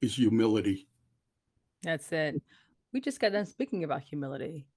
is 0.00 0.14
humility. 0.14 0.86
That's 1.82 2.12
it. 2.12 2.40
We 2.92 3.00
just 3.00 3.18
got 3.18 3.32
done 3.32 3.46
speaking 3.46 3.82
about 3.82 4.02
humility. 4.02 4.68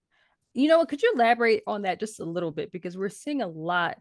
You 0.53 0.67
know, 0.67 0.83
could 0.85 1.01
you 1.01 1.11
elaborate 1.15 1.63
on 1.67 1.83
that 1.83 1.99
just 1.99 2.19
a 2.19 2.25
little 2.25 2.51
bit? 2.51 2.71
Because 2.71 2.97
we're 2.97 3.09
seeing 3.09 3.41
a 3.41 3.47
lot 3.47 3.99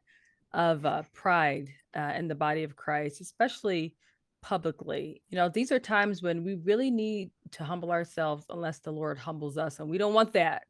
of 0.53 0.85
uh, 0.87 1.03
pride 1.13 1.69
uh, 1.97 2.13
in 2.17 2.29
the 2.29 2.35
body 2.35 2.65
of 2.65 2.77
Christ, 2.77 3.21
especially 3.21 3.95
publicly. 4.41 5.23
You 5.29 5.37
know, 5.37 5.49
these 5.49 5.73
are 5.73 5.79
times 5.79 6.23
when 6.23 6.45
we 6.45 6.55
really 6.55 6.91
need 6.91 7.31
to 7.53 7.65
humble 7.65 7.91
ourselves 7.91 8.47
unless 8.49 8.79
the 8.79 8.93
Lord 8.93 9.19
humbles 9.19 9.59
us, 9.59 9.79
and 9.79 9.89
we 9.89 9.99
don't 9.99 10.15
want 10.15 10.33
that. 10.33 10.63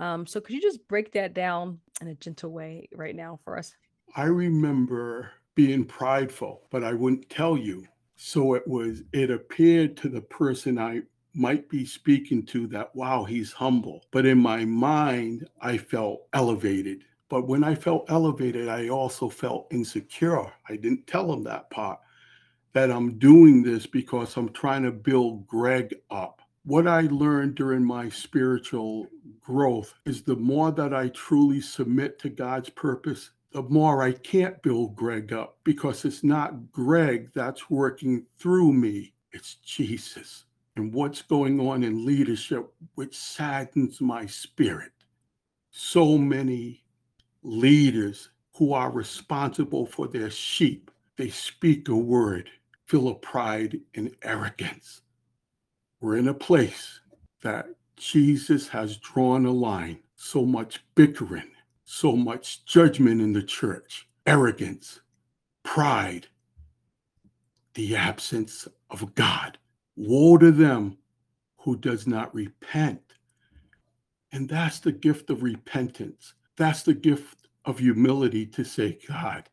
Um, 0.00 0.26
so, 0.26 0.40
could 0.40 0.54
you 0.54 0.60
just 0.60 0.86
break 0.88 1.12
that 1.12 1.34
down 1.34 1.78
in 2.00 2.08
a 2.08 2.14
gentle 2.14 2.50
way 2.50 2.88
right 2.94 3.14
now 3.14 3.38
for 3.44 3.56
us? 3.56 3.74
I 4.16 4.24
remember 4.24 5.30
being 5.54 5.84
prideful, 5.84 6.62
but 6.70 6.84
I 6.84 6.92
wouldn't 6.92 7.30
tell 7.30 7.56
you. 7.56 7.86
So 8.16 8.54
it 8.54 8.66
was, 8.66 9.02
it 9.12 9.30
appeared 9.30 9.96
to 9.98 10.08
the 10.08 10.20
person 10.20 10.78
I 10.78 11.02
might 11.34 11.68
be 11.68 11.84
speaking 11.84 12.44
to 12.46 12.66
that, 12.68 12.94
wow, 12.94 13.24
he's 13.24 13.52
humble. 13.52 14.04
But 14.10 14.26
in 14.26 14.38
my 14.38 14.64
mind, 14.64 15.48
I 15.60 15.78
felt 15.78 16.26
elevated. 16.32 17.04
But 17.28 17.48
when 17.48 17.64
I 17.64 17.74
felt 17.74 18.10
elevated, 18.10 18.68
I 18.68 18.88
also 18.88 19.28
felt 19.28 19.66
insecure. 19.70 20.52
I 20.68 20.76
didn't 20.76 21.06
tell 21.06 21.32
him 21.32 21.42
that 21.44 21.70
part 21.70 21.98
that 22.74 22.90
I'm 22.90 23.18
doing 23.18 23.62
this 23.62 23.86
because 23.86 24.36
I'm 24.36 24.50
trying 24.50 24.82
to 24.82 24.92
build 24.92 25.46
Greg 25.46 25.94
up. 26.10 26.42
What 26.64 26.86
I 26.86 27.02
learned 27.02 27.54
during 27.54 27.84
my 27.84 28.08
spiritual 28.08 29.08
growth 29.40 29.94
is 30.04 30.22
the 30.22 30.36
more 30.36 30.70
that 30.72 30.92
I 30.92 31.08
truly 31.08 31.60
submit 31.60 32.18
to 32.20 32.28
God's 32.28 32.70
purpose, 32.70 33.30
the 33.52 33.62
more 33.62 34.02
I 34.02 34.12
can't 34.12 34.60
build 34.62 34.96
Greg 34.96 35.32
up 35.32 35.58
because 35.62 36.04
it's 36.04 36.24
not 36.24 36.72
Greg 36.72 37.30
that's 37.34 37.70
working 37.70 38.26
through 38.38 38.72
me, 38.72 39.14
it's 39.32 39.54
Jesus. 39.56 40.44
And 40.76 40.92
what's 40.92 41.22
going 41.22 41.60
on 41.60 41.84
in 41.84 42.04
leadership, 42.04 42.72
which 42.94 43.16
saddens 43.16 44.00
my 44.00 44.26
spirit. 44.26 44.92
So 45.70 46.18
many 46.18 46.82
leaders 47.42 48.30
who 48.56 48.72
are 48.72 48.90
responsible 48.90 49.86
for 49.86 50.08
their 50.08 50.30
sheep, 50.30 50.90
they 51.16 51.28
speak 51.28 51.88
a 51.88 51.96
word 51.96 52.50
full 52.86 53.08
of 53.08 53.20
pride 53.22 53.80
and 53.94 54.14
arrogance. 54.22 55.02
We're 56.00 56.16
in 56.16 56.28
a 56.28 56.34
place 56.34 57.00
that 57.42 57.66
Jesus 57.96 58.68
has 58.68 58.96
drawn 58.96 59.46
a 59.46 59.52
line, 59.52 60.00
so 60.16 60.44
much 60.44 60.84
bickering, 60.94 61.50
so 61.84 62.16
much 62.16 62.64
judgment 62.64 63.20
in 63.20 63.32
the 63.32 63.42
church, 63.42 64.08
arrogance, 64.26 65.00
pride, 65.62 66.26
the 67.74 67.96
absence 67.96 68.68
of 68.90 69.14
God. 69.14 69.58
Woe 69.96 70.38
to 70.38 70.50
them 70.50 70.98
who 71.58 71.76
does 71.76 72.06
not 72.06 72.34
repent. 72.34 73.00
And 74.32 74.48
that's 74.48 74.80
the 74.80 74.92
gift 74.92 75.30
of 75.30 75.42
repentance. 75.42 76.34
That's 76.56 76.82
the 76.82 76.94
gift 76.94 77.48
of 77.64 77.78
humility 77.78 78.46
to 78.46 78.64
say, 78.64 78.98
God, 79.08 79.48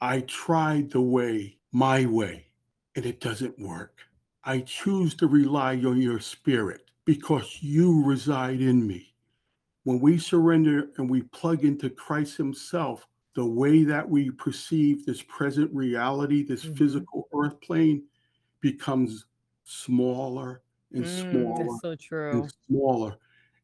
I 0.00 0.20
tried 0.20 0.90
the 0.90 1.00
way 1.00 1.58
my 1.72 2.06
way 2.06 2.46
and 2.96 3.04
it 3.04 3.20
doesn't 3.20 3.58
work. 3.58 4.00
I 4.44 4.60
choose 4.60 5.14
to 5.16 5.26
rely 5.26 5.74
on 5.76 6.00
your 6.00 6.20
spirit 6.20 6.90
because 7.04 7.58
you 7.60 8.04
reside 8.04 8.60
in 8.60 8.86
me. 8.86 9.14
When 9.84 10.00
we 10.00 10.18
surrender 10.18 10.90
and 10.96 11.08
we 11.08 11.22
plug 11.22 11.64
into 11.64 11.90
Christ 11.90 12.36
Himself, 12.36 13.06
the 13.34 13.44
way 13.44 13.84
that 13.84 14.08
we 14.08 14.30
perceive 14.30 15.04
this 15.04 15.22
present 15.22 15.74
reality, 15.74 16.42
this 16.42 16.64
mm-hmm. 16.64 16.74
physical 16.74 17.28
earth 17.34 17.60
plane, 17.60 18.04
becomes 18.60 19.26
smaller 19.64 20.62
and 20.92 21.04
mm, 21.04 21.20
smaller. 21.20 21.64
That's 21.64 21.80
so 21.82 21.94
true. 21.96 22.30
And 22.32 22.52
smaller. 22.68 23.16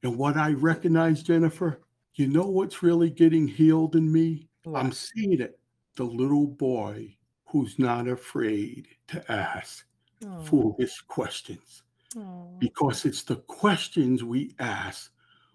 And 0.02 0.16
what 0.18 0.36
I 0.36 0.52
recognize, 0.52 1.22
Jennifer, 1.22 1.80
you 2.14 2.28
know 2.28 2.46
what's 2.46 2.82
really 2.82 3.10
getting 3.10 3.48
healed 3.48 3.96
in 3.96 4.10
me? 4.10 4.48
What? 4.64 4.80
I'm 4.84 4.92
seeing 4.92 5.40
it. 5.40 5.58
The 5.96 6.04
little 6.04 6.46
boy 6.46 7.16
who's 7.46 7.78
not 7.78 8.08
afraid 8.08 8.88
to 9.08 9.32
ask 9.32 9.86
Aww. 10.22 10.46
foolish 10.46 11.00
questions. 11.02 11.84
Aww. 12.16 12.58
Because 12.58 13.04
it's 13.04 13.22
the 13.22 13.36
questions 13.36 14.24
we 14.24 14.54
ask 14.58 15.12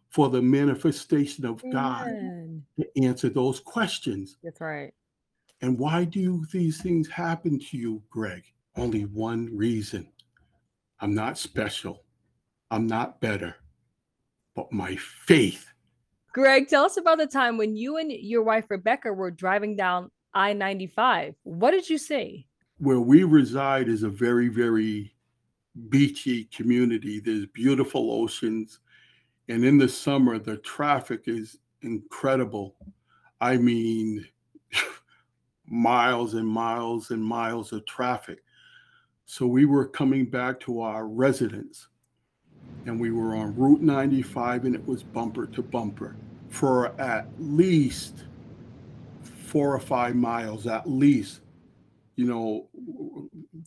for 0.10 0.30
the 0.30 0.42
manifestation 0.42 1.46
of 1.46 1.64
Amen. 1.64 2.64
God 2.78 2.84
to 2.84 3.04
answer 3.04 3.30
those 3.30 3.60
questions. 3.60 4.38
That's 4.44 4.62
right. 4.62 4.94
And 5.62 5.78
why 5.78 6.06
do 6.06 6.46
these 6.52 6.82
things 6.82 7.08
happen 7.10 7.60
to 7.60 7.78
you, 7.78 8.02
Greg? 8.10 8.44
Only 8.80 9.04
one 9.04 9.50
reason 9.58 10.08
I'm 11.02 11.14
not 11.14 11.38
special, 11.38 12.06
I'm 12.72 12.88
not 12.88 13.20
better, 13.20 13.58
but 14.56 14.72
my 14.72 14.96
faith. 14.96 15.68
Greg, 16.32 16.70
tell 16.70 16.86
us 16.86 16.96
about 16.96 17.18
the 17.18 17.28
time 17.28 17.58
when 17.58 17.76
you 17.76 17.98
and 17.98 18.10
your 18.10 18.42
wife, 18.42 18.66
Rebecca, 18.70 19.12
were 19.12 19.32
driving 19.32 19.76
down 19.76 20.12
I 20.34 20.54
95. 20.54 21.36
What 21.44 21.72
did 21.72 21.90
you 21.90 21.98
see? 21.98 22.48
Where 22.78 23.02
we 23.02 23.26
reside 23.26 23.90
is 23.90 24.04
a 24.04 24.10
very, 24.10 24.48
very 24.48 25.14
beachy 25.90 26.46
community. 26.46 27.20
There's 27.20 27.48
beautiful 27.48 28.12
oceans. 28.14 28.80
And 29.50 29.66
in 29.66 29.78
the 29.78 29.90
summer, 29.90 30.40
the 30.40 30.56
traffic 30.58 31.24
is 31.26 31.58
incredible. 31.82 32.78
I 33.42 33.58
mean, 33.58 34.26
miles 35.68 36.36
and 36.36 36.48
miles 36.48 37.12
and 37.12 37.22
miles 37.22 37.74
of 37.74 37.86
traffic. 37.86 38.40
So 39.32 39.46
we 39.46 39.66
were 39.66 39.86
coming 39.86 40.26
back 40.26 40.60
to 40.62 40.82
our 40.82 41.06
residence 41.06 41.90
and 42.88 43.00
we 43.00 43.12
were 43.12 43.36
on 43.36 43.56
Route 43.56 43.80
95 43.80 44.66
and 44.66 44.74
it 44.74 44.84
was 44.88 45.04
bumper 45.04 45.46
to 45.46 45.62
bumper 45.62 46.16
for 46.50 47.00
at 47.00 47.28
least 47.38 48.24
four 49.22 49.76
or 49.76 49.80
five 49.80 50.16
miles 50.16 50.66
at 50.66 50.90
least. 50.90 51.42
You 52.16 52.26
know, 52.26 52.70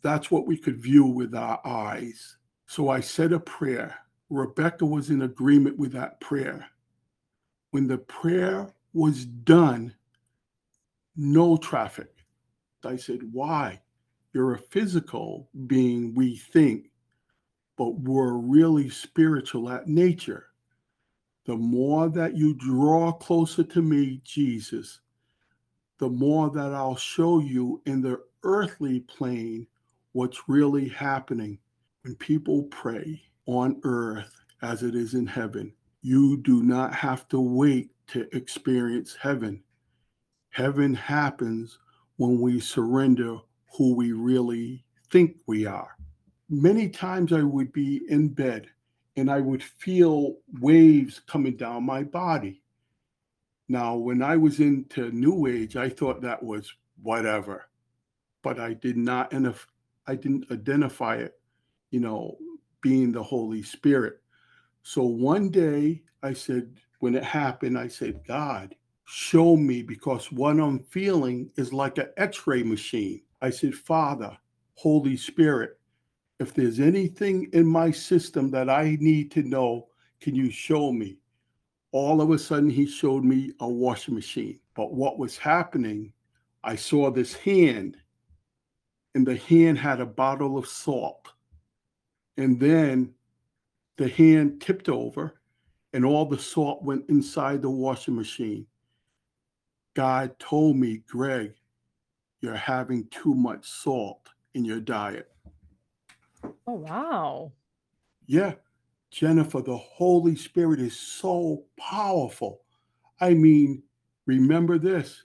that's 0.02 0.32
what 0.32 0.48
we 0.48 0.56
could 0.56 0.82
view 0.82 1.06
with 1.06 1.32
our 1.32 1.64
eyes. 1.64 2.38
So 2.66 2.88
I 2.88 2.98
said 2.98 3.32
a 3.32 3.38
prayer. 3.38 3.94
Rebecca 4.30 4.84
was 4.84 5.10
in 5.10 5.22
agreement 5.22 5.78
with 5.78 5.92
that 5.92 6.18
prayer. 6.18 6.66
When 7.70 7.86
the 7.86 7.98
prayer 7.98 8.68
was 8.94 9.26
done, 9.26 9.94
no 11.14 11.56
traffic. 11.56 12.10
I 12.84 12.96
said, 12.96 13.20
Why? 13.30 13.80
You're 14.32 14.54
a 14.54 14.58
physical 14.58 15.48
being, 15.66 16.14
we 16.14 16.36
think, 16.36 16.90
but 17.76 17.98
we're 18.00 18.32
really 18.32 18.88
spiritual 18.88 19.68
at 19.68 19.88
nature. 19.88 20.46
The 21.44 21.56
more 21.56 22.08
that 22.10 22.36
you 22.36 22.54
draw 22.54 23.12
closer 23.12 23.64
to 23.64 23.82
me, 23.82 24.20
Jesus, 24.24 25.00
the 25.98 26.08
more 26.08 26.50
that 26.50 26.72
I'll 26.72 26.96
show 26.96 27.40
you 27.40 27.82
in 27.86 28.00
the 28.00 28.20
earthly 28.42 29.00
plane 29.00 29.66
what's 30.12 30.48
really 30.48 30.88
happening. 30.88 31.58
When 32.02 32.16
people 32.16 32.64
pray 32.64 33.22
on 33.46 33.80
earth 33.84 34.44
as 34.62 34.82
it 34.82 34.94
is 34.94 35.14
in 35.14 35.26
heaven, 35.26 35.72
you 36.00 36.38
do 36.38 36.62
not 36.62 36.94
have 36.94 37.28
to 37.28 37.40
wait 37.40 37.90
to 38.08 38.34
experience 38.36 39.16
heaven. 39.20 39.62
Heaven 40.50 40.94
happens 40.94 41.78
when 42.16 42.40
we 42.40 42.60
surrender 42.60 43.38
who 43.76 43.94
we 43.94 44.12
really 44.12 44.84
think 45.10 45.36
we 45.46 45.66
are. 45.66 45.96
Many 46.48 46.88
times 46.88 47.32
I 47.32 47.42
would 47.42 47.72
be 47.72 48.02
in 48.08 48.28
bed 48.28 48.68
and 49.16 49.30
I 49.30 49.40
would 49.40 49.62
feel 49.62 50.36
waves 50.60 51.20
coming 51.26 51.56
down 51.56 51.84
my 51.84 52.02
body. 52.02 52.62
Now, 53.68 53.96
when 53.96 54.22
I 54.22 54.36
was 54.36 54.60
into 54.60 55.10
New 55.12 55.46
Age, 55.46 55.76
I 55.76 55.88
thought 55.88 56.20
that 56.22 56.42
was 56.42 56.74
whatever. 57.02 57.68
But 58.42 58.58
I 58.58 58.74
did 58.74 58.96
not, 58.96 59.32
I 60.06 60.14
didn't 60.14 60.50
identify 60.50 61.16
it, 61.16 61.38
you 61.90 62.00
know, 62.00 62.36
being 62.80 63.12
the 63.12 63.22
Holy 63.22 63.62
Spirit. 63.62 64.20
So 64.82 65.04
one 65.04 65.48
day 65.48 66.02
I 66.22 66.32
said, 66.32 66.74
when 66.98 67.14
it 67.14 67.24
happened, 67.24 67.78
I 67.78 67.88
said, 67.88 68.20
God, 68.26 68.74
show 69.04 69.56
me 69.56 69.82
because 69.82 70.30
what 70.32 70.58
I'm 70.58 70.80
feeling 70.80 71.50
is 71.56 71.72
like 71.72 71.98
an 71.98 72.08
x 72.16 72.46
ray 72.46 72.62
machine. 72.62 73.22
I 73.42 73.50
said, 73.50 73.74
Father, 73.74 74.38
Holy 74.76 75.16
Spirit, 75.16 75.78
if 76.38 76.54
there's 76.54 76.78
anything 76.78 77.50
in 77.52 77.66
my 77.66 77.90
system 77.90 78.50
that 78.52 78.70
I 78.70 78.96
need 79.00 79.32
to 79.32 79.42
know, 79.42 79.88
can 80.20 80.36
you 80.36 80.48
show 80.48 80.92
me? 80.92 81.18
All 81.90 82.22
of 82.22 82.30
a 82.30 82.38
sudden, 82.38 82.70
he 82.70 82.86
showed 82.86 83.24
me 83.24 83.52
a 83.60 83.68
washing 83.68 84.14
machine. 84.14 84.60
But 84.74 84.94
what 84.94 85.18
was 85.18 85.36
happening, 85.36 86.12
I 86.62 86.76
saw 86.76 87.10
this 87.10 87.34
hand, 87.34 87.96
and 89.14 89.26
the 89.26 89.36
hand 89.36 89.76
had 89.76 90.00
a 90.00 90.06
bottle 90.06 90.56
of 90.56 90.68
salt. 90.68 91.28
And 92.36 92.58
then 92.58 93.12
the 93.98 94.08
hand 94.08 94.62
tipped 94.62 94.88
over, 94.88 95.40
and 95.92 96.04
all 96.04 96.24
the 96.24 96.38
salt 96.38 96.82
went 96.84 97.08
inside 97.10 97.60
the 97.60 97.70
washing 97.70 98.14
machine. 98.14 98.66
God 99.94 100.38
told 100.38 100.76
me, 100.76 101.02
Greg, 101.08 101.54
you're 102.42 102.54
having 102.54 103.06
too 103.08 103.34
much 103.34 103.66
salt 103.66 104.28
in 104.54 104.64
your 104.64 104.80
diet. 104.80 105.30
Oh, 106.66 106.74
wow. 106.74 107.52
Yeah, 108.26 108.54
Jennifer, 109.10 109.62
the 109.62 109.76
Holy 109.76 110.36
Spirit 110.36 110.80
is 110.80 110.98
so 110.98 111.64
powerful. 111.78 112.60
I 113.20 113.34
mean, 113.34 113.84
remember 114.26 114.78
this 114.78 115.24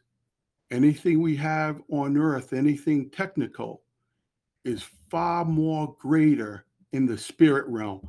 anything 0.69 1.21
we 1.21 1.35
have 1.37 1.81
on 1.89 2.17
earth, 2.17 2.53
anything 2.53 3.09
technical, 3.09 3.81
is 4.65 4.83
far 5.09 5.45
more 5.45 5.95
greater 5.99 6.65
in 6.91 7.05
the 7.05 7.17
spirit 7.17 7.65
realm. 7.67 8.01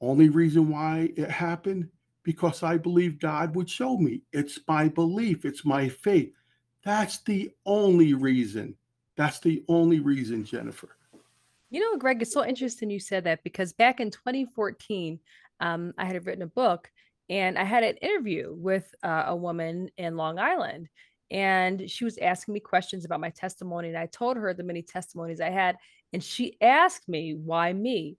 Only 0.00 0.28
reason 0.28 0.68
why 0.68 1.10
it 1.16 1.30
happened 1.30 1.88
because 2.22 2.62
I 2.62 2.76
believe 2.76 3.18
God 3.18 3.56
would 3.56 3.70
show 3.70 3.96
me. 3.96 4.22
It's 4.32 4.58
my 4.68 4.88
belief, 4.88 5.44
it's 5.44 5.64
my 5.64 5.88
faith. 5.88 6.34
That's 6.84 7.18
the 7.18 7.50
only 7.66 8.14
reason. 8.14 8.74
That's 9.16 9.40
the 9.40 9.64
only 9.68 10.00
reason, 10.00 10.44
Jennifer. 10.44 10.96
You 11.70 11.80
know, 11.80 11.98
Greg, 11.98 12.22
it's 12.22 12.32
so 12.32 12.46
interesting 12.46 12.88
you 12.88 13.00
said 13.00 13.24
that 13.24 13.44
because 13.44 13.72
back 13.72 14.00
in 14.00 14.10
2014, 14.10 15.18
um, 15.60 15.92
I 15.98 16.04
had 16.06 16.24
written 16.24 16.42
a 16.42 16.46
book 16.46 16.90
and 17.28 17.58
I 17.58 17.64
had 17.64 17.82
an 17.82 17.96
interview 17.96 18.54
with 18.56 18.94
uh, 19.02 19.24
a 19.26 19.36
woman 19.36 19.90
in 19.98 20.16
Long 20.16 20.38
Island. 20.38 20.88
And 21.30 21.90
she 21.90 22.04
was 22.04 22.16
asking 22.18 22.54
me 22.54 22.60
questions 22.60 23.04
about 23.04 23.20
my 23.20 23.30
testimony. 23.30 23.88
And 23.88 23.98
I 23.98 24.06
told 24.06 24.38
her 24.38 24.54
the 24.54 24.62
many 24.62 24.80
testimonies 24.82 25.40
I 25.40 25.50
had. 25.50 25.76
And 26.12 26.24
she 26.24 26.56
asked 26.62 27.06
me, 27.06 27.34
why 27.34 27.72
me? 27.72 28.16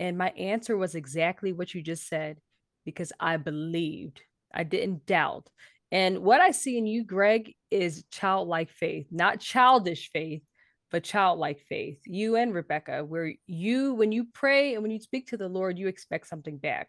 And 0.00 0.18
my 0.18 0.30
answer 0.30 0.76
was 0.76 0.96
exactly 0.96 1.52
what 1.52 1.72
you 1.74 1.82
just 1.82 2.08
said 2.08 2.38
because 2.84 3.12
I 3.20 3.36
believed, 3.36 4.22
I 4.52 4.64
didn't 4.64 5.06
doubt. 5.06 5.48
And 5.90 6.18
what 6.18 6.40
I 6.40 6.50
see 6.50 6.76
in 6.76 6.86
you, 6.86 7.04
Greg, 7.04 7.54
is 7.70 8.04
childlike 8.10 8.70
faith, 8.70 9.06
not 9.10 9.40
childish 9.40 10.10
faith, 10.12 10.42
but 10.90 11.02
childlike 11.04 11.60
faith. 11.68 12.00
You 12.04 12.36
and 12.36 12.54
Rebecca, 12.54 13.04
where 13.04 13.32
you, 13.46 13.94
when 13.94 14.12
you 14.12 14.26
pray 14.32 14.74
and 14.74 14.82
when 14.82 14.90
you 14.90 15.00
speak 15.00 15.28
to 15.28 15.36
the 15.36 15.48
Lord, 15.48 15.78
you 15.78 15.88
expect 15.88 16.28
something 16.28 16.58
back. 16.58 16.88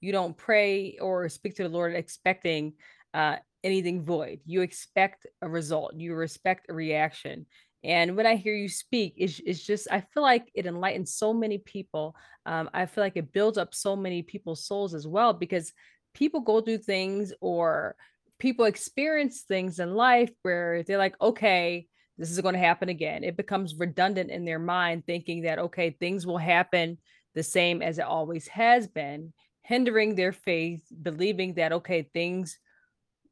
You 0.00 0.12
don't 0.12 0.36
pray 0.36 0.98
or 1.00 1.28
speak 1.28 1.56
to 1.56 1.62
the 1.62 1.68
Lord 1.68 1.94
expecting 1.94 2.74
uh, 3.14 3.36
anything 3.64 4.04
void. 4.04 4.40
You 4.46 4.62
expect 4.62 5.26
a 5.42 5.48
result. 5.48 5.94
You 5.96 6.14
respect 6.14 6.66
a 6.68 6.74
reaction. 6.74 7.46
And 7.84 8.16
when 8.16 8.26
I 8.26 8.36
hear 8.36 8.54
you 8.54 8.68
speak, 8.68 9.14
it's, 9.16 9.40
it's 9.44 9.64
just, 9.64 9.88
I 9.90 10.00
feel 10.00 10.22
like 10.22 10.50
it 10.54 10.66
enlightens 10.66 11.14
so 11.14 11.32
many 11.32 11.58
people. 11.58 12.16
Um, 12.44 12.68
I 12.74 12.86
feel 12.86 13.04
like 13.04 13.16
it 13.16 13.32
builds 13.32 13.58
up 13.58 13.74
so 13.74 13.94
many 13.94 14.22
people's 14.22 14.64
souls 14.66 14.94
as 14.94 15.06
well, 15.06 15.32
because 15.32 15.72
people 16.14 16.40
go 16.40 16.60
through 16.60 16.78
things 16.78 17.32
or 17.40 17.94
people 18.38 18.64
experience 18.64 19.42
things 19.42 19.78
in 19.78 19.94
life 19.94 20.30
where 20.42 20.82
they're 20.82 20.98
like, 20.98 21.14
okay, 21.20 21.86
this 22.16 22.30
is 22.30 22.40
going 22.40 22.54
to 22.54 22.60
happen 22.60 22.88
again. 22.88 23.24
It 23.24 23.36
becomes 23.36 23.76
redundant 23.76 24.30
in 24.30 24.44
their 24.44 24.58
mind, 24.58 25.04
thinking 25.06 25.42
that, 25.42 25.58
okay, 25.58 25.90
things 25.90 26.26
will 26.26 26.38
happen 26.38 26.98
the 27.34 27.42
same 27.42 27.82
as 27.82 27.98
it 27.98 28.04
always 28.04 28.48
has 28.48 28.88
been, 28.88 29.32
hindering 29.62 30.14
their 30.14 30.32
faith, 30.32 30.82
believing 31.02 31.54
that, 31.54 31.72
okay, 31.72 32.08
things 32.12 32.58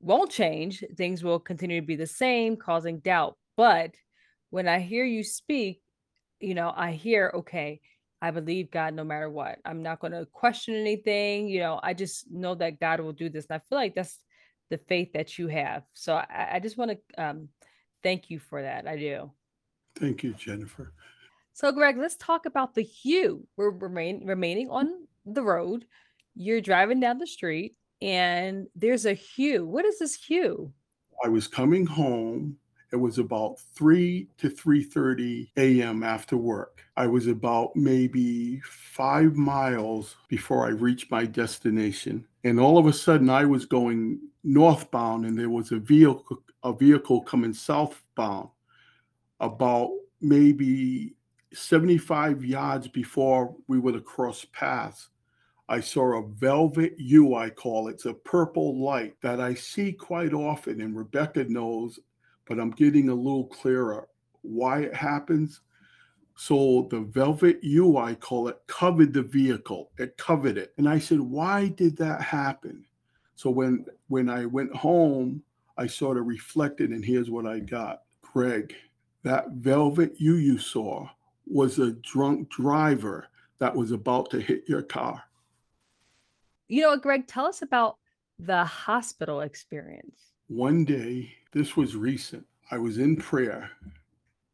won't 0.00 0.30
change, 0.30 0.84
things 0.96 1.24
will 1.24 1.40
continue 1.40 1.80
to 1.80 1.86
be 1.86 1.96
the 1.96 2.06
same, 2.06 2.56
causing 2.56 3.00
doubt. 3.00 3.36
But 3.56 3.94
when 4.50 4.68
I 4.68 4.78
hear 4.78 5.04
you 5.04 5.24
speak, 5.24 5.82
you 6.38 6.54
know, 6.54 6.72
I 6.74 6.92
hear, 6.92 7.32
okay, 7.34 7.80
I 8.20 8.30
believe 8.30 8.70
God 8.70 8.94
no 8.94 9.04
matter 9.04 9.28
what. 9.28 9.58
I'm 9.64 9.82
not 9.82 10.00
going 10.00 10.12
to 10.12 10.26
question 10.32 10.74
anything. 10.74 11.48
You 11.48 11.60
know, 11.60 11.80
I 11.82 11.94
just 11.94 12.30
know 12.30 12.54
that 12.56 12.80
God 12.80 13.00
will 13.00 13.12
do 13.12 13.28
this. 13.28 13.46
And 13.48 13.56
I 13.56 13.62
feel 13.68 13.78
like 13.78 13.94
that's 13.94 14.18
the 14.70 14.78
faith 14.78 15.12
that 15.12 15.38
you 15.38 15.48
have. 15.48 15.84
So 15.94 16.14
I, 16.14 16.50
I 16.54 16.60
just 16.60 16.76
want 16.76 16.92
to 16.92 17.22
um, 17.22 17.48
thank 18.02 18.30
you 18.30 18.38
for 18.38 18.62
that. 18.62 18.86
I 18.86 18.96
do. 18.96 19.30
Thank 19.98 20.22
you, 20.22 20.34
Jennifer. 20.34 20.92
So, 21.52 21.72
Greg, 21.72 21.96
let's 21.96 22.16
talk 22.16 22.44
about 22.44 22.74
the 22.74 22.82
hue. 22.82 23.46
We're 23.56 23.70
remain, 23.70 24.26
remaining 24.26 24.68
on 24.68 25.06
the 25.24 25.42
road. 25.42 25.86
You're 26.34 26.60
driving 26.60 27.00
down 27.00 27.18
the 27.18 27.26
street 27.26 27.76
and 28.02 28.66
there's 28.74 29.06
a 29.06 29.14
hue. 29.14 29.66
What 29.66 29.84
is 29.86 29.98
this 29.98 30.14
hue? 30.14 30.72
I 31.24 31.28
was 31.28 31.48
coming 31.48 31.86
home. 31.86 32.58
It 32.92 32.96
was 32.96 33.18
about 33.18 33.58
3 33.74 34.28
to 34.38 34.48
3:30 34.48 35.48
a.m. 35.56 36.02
after 36.02 36.36
work. 36.36 36.82
I 36.96 37.06
was 37.06 37.26
about 37.26 37.74
maybe 37.74 38.60
5 38.60 39.34
miles 39.34 40.16
before 40.28 40.66
I 40.66 40.70
reached 40.70 41.10
my 41.10 41.24
destination. 41.26 42.26
And 42.44 42.60
all 42.60 42.78
of 42.78 42.86
a 42.86 42.92
sudden 42.92 43.28
I 43.28 43.44
was 43.44 43.66
going 43.66 44.20
northbound 44.46 45.26
and 45.26 45.36
there 45.36 45.50
was 45.50 45.72
a 45.72 45.78
vehicle 45.78 46.42
a 46.62 46.72
vehicle 46.72 47.20
coming 47.20 47.52
southbound 47.52 48.48
about 49.40 49.90
maybe 50.20 51.14
75 51.52 52.44
yards 52.44 52.88
before 52.88 53.54
we 53.68 53.78
would 53.78 53.94
have 53.94 54.04
crossed 54.04 54.52
paths. 54.52 55.08
I 55.68 55.80
saw 55.80 56.18
a 56.18 56.26
velvet 56.26 56.94
hue, 56.98 57.34
I 57.34 57.50
call 57.50 57.88
it. 57.88 57.94
It's 57.94 58.06
a 58.06 58.14
purple 58.14 58.82
light 58.82 59.14
that 59.20 59.40
I 59.40 59.54
see 59.54 59.92
quite 59.92 60.32
often, 60.32 60.80
and 60.80 60.96
Rebecca 60.96 61.44
knows, 61.44 61.98
but 62.46 62.58
I'm 62.58 62.70
getting 62.70 63.08
a 63.08 63.14
little 63.14 63.46
clearer 63.46 64.08
why 64.42 64.80
it 64.80 64.94
happens. 64.94 65.60
So 66.36 66.86
the 66.90 67.00
velvet 67.00 67.58
hue, 67.62 67.96
I 67.96 68.14
call 68.14 68.48
it, 68.48 68.60
covered 68.66 69.12
the 69.12 69.22
vehicle. 69.22 69.90
It 69.98 70.16
covered 70.16 70.58
it. 70.58 70.72
And 70.78 70.88
I 70.88 70.98
said, 70.98 71.20
why 71.20 71.68
did 71.68 71.96
that 71.98 72.20
happen? 72.22 72.85
So 73.36 73.50
when 73.50 73.84
when 74.08 74.28
I 74.28 74.46
went 74.46 74.74
home, 74.74 75.42
I 75.76 75.86
sort 75.86 76.16
of 76.16 76.26
reflected, 76.26 76.90
and 76.90 77.04
here's 77.04 77.30
what 77.30 77.46
I 77.46 77.60
got. 77.60 78.02
Greg, 78.22 78.74
that 79.22 79.50
velvet 79.50 80.14
hue 80.16 80.36
you 80.36 80.58
saw 80.58 81.08
was 81.46 81.78
a 81.78 81.92
drunk 81.92 82.48
driver 82.48 83.28
that 83.58 83.74
was 83.74 83.92
about 83.92 84.30
to 84.30 84.40
hit 84.40 84.64
your 84.66 84.82
car. 84.82 85.22
You 86.68 86.82
know, 86.82 86.90
what, 86.90 87.02
Greg, 87.02 87.26
tell 87.26 87.46
us 87.46 87.62
about 87.62 87.98
the 88.38 88.64
hospital 88.64 89.42
experience. 89.42 90.32
One 90.48 90.84
day, 90.84 91.32
this 91.52 91.76
was 91.76 91.94
recent, 91.94 92.46
I 92.70 92.78
was 92.78 92.98
in 92.98 93.16
prayer, 93.16 93.70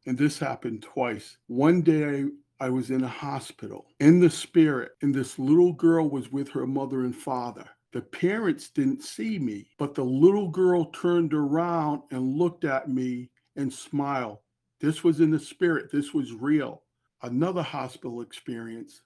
and 0.05 0.17
this 0.17 0.37
happened 0.39 0.83
twice. 0.83 1.37
One 1.47 1.81
day, 1.81 2.25
I, 2.59 2.65
I 2.65 2.69
was 2.69 2.91
in 2.91 3.03
a 3.03 3.07
hospital 3.07 3.87
in 3.99 4.19
the 4.19 4.29
spirit, 4.29 4.91
and 5.01 5.13
this 5.13 5.39
little 5.39 5.73
girl 5.73 6.09
was 6.09 6.31
with 6.31 6.49
her 6.49 6.67
mother 6.67 7.01
and 7.01 7.15
father. 7.15 7.67
The 7.93 8.01
parents 8.01 8.69
didn't 8.69 9.03
see 9.03 9.37
me, 9.37 9.69
but 9.77 9.93
the 9.93 10.03
little 10.03 10.49
girl 10.49 10.85
turned 10.85 11.33
around 11.33 12.01
and 12.09 12.37
looked 12.37 12.65
at 12.65 12.89
me 12.89 13.29
and 13.55 13.71
smiled. 13.71 14.39
This 14.81 15.03
was 15.03 15.21
in 15.21 15.29
the 15.29 15.39
spirit, 15.39 15.91
this 15.91 16.13
was 16.13 16.33
real. 16.33 16.81
Another 17.21 17.61
hospital 17.61 18.21
experience. 18.21 19.03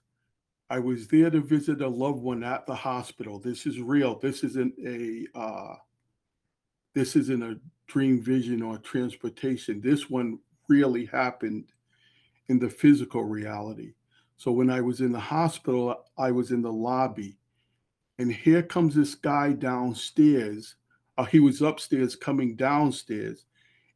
I 0.70 0.78
was 0.78 1.06
there 1.06 1.30
to 1.30 1.40
visit 1.40 1.82
a 1.82 1.88
loved 1.88 2.22
one 2.22 2.42
at 2.42 2.66
the 2.66 2.74
hospital. 2.74 3.38
This 3.38 3.66
is 3.66 3.80
real. 3.80 4.18
This 4.18 4.42
isn't 4.42 4.74
a 4.84 5.26
uh, 5.38 5.76
this 6.94 7.14
isn't 7.14 7.42
a 7.42 7.60
dream 7.86 8.20
vision 8.20 8.62
or 8.62 8.78
transportation. 8.78 9.80
This 9.80 10.10
one 10.10 10.38
really 10.68 11.06
happened 11.06 11.66
in 12.48 12.58
the 12.58 12.68
physical 12.68 13.24
reality. 13.24 13.94
So 14.36 14.50
when 14.50 14.70
I 14.70 14.80
was 14.80 15.00
in 15.00 15.12
the 15.12 15.20
hospital, 15.20 16.04
I 16.18 16.30
was 16.32 16.50
in 16.50 16.62
the 16.62 16.72
lobby, 16.72 17.38
and 18.18 18.32
here 18.32 18.62
comes 18.62 18.94
this 18.94 19.14
guy 19.14 19.52
downstairs. 19.52 20.76
Uh, 21.16 21.24
he 21.24 21.40
was 21.40 21.62
upstairs 21.62 22.16
coming 22.16 22.56
downstairs, 22.56 23.44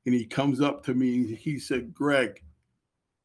and 0.07 0.15
he 0.15 0.25
comes 0.25 0.61
up 0.61 0.85
to 0.85 0.95
me 0.95 1.35
he 1.35 1.59
said, 1.59 1.95
Greg, 1.95 2.43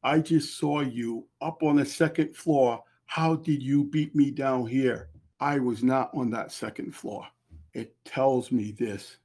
I 0.02 0.20
just 0.20 0.58
saw 0.58 0.80
you 0.80 1.26
up 1.40 1.62
on 1.62 1.76
the 1.76 1.84
second 1.86 2.36
floor 2.36 2.82
how 3.08 3.36
did 3.36 3.62
you 3.62 3.84
beat 3.84 4.14
me 4.14 4.30
down 4.30 4.66
here? 4.66 5.08
I 5.40 5.58
was 5.60 5.82
not 5.82 6.10
on 6.12 6.28
that 6.30 6.52
second 6.52 6.94
floor. 6.94 7.26
It 7.72 7.96
tells 8.04 8.52
me 8.52 8.72
this. 8.72 9.16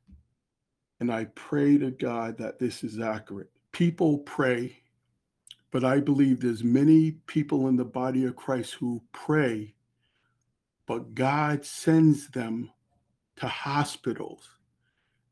And 1.02 1.12
I 1.12 1.26
pray 1.36 1.78
to 1.78 1.92
God 1.92 2.38
that 2.38 2.60
this 2.60 2.86
is 2.86 3.02
accurate. 3.02 3.50
People 3.74 4.20
pray, 4.20 4.78
but 5.70 5.84
I 5.84 6.00
believe 6.00 6.40
there's 6.40 6.64
many 6.64 7.12
people 7.28 7.68
in 7.68 7.76
the 7.76 7.84
body 7.84 8.24
of 8.24 8.38
Christ 8.38 8.76
who 8.76 9.04
pray, 9.12 9.76
but 10.86 11.16
God 11.16 11.66
sends 11.66 12.28
them 12.30 12.72
to 13.38 13.48
hospitals. 13.48 14.50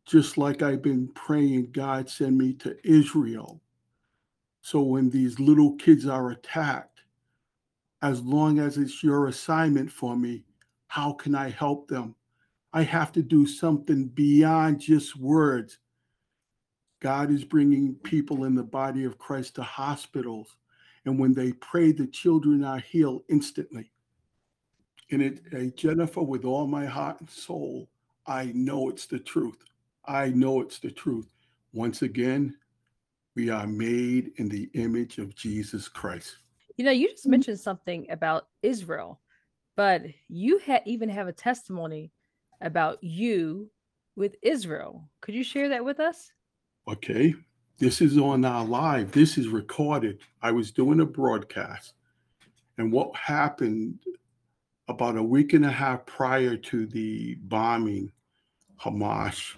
Just 0.05 0.37
like 0.37 0.61
I've 0.61 0.81
been 0.81 1.07
praying, 1.09 1.71
God 1.71 2.09
send 2.09 2.37
me 2.37 2.53
to 2.55 2.75
Israel. 2.83 3.61
So 4.61 4.81
when 4.81 5.09
these 5.09 5.39
little 5.39 5.75
kids 5.75 6.05
are 6.07 6.31
attacked, 6.31 7.01
as 8.01 8.21
long 8.21 8.59
as 8.59 8.77
it's 8.77 9.03
your 9.03 9.27
assignment 9.27 9.91
for 9.91 10.15
me, 10.15 10.43
how 10.87 11.13
can 11.13 11.35
I 11.35 11.49
help 11.49 11.87
them? 11.87 12.15
I 12.73 12.83
have 12.83 13.11
to 13.13 13.21
do 13.21 13.45
something 13.45 14.07
beyond 14.07 14.79
just 14.79 15.15
words. 15.15 15.79
God 17.01 17.31
is 17.31 17.43
bringing 17.43 17.95
people 17.95 18.45
in 18.45 18.55
the 18.55 18.63
body 18.63 19.03
of 19.03 19.17
Christ 19.17 19.55
to 19.55 19.63
hospitals. 19.63 20.55
And 21.05 21.19
when 21.19 21.33
they 21.33 21.53
pray, 21.53 21.91
the 21.91 22.07
children 22.07 22.63
are 22.63 22.79
healed 22.79 23.23
instantly. 23.29 23.91
And 25.12 25.22
it, 25.22 25.41
uh, 25.53 25.76
Jennifer, 25.76 26.22
with 26.22 26.45
all 26.45 26.66
my 26.68 26.86
heart 26.86 27.20
and 27.20 27.30
soul, 27.30 27.89
I 28.26 28.51
know 28.55 28.89
it's 28.89 29.05
the 29.05 29.20
truth. 29.20 29.57
I 30.05 30.30
know 30.30 30.62
it's 30.62 30.80
the 30.80 30.91
truth. 30.91 31.32
Once 31.74 32.01
again, 32.01 32.55
we 33.36 33.49
are 33.49 33.68
made 33.68 34.32
in 34.38 34.49
the 34.49 34.70
image 34.74 35.18
of 35.18 35.36
Jesus 35.36 35.88
Christ. 35.88 36.38
You 36.78 36.86
know, 36.86 36.91
you 36.91 37.09
just 37.09 37.28
mentioned 37.28 37.59
something 37.59 38.07
about 38.09 38.47
Israel, 38.64 39.20
but 39.76 40.03
you 40.30 40.57
had 40.59 40.82
even 40.86 41.09
have 41.09 41.28
a 41.28 41.34
testimony 41.34 42.12
about 42.62 43.03
you 43.03 43.70
with 44.16 44.36
Israel. 44.41 45.09
Could 45.22 45.36
you 45.36 45.43
share 45.43 45.70
that 45.70 45.84
with 45.84 45.99
us? 45.99 46.32
Okay. 46.88 47.36
This 47.80 48.01
is 48.01 48.18
on 48.18 48.45
our 48.45 48.64
live. 48.64 49.12
This 49.12 49.38
is 49.38 49.47
recorded. 49.47 50.20
I 50.41 50.51
was 50.51 50.72
doing 50.72 50.99
a 50.99 51.05
broadcast. 51.05 51.93
And 52.78 52.91
what 52.91 53.16
happened 53.16 53.99
about 54.88 55.17
a 55.17 55.23
week 55.23 55.53
and 55.53 55.65
a 55.65 55.71
half 55.71 56.05
prior 56.05 56.57
to 56.57 56.86
the 56.86 57.36
bombing 57.41 58.11
Hamas 58.82 59.55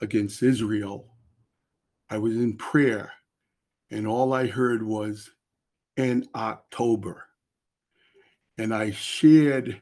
against 0.00 0.42
Israel, 0.42 1.06
I 2.08 2.18
was 2.18 2.34
in 2.34 2.56
prayer 2.56 3.12
and 3.90 4.06
all 4.06 4.32
I 4.32 4.46
heard 4.46 4.82
was 4.82 5.30
in 5.96 6.26
October. 6.34 7.24
And 8.58 8.74
I 8.74 8.90
shared 8.90 9.80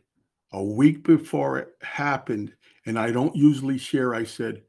a 0.53 0.63
week 0.63 1.03
before 1.03 1.59
it 1.59 1.69
happened, 1.83 2.55
and 2.87 2.99
I 2.99 3.11
don't 3.11 3.37
usually 3.37 3.79
share. 3.79 4.15
I 4.15 4.25
said, 4.25 4.63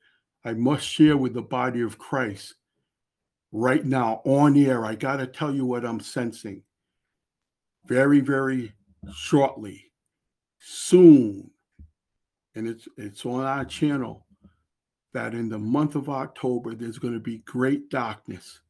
I 0.43 0.53
must 0.53 0.85
share 0.85 1.15
with 1.15 1.33
the 1.33 1.41
body 1.41 1.81
of 1.81 1.97
Christ 1.97 2.55
right 3.51 3.85
now 3.85 4.21
on 4.25 4.57
air. 4.57 4.85
I 4.85 4.95
got 4.95 5.17
to 5.17 5.27
tell 5.27 5.53
you 5.53 5.65
what 5.65 5.85
I'm 5.85 5.99
sensing. 5.99 6.63
Very, 7.85 8.19
very 8.19 8.73
shortly, 9.13 9.91
soon, 10.59 11.51
and 12.55 12.67
it's 12.67 12.87
it's 12.97 13.25
on 13.25 13.45
our 13.45 13.65
channel 13.65 14.25
that 15.13 15.33
in 15.33 15.49
the 15.49 15.57
month 15.57 15.95
of 15.95 16.09
October 16.09 16.75
there's 16.75 16.99
going 16.99 17.13
to 17.13 17.19
be 17.19 17.39
great 17.39 17.89
darkness. 17.89 18.61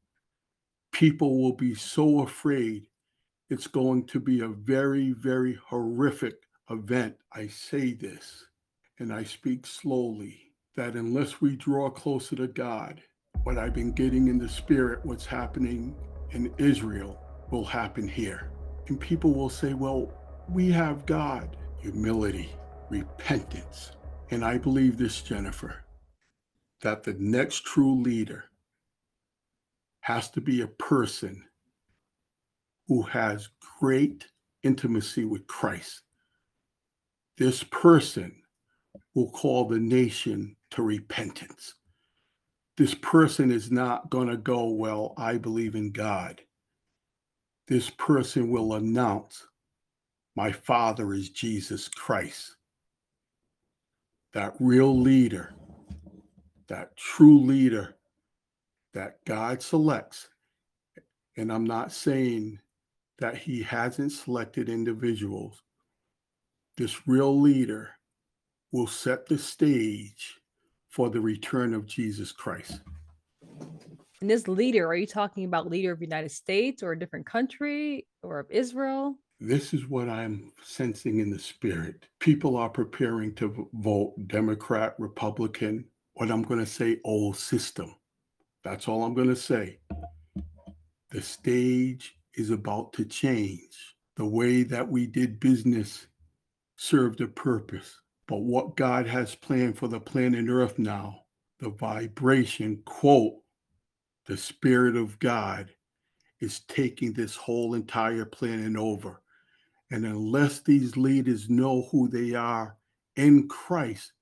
People 0.91 1.41
will 1.41 1.53
be 1.53 1.75
so 1.75 2.21
afraid. 2.21 2.85
It's 3.49 3.67
going 3.67 4.05
to 4.07 4.19
be 4.19 4.41
a 4.41 4.47
very, 4.47 5.11
very 5.11 5.59
horrific 5.65 6.35
event. 6.69 7.15
I 7.33 7.47
say 7.47 7.93
this 7.93 8.45
and 8.99 9.13
I 9.13 9.23
speak 9.23 9.65
slowly 9.65 10.51
that 10.75 10.93
unless 10.93 11.41
we 11.41 11.55
draw 11.55 11.89
closer 11.89 12.35
to 12.37 12.47
God, 12.47 13.01
what 13.43 13.57
I've 13.57 13.73
been 13.73 13.91
getting 13.91 14.27
in 14.27 14.37
the 14.37 14.49
spirit, 14.49 15.03
what's 15.03 15.25
happening 15.25 15.95
in 16.31 16.53
Israel, 16.57 17.19
will 17.51 17.65
happen 17.65 18.07
here. 18.07 18.51
And 18.87 18.99
people 18.99 19.33
will 19.33 19.49
say, 19.49 19.73
well, 19.73 20.13
we 20.51 20.71
have 20.71 21.05
God, 21.05 21.57
humility, 21.79 22.49
repentance. 22.89 23.91
And 24.31 24.43
I 24.43 24.57
believe 24.57 24.97
this, 24.97 25.21
Jennifer, 25.21 25.83
that 26.81 27.03
the 27.03 27.15
next 27.19 27.65
true 27.65 28.01
leader 28.01 28.45
has 30.01 30.29
to 30.31 30.41
be 30.41 30.61
a 30.61 30.67
person 30.67 31.43
who 32.87 33.03
has 33.03 33.49
great 33.79 34.27
intimacy 34.63 35.25
with 35.25 35.45
Christ. 35.47 36.01
This 37.37 37.63
person 37.63 38.35
will 39.13 39.31
call 39.31 39.67
the 39.67 39.79
nation 39.79 40.55
to 40.71 40.81
repentance. 40.81 41.75
This 42.77 42.95
person 42.95 43.51
is 43.51 43.71
not 43.71 44.09
going 44.09 44.27
to 44.29 44.37
go, 44.37 44.69
Well, 44.69 45.13
I 45.17 45.37
believe 45.37 45.75
in 45.75 45.91
God. 45.91 46.41
This 47.67 47.89
person 47.89 48.49
will 48.49 48.73
announce, 48.73 49.45
My 50.35 50.51
Father 50.51 51.13
is 51.13 51.29
Jesus 51.29 51.87
Christ. 51.87 52.55
That 54.33 54.53
real 54.59 54.97
leader, 54.97 55.53
that 56.67 56.95
true 56.95 57.39
leader 57.39 57.95
that 58.93 59.23
God 59.25 59.61
selects. 59.61 60.29
And 61.37 61.51
I'm 61.51 61.65
not 61.65 61.91
saying 61.91 62.59
that 63.19 63.37
he 63.37 63.61
hasn't 63.61 64.11
selected 64.11 64.69
individuals. 64.69 65.61
This 66.77 67.07
real 67.07 67.39
leader 67.39 67.91
will 68.71 68.87
set 68.87 69.25
the 69.25 69.37
stage 69.37 70.39
for 70.89 71.09
the 71.09 71.19
return 71.19 71.73
of 71.73 71.85
Jesus 71.85 72.31
Christ. 72.31 72.81
And 74.21 74.29
this 74.29 74.47
leader, 74.47 74.87
are 74.87 74.95
you 74.95 75.07
talking 75.07 75.45
about 75.45 75.69
leader 75.69 75.91
of 75.91 76.01
United 76.01 76.31
States 76.31 76.83
or 76.83 76.91
a 76.91 76.99
different 76.99 77.25
country 77.25 78.05
or 78.21 78.39
of 78.39 78.51
Israel? 78.51 79.15
This 79.41 79.73
is 79.73 79.87
what 79.87 80.09
I'm 80.09 80.51
sensing 80.61 81.19
in 81.19 81.29
the 81.29 81.39
spirit. 81.39 82.07
People 82.19 82.57
are 82.57 82.67
preparing 82.67 83.33
to 83.35 83.69
vote 83.73 84.15
Democrat, 84.27 84.95
Republican, 84.99 85.85
what 86.15 86.29
I'm 86.29 86.41
going 86.41 86.59
to 86.59 86.65
say, 86.65 86.99
old 87.05 87.37
system. 87.37 87.95
That's 88.65 88.89
all 88.89 89.01
I'm 89.01 89.13
going 89.13 89.29
to 89.29 89.37
say. 89.37 89.79
The 91.11 91.21
stage 91.21 92.17
is 92.33 92.49
about 92.49 92.91
to 92.93 93.05
change. 93.05 93.95
The 94.17 94.25
way 94.25 94.63
that 94.63 94.89
we 94.89 95.07
did 95.07 95.39
business 95.39 96.07
served 96.75 97.21
a 97.21 97.27
purpose. 97.27 98.01
But 98.27 98.41
what 98.41 98.75
God 98.75 99.07
has 99.07 99.35
planned 99.35 99.77
for 99.77 99.87
the 99.87 100.01
planet 100.01 100.49
Earth 100.49 100.77
now, 100.77 101.21
the 101.61 101.69
vibration, 101.69 102.81
quote, 102.83 103.35
the 104.25 104.35
Spirit 104.35 104.97
of 104.97 105.17
God 105.19 105.69
is 106.41 106.59
taking 106.67 107.13
this 107.13 107.37
whole 107.37 107.73
entire 107.73 108.25
planet 108.25 108.75
over. 108.75 109.21
And 109.91 110.05
unless 110.05 110.61
these 110.61 110.95
leaders 110.97 111.49
know 111.49 111.87
who 111.91 112.07
they 112.07 112.33
are 112.33 112.77
in 113.15 113.47
Christ, 113.47 114.13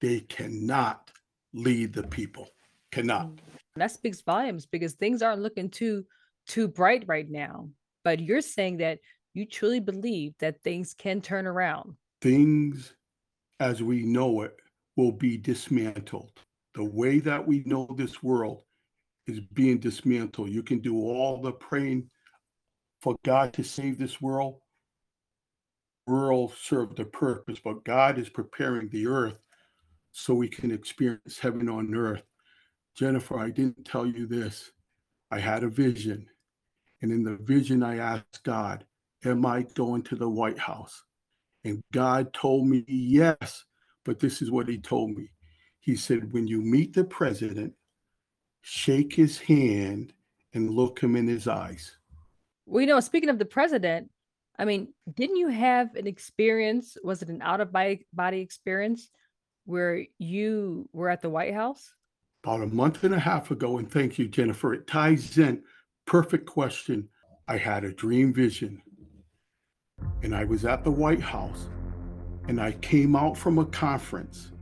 they 0.00 0.20
cannot 0.20 1.10
lead 1.54 1.92
the 1.92 2.02
people. 2.02 2.48
Cannot. 2.90 3.28
Mm. 3.28 3.38
That 3.76 3.90
speaks 3.90 4.20
volumes 4.20 4.66
because 4.66 4.92
things 4.94 5.22
aren't 5.22 5.40
looking 5.40 5.70
too 5.70 6.04
too 6.46 6.68
bright 6.68 7.04
right 7.06 7.30
now. 7.30 7.68
But 8.04 8.20
you're 8.20 8.40
saying 8.40 8.78
that 8.78 8.98
you 9.32 9.46
truly 9.46 9.80
believe 9.80 10.34
that 10.40 10.62
things 10.62 10.92
can 10.92 11.20
turn 11.20 11.46
around. 11.46 11.94
Things 12.20 12.94
as 13.60 13.82
we 13.82 14.02
know 14.02 14.42
it 14.42 14.56
will 14.96 15.12
be 15.12 15.36
dismantled. 15.36 16.32
The 16.74 16.84
way 16.84 17.18
that 17.20 17.46
we 17.46 17.62
know 17.64 17.88
this 17.96 18.22
world 18.22 18.64
is 19.26 19.40
being 19.40 19.78
dismantled. 19.78 20.50
You 20.50 20.62
can 20.62 20.80
do 20.80 20.96
all 20.96 21.40
the 21.40 21.52
praying 21.52 22.10
for 23.00 23.16
God 23.24 23.52
to 23.54 23.62
save 23.62 23.98
this 23.98 24.20
world. 24.20 24.60
World 26.06 26.52
served 26.60 26.98
a 27.00 27.04
purpose, 27.04 27.58
but 27.62 27.84
God 27.84 28.18
is 28.18 28.28
preparing 28.28 28.88
the 28.88 29.06
earth 29.06 29.38
so 30.12 30.34
we 30.34 30.48
can 30.48 30.70
experience 30.70 31.38
heaven 31.38 31.68
on 31.68 31.94
earth. 31.94 32.22
Jennifer, 32.96 33.38
I 33.38 33.50
didn't 33.50 33.84
tell 33.84 34.06
you 34.06 34.26
this. 34.26 34.72
I 35.30 35.38
had 35.38 35.62
a 35.62 35.68
vision. 35.68 36.26
And 37.00 37.10
in 37.10 37.22
the 37.22 37.36
vision, 37.36 37.82
I 37.82 37.98
asked 37.98 38.42
God, 38.44 38.84
Am 39.24 39.46
I 39.46 39.62
going 39.74 40.02
to 40.04 40.16
the 40.16 40.28
White 40.28 40.58
House? 40.58 41.04
And 41.64 41.82
God 41.92 42.32
told 42.32 42.66
me 42.66 42.84
yes. 42.88 43.64
But 44.04 44.18
this 44.18 44.42
is 44.42 44.50
what 44.50 44.68
He 44.68 44.78
told 44.78 45.16
me 45.16 45.30
He 45.80 45.96
said, 45.96 46.32
When 46.32 46.46
you 46.46 46.60
meet 46.60 46.92
the 46.92 47.04
president, 47.04 47.74
shake 48.62 49.14
his 49.14 49.38
hand 49.38 50.12
and 50.54 50.70
look 50.70 51.00
him 51.00 51.16
in 51.16 51.26
his 51.26 51.46
eyes. 51.46 51.96
Well, 52.64 52.80
you 52.80 52.86
know, 52.86 53.00
speaking 53.00 53.28
of 53.28 53.38
the 53.38 53.44
president, 53.44 54.08
I 54.58 54.64
mean, 54.64 54.92
didn't 55.14 55.36
you 55.36 55.48
have 55.48 55.94
an 55.96 56.06
experience? 56.06 56.96
Was 57.02 57.22
it 57.22 57.28
an 57.28 57.42
out 57.42 57.60
of 57.60 57.72
body 57.72 58.40
experience 58.40 59.10
where 59.64 60.04
you 60.18 60.88
were 60.92 61.08
at 61.08 61.22
the 61.22 61.30
White 61.30 61.54
House? 61.54 61.94
About 62.44 62.62
a 62.62 62.66
month 62.66 63.04
and 63.04 63.14
a 63.14 63.18
half 63.18 63.50
ago, 63.50 63.78
and 63.78 63.90
thank 63.90 64.18
you, 64.18 64.28
Jennifer. 64.28 64.74
It 64.74 64.86
ties 64.86 65.38
in. 65.38 65.62
Perfect 66.06 66.46
question. 66.46 67.08
I 67.48 67.56
had 67.56 67.84
a 67.84 67.92
dream 67.92 68.32
vision, 68.32 68.82
and 70.22 70.34
I 70.34 70.44
was 70.44 70.64
at 70.64 70.84
the 70.84 70.90
White 70.90 71.20
House, 71.20 71.68
and 72.48 72.60
I 72.60 72.72
came 72.72 73.16
out 73.16 73.36
from 73.38 73.58
a 73.58 73.66
conference, 73.66 74.52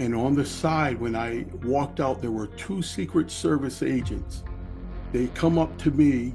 And 0.00 0.14
on 0.14 0.34
the 0.34 0.46
side, 0.46 0.98
when 0.98 1.14
I 1.14 1.44
walked 1.62 2.00
out, 2.00 2.22
there 2.22 2.30
were 2.30 2.46
two 2.46 2.80
Secret 2.80 3.30
Service 3.30 3.82
agents. 3.82 4.44
They 5.12 5.26
come 5.28 5.58
up 5.58 5.76
to 5.82 5.90
me 5.90 6.34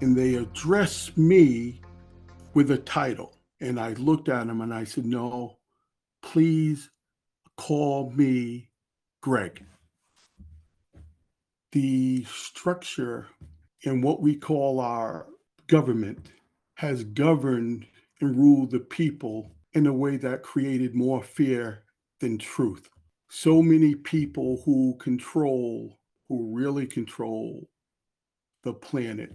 and 0.00 0.16
they 0.16 0.36
address 0.36 1.10
me 1.16 1.80
with 2.54 2.70
a 2.70 2.78
title. 2.78 3.36
And 3.60 3.78
I 3.78 3.92
looked 3.94 4.28
at 4.28 4.48
him 4.48 4.60
and 4.60 4.74
I 4.74 4.84
said, 4.84 5.06
No, 5.06 5.58
please 6.22 6.90
call 7.56 8.10
me 8.10 8.70
Greg. 9.20 9.64
The 11.72 12.24
structure 12.24 13.28
in 13.82 14.00
what 14.02 14.20
we 14.20 14.36
call 14.36 14.80
our 14.80 15.26
government 15.66 16.28
has 16.76 17.04
governed 17.04 17.86
and 18.20 18.36
ruled 18.36 18.70
the 18.70 18.80
people 18.80 19.52
in 19.72 19.86
a 19.86 19.92
way 19.92 20.16
that 20.18 20.42
created 20.42 20.94
more 20.94 21.22
fear 21.22 21.84
than 22.20 22.38
truth. 22.38 22.88
So 23.30 23.62
many 23.62 23.94
people 23.94 24.62
who 24.64 24.96
control, 24.98 25.98
who 26.28 26.54
really 26.54 26.86
control 26.86 27.68
the 28.62 28.74
planet, 28.74 29.32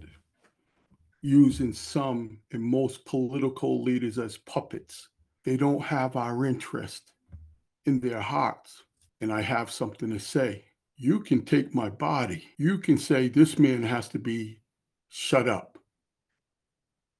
using 1.20 1.72
some 1.72 2.38
and 2.52 2.62
most 2.62 3.04
political 3.04 3.82
leaders 3.82 4.18
as 4.18 4.36
puppets. 4.36 5.08
They 5.44 5.56
don't 5.56 5.82
have 5.82 6.16
our 6.16 6.44
interest 6.44 7.12
in 7.86 8.00
their 8.00 8.20
hearts. 8.20 8.82
And 9.20 9.32
I 9.32 9.40
have 9.40 9.70
something 9.70 10.10
to 10.10 10.20
say. 10.20 10.64
You 10.96 11.20
can 11.20 11.44
take 11.44 11.74
my 11.74 11.88
body. 11.88 12.48
You 12.56 12.78
can 12.78 12.98
say 12.98 13.28
this 13.28 13.58
man 13.58 13.82
has 13.82 14.08
to 14.10 14.18
be 14.18 14.60
shut 15.08 15.48
up. 15.48 15.78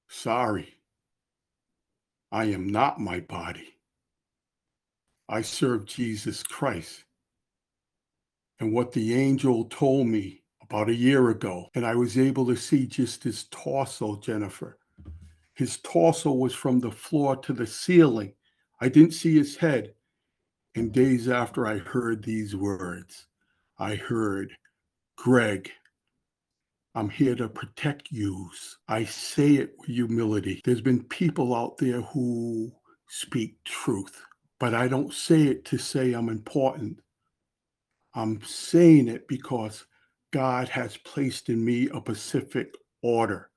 Sorry. 0.09 0.75
I 2.31 2.45
am 2.47 2.69
not 2.69 3.01
my 3.01 3.21
body. 3.21 3.75
I 5.29 5.43
serve 5.43 5.87
Jesus 5.87 6.43
Christ. 6.43 7.05
And 8.61 8.73
what 8.73 8.93
the 8.93 9.15
angel 9.15 9.65
told 9.65 10.07
me 10.07 10.43
about 10.71 10.91
a 10.91 10.95
year 10.95 11.31
ago, 11.31 11.71
and 11.75 11.87
I 11.87 11.95
was 11.95 12.19
able 12.19 12.47
to 12.47 12.57
see 12.57 12.87
just 12.87 13.25
his 13.25 13.45
torso, 13.45 14.16
Jennifer. 14.16 14.79
His 15.55 15.79
torso 15.79 16.33
was 16.33 16.55
from 16.55 16.79
the 16.81 16.91
floor 16.91 17.37
to 17.37 17.53
the 17.53 17.66
ceiling. 17.66 18.35
I 18.81 18.89
didn't 18.89 19.12
see 19.12 19.37
his 19.37 19.57
head. 19.57 19.95
And 20.75 20.93
days 20.93 21.29
after 21.29 21.66
I 21.66 21.79
heard 21.79 22.23
these 22.23 22.55
words, 22.55 23.27
I 23.79 23.95
heard, 23.97 24.53
Greg, 25.16 25.71
I'm 26.95 27.09
here 27.09 27.35
to 27.35 27.49
protect 27.49 28.12
you. 28.12 28.51
I 28.89 29.05
say 29.05 29.55
it 29.55 29.75
with 29.79 29.89
humility. 29.89 30.61
There's 30.64 30.81
been 30.81 31.03
people 31.05 31.55
out 31.55 31.79
there 31.79 32.03
who 32.03 32.71
speak 33.09 33.57
truth, 33.64 34.21
but 34.61 34.75
I 34.75 34.87
don't 34.87 35.14
say 35.14 35.43
it 35.45 35.64
to 35.66 35.79
say 35.79 36.12
I'm 36.12 36.29
important. 36.29 37.01
I'm 38.14 38.43
saying 38.43 39.09
it 39.09 39.27
because 39.29 39.87
God 40.33 40.68
has 40.68 40.97
placed 40.97 41.49
in 41.49 41.64
me 41.64 41.89
a 41.89 42.01
specific 42.01 42.74
order 43.03 43.51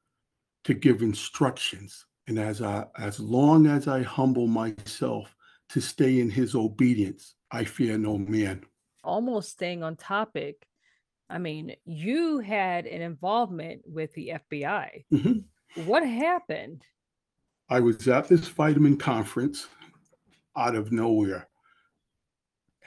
to 0.64 0.74
give 0.74 1.02
instructions. 1.02 2.06
And 2.28 2.40
as 2.40 2.62
I, 2.62 2.86
as 2.98 3.20
long 3.20 3.68
as 3.68 3.88
I 3.88 4.04
humble 4.04 4.48
myself 4.48 5.36
to 5.70 5.82
stay 5.82 6.20
in 6.20 6.30
his 6.30 6.56
obedience, 6.56 7.36
I 7.52 7.66
fear 7.66 7.98
no 7.98 8.18
man. 8.18 8.64
Almost 9.04 9.50
staying 9.50 9.84
on 9.84 9.96
topic, 9.96 10.66
I 11.30 11.40
mean, 11.40 11.76
you 11.86 12.40
had 12.40 12.86
an 12.86 13.02
involvement 13.02 13.82
with 13.86 14.14
the 14.14 14.34
FBI. 14.34 15.06
Mhm. 15.12 15.46
What 15.86 16.08
happened? 16.08 16.84
I 17.70 17.80
was 17.80 18.08
at 18.08 18.28
this 18.28 18.48
vitamin 18.50 18.98
conference 18.98 19.68
out 20.56 20.76
of 20.76 20.92
nowhere. 20.92 21.48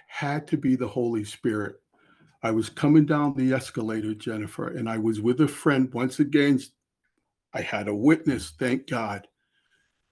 Had 0.07 0.47
to 0.49 0.57
be 0.57 0.77
the 0.77 0.89
Holy 0.89 1.25
Spirit. 1.25 1.83
I 2.45 2.51
was 2.51 2.69
coming 2.69 3.07
down 3.07 3.35
the 3.35 3.55
escalator, 3.55 4.13
Jennifer, 4.13 4.69
and 4.69 4.87
I 4.87 4.99
was 4.99 5.19
with 5.19 5.41
a 5.41 5.49
friend. 5.49 5.91
Once 5.95 6.21
again, 6.21 6.61
I 7.55 7.63
had 7.63 7.89
a 7.89 7.95
witness, 7.95 8.53
thank 8.59 8.87
God. 8.87 9.27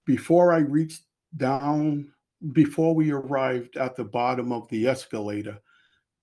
Before 0.03 0.51
I 0.51 0.57
reached 0.57 1.03
down, 1.37 2.11
before 2.51 2.95
we 2.95 3.11
arrived 3.11 3.77
at 3.77 3.95
the 3.95 4.03
bottom 4.03 4.51
of 4.51 4.67
the 4.69 4.87
escalator, 4.87 5.59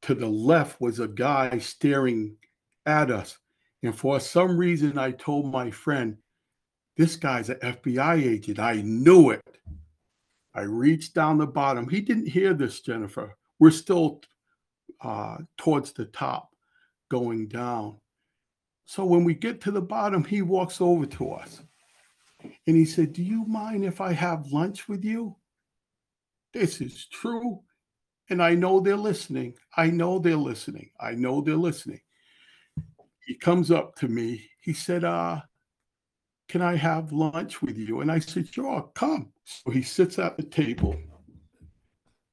to 0.03 0.17
the 0.17 0.27
left 0.27 0.81
was 0.81 0.99
a 0.99 1.07
guy 1.07 1.57
staring 1.59 2.37
at 2.87 3.13
us. 3.13 3.39
And 3.85 3.95
for 3.95 4.19
some 4.19 4.57
reason, 4.57 4.99
I 4.99 5.13
told 5.13 5.53
my 5.53 5.71
friend, 5.71 6.17
This 6.97 7.15
guy's 7.15 7.51
an 7.51 7.61
FBI 7.61 8.27
agent. 8.27 8.59
I 8.59 8.83
knew 8.83 9.31
it. 9.31 9.43
I 10.55 10.63
reached 10.63 11.15
down 11.15 11.39
the 11.39 11.47
bottom. 11.47 11.89
He 11.89 12.01
didn't 12.01 12.27
hear 12.27 12.53
this, 12.53 12.81
Jennifer. 12.81 13.37
We're 13.61 13.71
still 13.71 14.23
uh, 15.01 15.39
towards 15.57 15.93
the 15.93 16.07
top 16.07 16.51
going 17.11 17.49
down. 17.49 17.97
So 18.87 19.05
when 19.05 19.25
we 19.25 19.35
get 19.35 19.61
to 19.63 19.71
the 19.71 19.81
bottom, 19.81 20.25
he 20.25 20.43
walks 20.43 20.81
over 20.81 21.07
to 21.07 21.33
us 21.33 21.63
and 22.67 22.77
he 22.77 22.85
said, 22.85 23.13
Do 23.13 23.23
you 23.23 23.45
mind 23.47 23.85
if 23.85 24.01
I 24.01 24.13
have 24.13 24.47
lunch 24.47 24.89
with 24.89 25.05
you? 25.05 25.37
This 26.53 26.81
is 26.81 27.07
true. 27.07 27.61
And 28.29 28.43
I 28.43 28.55
know 28.55 28.81
they're 28.81 28.97
listening. 28.97 29.55
I 29.77 29.91
know 29.91 30.19
they're 30.19 30.37
listening. 30.37 30.91
I 31.01 31.13
know 31.13 31.41
they're 31.41 31.57
listening. 31.57 32.01
He 33.27 33.35
comes 33.35 33.71
up 33.71 33.97
to 33.97 34.09
me. 34.09 34.45
He 34.61 34.73
said, 34.73 35.05
uh, 35.05 35.41
Can 36.49 36.63
I 36.63 36.77
have 36.77 37.13
lunch 37.13 37.63
with 37.63 37.77
you? 37.77 38.01
And 38.01 38.11
I 38.11 38.19
said, 38.19 38.53
Sure, 38.53 38.91
come. 38.95 39.33
So 39.45 39.71
he 39.71 39.83
sits 39.83 40.19
at 40.19 40.37
the 40.37 40.43
table. 40.43 40.97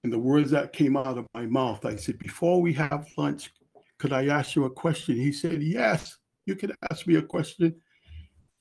And 0.07 0.13
the 0.13 0.19
words 0.19 0.51
that 0.51 0.71
came 0.71 0.95
out 0.95 1.17
of 1.17 1.27
my 1.33 1.45
mouth, 1.45 1.83
I 1.85 1.97
said, 1.97 2.17
Before 2.17 2.61
we 2.61 2.71
have 2.75 3.09
lunch, 3.17 3.51
could 3.99 4.13
I 4.13 4.27
ask 4.27 4.55
you 4.55 4.63
a 4.63 4.69
question? 4.69 5.17
He 5.17 5.33
said, 5.33 5.61
Yes, 5.61 6.17
you 6.45 6.55
can 6.55 6.71
ask 6.89 7.05
me 7.07 7.15
a 7.15 7.21
question. 7.21 7.75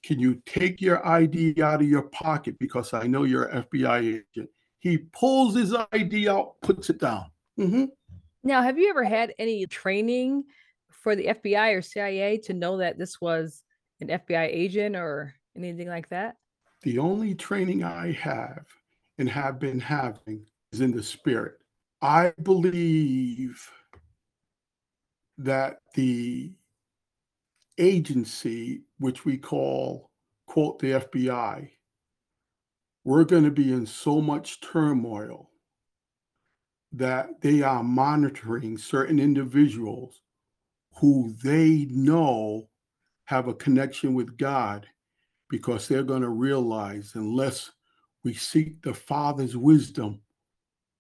Can 0.03 0.19
you 0.19 0.43
take 0.45 0.81
your 0.81 1.07
ID 1.07 1.63
out 1.63 1.83
of 1.83 1.89
your 1.89 2.09
pocket? 2.09 2.59
Because 2.59 2.93
I 2.93 3.07
know 3.07 3.23
you're 3.23 3.45
an 3.45 3.63
FBI 3.63 4.25
agent. 4.35 4.51
He 4.81 4.99
pulls 4.99 5.55
his 5.55 5.73
ID 5.93 6.29
out, 6.29 6.61
puts 6.63 6.91
it 6.91 6.99
down. 6.99 7.27
Mhm. 7.57 7.91
Now, 8.43 8.61
have 8.61 8.77
you 8.77 8.91
ever 8.91 9.05
had 9.05 9.33
any 9.39 9.69
training 9.69 10.47
for 10.91 11.15
the 11.15 11.29
FBI 11.29 11.77
or 11.77 11.81
CIA 11.81 12.39
to 12.39 12.55
know 12.55 12.79
that 12.79 12.99
this 12.99 13.21
was 13.21 13.63
an 14.01 14.11
FBI 14.11 14.49
agent 14.51 14.97
or 14.97 15.33
anything 15.55 15.87
like 15.87 16.09
that? 16.09 16.39
The 16.83 16.99
only 16.99 17.37
training 17.37 17.85
I 17.85 18.11
have 18.11 18.67
and 19.19 19.29
have 19.29 19.61
been 19.61 19.79
having 19.79 20.45
is 20.77 20.83
in 20.83 20.93
the 20.93 21.03
spirit. 21.03 21.55
I 22.03 22.35
believe 22.43 23.71
that 25.39 25.79
the 25.95 26.53
agency, 27.79 28.83
which 28.99 29.25
we 29.25 29.39
call, 29.39 30.11
quote, 30.47 30.79
the 30.79 30.93
FBI, 30.93 31.71
we're 33.05 33.25
going 33.25 33.45
to 33.45 33.51
be 33.51 33.73
in 33.73 33.87
so 33.87 34.21
much 34.21 34.61
turmoil 34.61 35.51
that 36.93 37.41
they 37.41 37.63
are 37.63 37.83
monitoring 37.83 38.77
certain 38.77 39.19
individuals 39.19 40.21
who 40.99 41.35
they 41.43 41.87
know 41.91 42.69
have 43.25 43.49
a 43.49 43.55
connection 43.55 44.13
with 44.13 44.37
God 44.37 44.87
because 45.49 45.89
they're 45.89 46.03
going 46.03 46.23
to 46.23 46.29
realize 46.29 47.13
unless 47.15 47.71
we 48.25 48.35
seek 48.35 48.83
the 48.83 48.95
Father's 48.95 49.57
wisdom, 49.57 50.21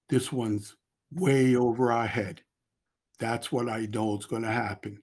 this 0.09 0.33
one's 0.33 0.77
way 1.13 1.57
over 1.57 1.93
our 1.93 2.07
head. 2.07 2.43
That's 3.19 3.51
what 3.51 3.69
I 3.69 3.87
know 3.87 4.19
is 4.19 4.27
going 4.27 4.43
to 4.43 4.51
happen. 4.51 5.03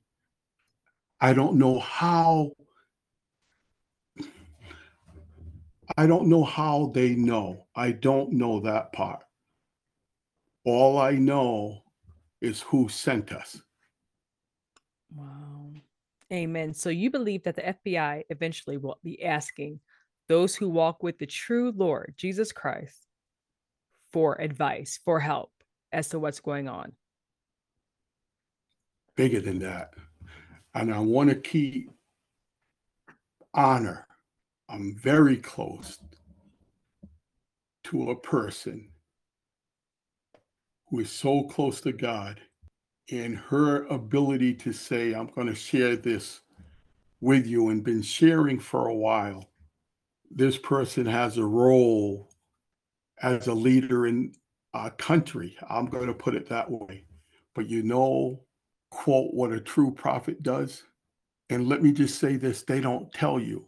I 1.20 1.34
don't 1.34 1.58
know 1.58 1.80
how. 1.80 2.52
I 5.98 6.08
don't 6.08 6.28
know 6.28 6.44
how 6.44 6.92
they 6.94 7.16
know. 7.16 7.66
I 7.76 7.92
don't 7.92 8.34
know 8.34 8.60
that 8.62 8.94
part. 8.94 9.24
All 10.66 10.98
I 10.98 11.12
know 11.12 11.84
is 12.42 12.62
who 12.62 12.88
sent 12.90 13.32
us. 13.32 13.62
Wow. 15.14 15.72
Amen. 16.32 16.74
So 16.74 16.90
you 16.90 17.12
believe 17.12 17.44
that 17.44 17.56
the 17.56 17.76
FBI 17.84 18.24
eventually 18.30 18.78
will 18.78 19.00
be 19.04 19.24
asking 19.24 19.80
those 20.28 20.56
who 20.56 20.70
walk 20.70 21.04
with 21.04 21.20
the 21.20 21.26
true 21.26 21.74
Lord, 21.76 22.16
Jesus 22.18 22.52
Christ, 22.52 23.08
for 24.14 24.40
advice, 24.40 25.00
for 25.04 25.20
help 25.20 25.52
as 25.92 26.08
to 26.10 26.20
what's 26.20 26.40
going 26.40 26.70
on. 26.70 26.94
Bigger 29.16 29.42
than 29.42 29.60
that. 29.60 29.96
And 30.74 30.94
I 30.94 31.00
want 31.00 31.30
to 31.30 31.36
keep 31.36 31.92
honor. 33.54 34.08
I'm 34.70 34.96
very 34.96 35.38
close 35.38 36.00
to 37.86 38.12
a 38.12 38.16
person 38.16 38.90
who 40.88 41.00
is 41.00 41.12
so 41.12 41.44
close 41.44 41.82
to 41.82 41.92
God 41.92 42.40
and 43.12 43.36
her 43.38 43.86
ability 43.88 44.54
to 44.56 44.72
say, 44.72 45.14
I'm 45.14 45.28
going 45.28 45.48
to 45.48 45.56
share 45.56 45.96
this 45.96 46.42
with 47.20 47.46
you 47.46 47.70
and 47.70 47.84
been 47.84 48.02
sharing 48.02 48.60
for 48.60 48.88
a 48.88 48.96
while. 48.96 49.50
This 50.32 50.58
person 50.58 51.06
has 51.06 51.38
a 51.38 51.46
role 51.46 52.33
as 53.22 53.48
a 53.48 53.54
leader 53.54 54.08
in 54.08 54.34
uh, 54.74 54.90
country. 54.92 55.56
I'm 55.70 55.86
going 55.86 56.08
to 56.08 56.14
put 56.14 56.36
it 56.36 56.50
that 56.50 56.70
way. 56.70 57.06
But 57.56 57.70
you 57.70 57.84
know, 57.84 58.42
quote, 58.90 59.34
what 59.34 59.52
a 59.52 59.60
true 59.60 59.92
prophet 59.92 60.42
does? 60.44 60.84
And 61.50 61.68
let 61.68 61.84
me 61.84 61.92
just 61.92 62.20
say 62.20 62.36
this 62.36 62.64
they 62.64 62.80
don't 62.80 63.12
tell 63.14 63.40
you. 63.40 63.68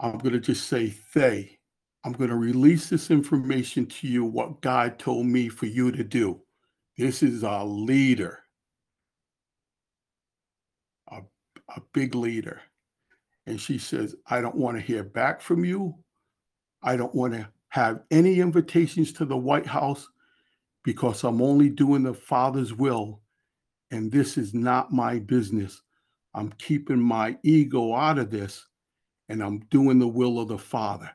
I'm 0.00 0.18
going 0.18 0.32
to 0.32 0.40
just 0.40 0.68
say 0.68 0.94
they. 1.14 1.58
I'm 2.04 2.12
going 2.12 2.30
to 2.30 2.36
release 2.36 2.88
this 2.88 3.10
information 3.10 3.86
to 3.86 4.06
you, 4.06 4.24
what 4.24 4.60
God 4.60 4.98
told 4.98 5.26
me 5.26 5.48
for 5.48 5.66
you 5.66 5.90
to 5.90 6.04
do. 6.04 6.40
This 6.96 7.22
is 7.22 7.42
a 7.42 7.64
leader, 7.64 8.38
a, 11.10 11.20
a 11.74 11.80
big 11.92 12.14
leader. 12.14 12.60
And 13.46 13.60
she 13.60 13.78
says, 13.78 14.14
I 14.26 14.40
don't 14.40 14.54
want 14.54 14.76
to 14.76 14.82
hear 14.82 15.02
back 15.02 15.40
from 15.40 15.64
you. 15.64 15.96
I 16.82 16.96
don't 16.96 17.14
want 17.14 17.32
to 17.34 17.48
have 17.68 18.02
any 18.10 18.40
invitations 18.40 19.12
to 19.14 19.24
the 19.24 19.36
White 19.36 19.66
House 19.66 20.08
because 20.84 21.24
I'm 21.24 21.42
only 21.42 21.68
doing 21.68 22.02
the 22.02 22.14
Father's 22.14 22.72
will. 22.72 23.20
And 23.90 24.10
this 24.10 24.38
is 24.38 24.54
not 24.54 24.92
my 24.92 25.18
business. 25.18 25.82
I'm 26.34 26.52
keeping 26.58 27.00
my 27.00 27.36
ego 27.42 27.94
out 27.94 28.18
of 28.18 28.30
this 28.30 28.66
and 29.28 29.42
I'm 29.42 29.60
doing 29.70 29.98
the 29.98 30.08
will 30.08 30.38
of 30.38 30.48
the 30.48 30.58
Father. 30.58 31.10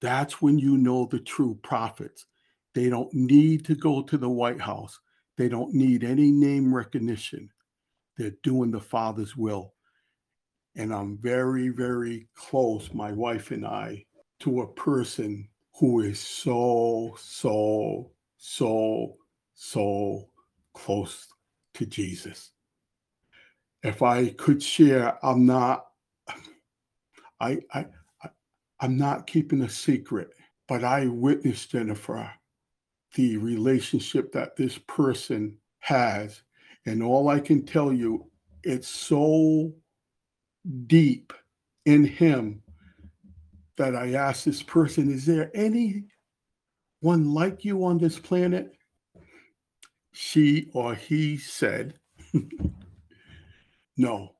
That's 0.00 0.40
when 0.40 0.58
you 0.58 0.76
know 0.76 1.06
the 1.06 1.20
true 1.20 1.58
prophets. 1.62 2.26
They 2.74 2.88
don't 2.88 3.12
need 3.12 3.64
to 3.66 3.74
go 3.74 4.02
to 4.02 4.18
the 4.18 4.28
White 4.28 4.60
House, 4.60 5.00
they 5.36 5.48
don't 5.48 5.72
need 5.72 6.04
any 6.04 6.30
name 6.30 6.74
recognition. 6.74 7.50
They're 8.16 8.34
doing 8.42 8.72
the 8.72 8.80
Father's 8.80 9.36
will. 9.36 9.74
And 10.74 10.92
I'm 10.92 11.18
very, 11.18 11.68
very 11.68 12.28
close, 12.34 12.92
my 12.92 13.12
wife 13.12 13.52
and 13.52 13.64
I, 13.64 14.04
to 14.40 14.62
a 14.62 14.72
person 14.74 15.48
who 15.78 16.00
is 16.00 16.18
so, 16.18 17.14
so, 17.18 18.10
so, 18.36 19.16
so 19.54 20.28
close 20.74 21.28
to 21.74 21.86
Jesus. 21.86 22.50
If 23.82 24.02
I 24.02 24.30
could 24.30 24.62
share, 24.62 25.24
I'm 25.24 25.46
not, 25.46 25.86
I, 27.40 27.58
I, 27.72 27.86
I'm 28.80 28.96
not 28.96 29.26
keeping 29.28 29.62
a 29.62 29.68
secret, 29.68 30.30
but 30.66 30.82
I 30.82 31.06
witnessed 31.06 31.70
Jennifer 31.70 32.28
the 33.14 33.36
relationship 33.36 34.32
that 34.32 34.56
this 34.56 34.78
person 34.78 35.56
has. 35.80 36.42
And 36.86 37.02
all 37.02 37.28
I 37.28 37.40
can 37.40 37.64
tell 37.64 37.92
you, 37.92 38.30
it's 38.64 38.88
so 38.88 39.72
deep 40.86 41.32
in 41.86 42.04
him 42.04 42.62
that 43.78 43.96
I 43.96 44.14
asked 44.14 44.44
this 44.44 44.62
person, 44.62 45.10
Is 45.10 45.24
there 45.24 45.50
anyone 45.54 46.04
like 47.02 47.64
you 47.64 47.84
on 47.84 47.98
this 47.98 48.18
planet? 48.18 48.72
She 50.12 50.68
or 50.74 50.94
he 50.94 51.38
said, 51.38 51.94
No. 53.96 54.34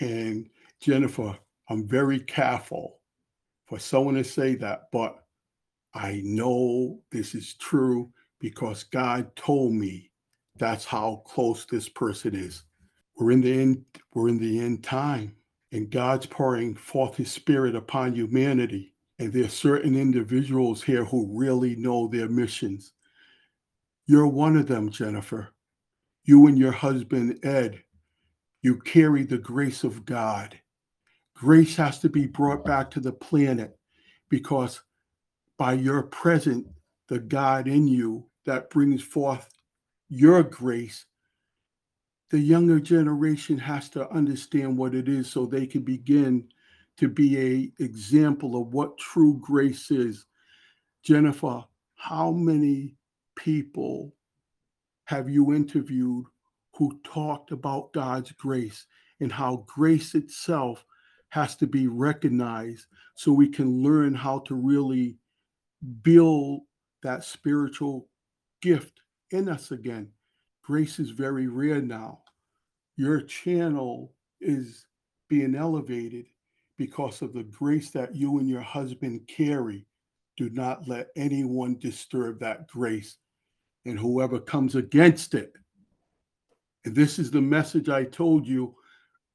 And 0.00 0.50
Jennifer, 0.80 1.38
I'm 1.68 1.86
very 1.86 2.20
careful 2.20 2.98
for 3.66 3.78
someone 3.78 4.14
to 4.16 4.24
say 4.24 4.54
that, 4.56 4.88
but 4.92 5.24
I 5.94 6.20
know 6.24 7.00
this 7.12 7.34
is 7.34 7.54
true 7.54 8.10
because 8.40 8.84
God 8.84 9.34
told 9.36 9.72
me 9.72 10.10
that's 10.56 10.84
how 10.84 11.22
close 11.26 11.64
this 11.64 11.88
person 11.88 12.34
is. 12.34 12.64
We're 13.16 13.30
in 13.30 13.40
the 13.40 13.52
end, 13.52 13.84
we're 14.12 14.28
in 14.28 14.38
the 14.38 14.60
end 14.60 14.82
time, 14.82 15.36
and 15.72 15.90
God's 15.90 16.26
pouring 16.26 16.74
forth 16.74 17.16
his 17.16 17.32
spirit 17.32 17.74
upon 17.74 18.14
humanity. 18.14 18.94
And 19.18 19.32
there 19.32 19.44
are 19.44 19.48
certain 19.48 19.96
individuals 19.96 20.82
here 20.82 21.04
who 21.04 21.38
really 21.38 21.76
know 21.76 22.08
their 22.08 22.28
missions. 22.28 22.92
You're 24.06 24.26
one 24.26 24.56
of 24.56 24.66
them, 24.66 24.90
Jennifer. 24.90 25.54
You 26.24 26.46
and 26.46 26.58
your 26.58 26.72
husband, 26.72 27.38
Ed, 27.44 27.82
you 28.62 28.76
carry 28.80 29.24
the 29.24 29.38
grace 29.38 29.84
of 29.84 30.04
God. 30.04 30.58
Grace 31.34 31.76
has 31.76 31.98
to 32.00 32.08
be 32.08 32.26
brought 32.26 32.64
back 32.64 32.90
to 32.92 33.00
the 33.00 33.12
planet 33.12 33.76
because 34.28 34.80
by 35.58 35.74
your 35.74 36.02
present, 36.04 36.66
the 37.08 37.18
God 37.18 37.68
in 37.68 37.86
you 37.86 38.26
that 38.46 38.70
brings 38.70 39.02
forth 39.02 39.48
your 40.08 40.42
grace, 40.42 41.04
the 42.30 42.38
younger 42.38 42.80
generation 42.80 43.58
has 43.58 43.88
to 43.90 44.10
understand 44.10 44.76
what 44.76 44.94
it 44.94 45.08
is 45.08 45.30
so 45.30 45.46
they 45.46 45.66
can 45.66 45.82
begin 45.82 46.48
to 46.96 47.08
be 47.08 47.38
a 47.38 47.82
example 47.82 48.60
of 48.60 48.72
what 48.72 48.98
true 48.98 49.38
grace 49.40 49.90
is. 49.90 50.26
Jennifer, 51.02 51.64
how 51.96 52.30
many 52.30 52.96
people 53.36 54.14
have 55.04 55.28
you 55.28 55.54
interviewed 55.54 56.24
who 56.74 56.98
talked 57.04 57.52
about 57.52 57.92
God's 57.92 58.32
grace 58.32 58.86
and 59.20 59.30
how 59.30 59.64
grace 59.66 60.14
itself 60.14 60.84
has 61.28 61.56
to 61.56 61.66
be 61.66 61.88
recognized 61.88 62.86
so 63.14 63.32
we 63.32 63.48
can 63.48 63.82
learn 63.82 64.14
how 64.14 64.40
to 64.40 64.54
really 64.54 65.18
build 66.02 66.62
that 67.02 67.24
spiritual 67.24 68.08
gift 68.62 69.00
in 69.30 69.48
us 69.48 69.70
again. 69.70 70.10
Grace 70.64 70.98
is 70.98 71.10
very 71.10 71.46
rare 71.46 71.82
now. 71.82 72.20
Your 72.96 73.20
channel 73.20 74.14
is 74.40 74.86
being 75.28 75.54
elevated 75.54 76.26
because 76.78 77.22
of 77.22 77.34
the 77.34 77.44
grace 77.44 77.90
that 77.90 78.16
you 78.16 78.38
and 78.38 78.48
your 78.48 78.62
husband 78.62 79.20
carry. 79.28 79.86
Do 80.36 80.48
not 80.50 80.88
let 80.88 81.08
anyone 81.16 81.78
disturb 81.78 82.40
that 82.40 82.66
grace 82.66 83.18
and 83.84 83.98
whoever 83.98 84.40
comes 84.40 84.74
against 84.74 85.34
it. 85.34 85.52
And 86.84 86.94
this 86.94 87.18
is 87.18 87.30
the 87.30 87.42
message 87.42 87.88
I 87.88 88.04
told 88.04 88.46
you 88.46 88.74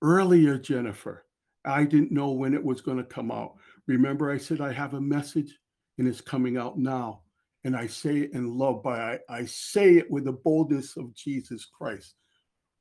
earlier, 0.01 0.57
Jennifer. 0.57 1.25
I 1.63 1.83
didn't 1.83 2.11
know 2.11 2.31
when 2.31 2.53
it 2.53 2.63
was 2.63 2.81
going 2.81 2.97
to 2.97 3.03
come 3.03 3.31
out. 3.31 3.55
Remember, 3.87 4.31
I 4.31 4.37
said 4.37 4.61
I 4.61 4.71
have 4.73 4.95
a 4.95 5.01
message 5.01 5.57
and 5.97 6.07
it's 6.07 6.21
coming 6.21 6.57
out 6.57 6.79
now. 6.79 7.21
And 7.63 7.75
I 7.75 7.87
say 7.87 8.19
it 8.19 8.33
in 8.33 8.57
love, 8.57 8.81
but 8.83 8.99
I, 8.99 9.19
I 9.29 9.45
say 9.45 9.97
it 9.97 10.09
with 10.09 10.25
the 10.25 10.31
boldness 10.31 10.95
of 10.95 11.13
Jesus 11.13 11.65
Christ. 11.65 12.15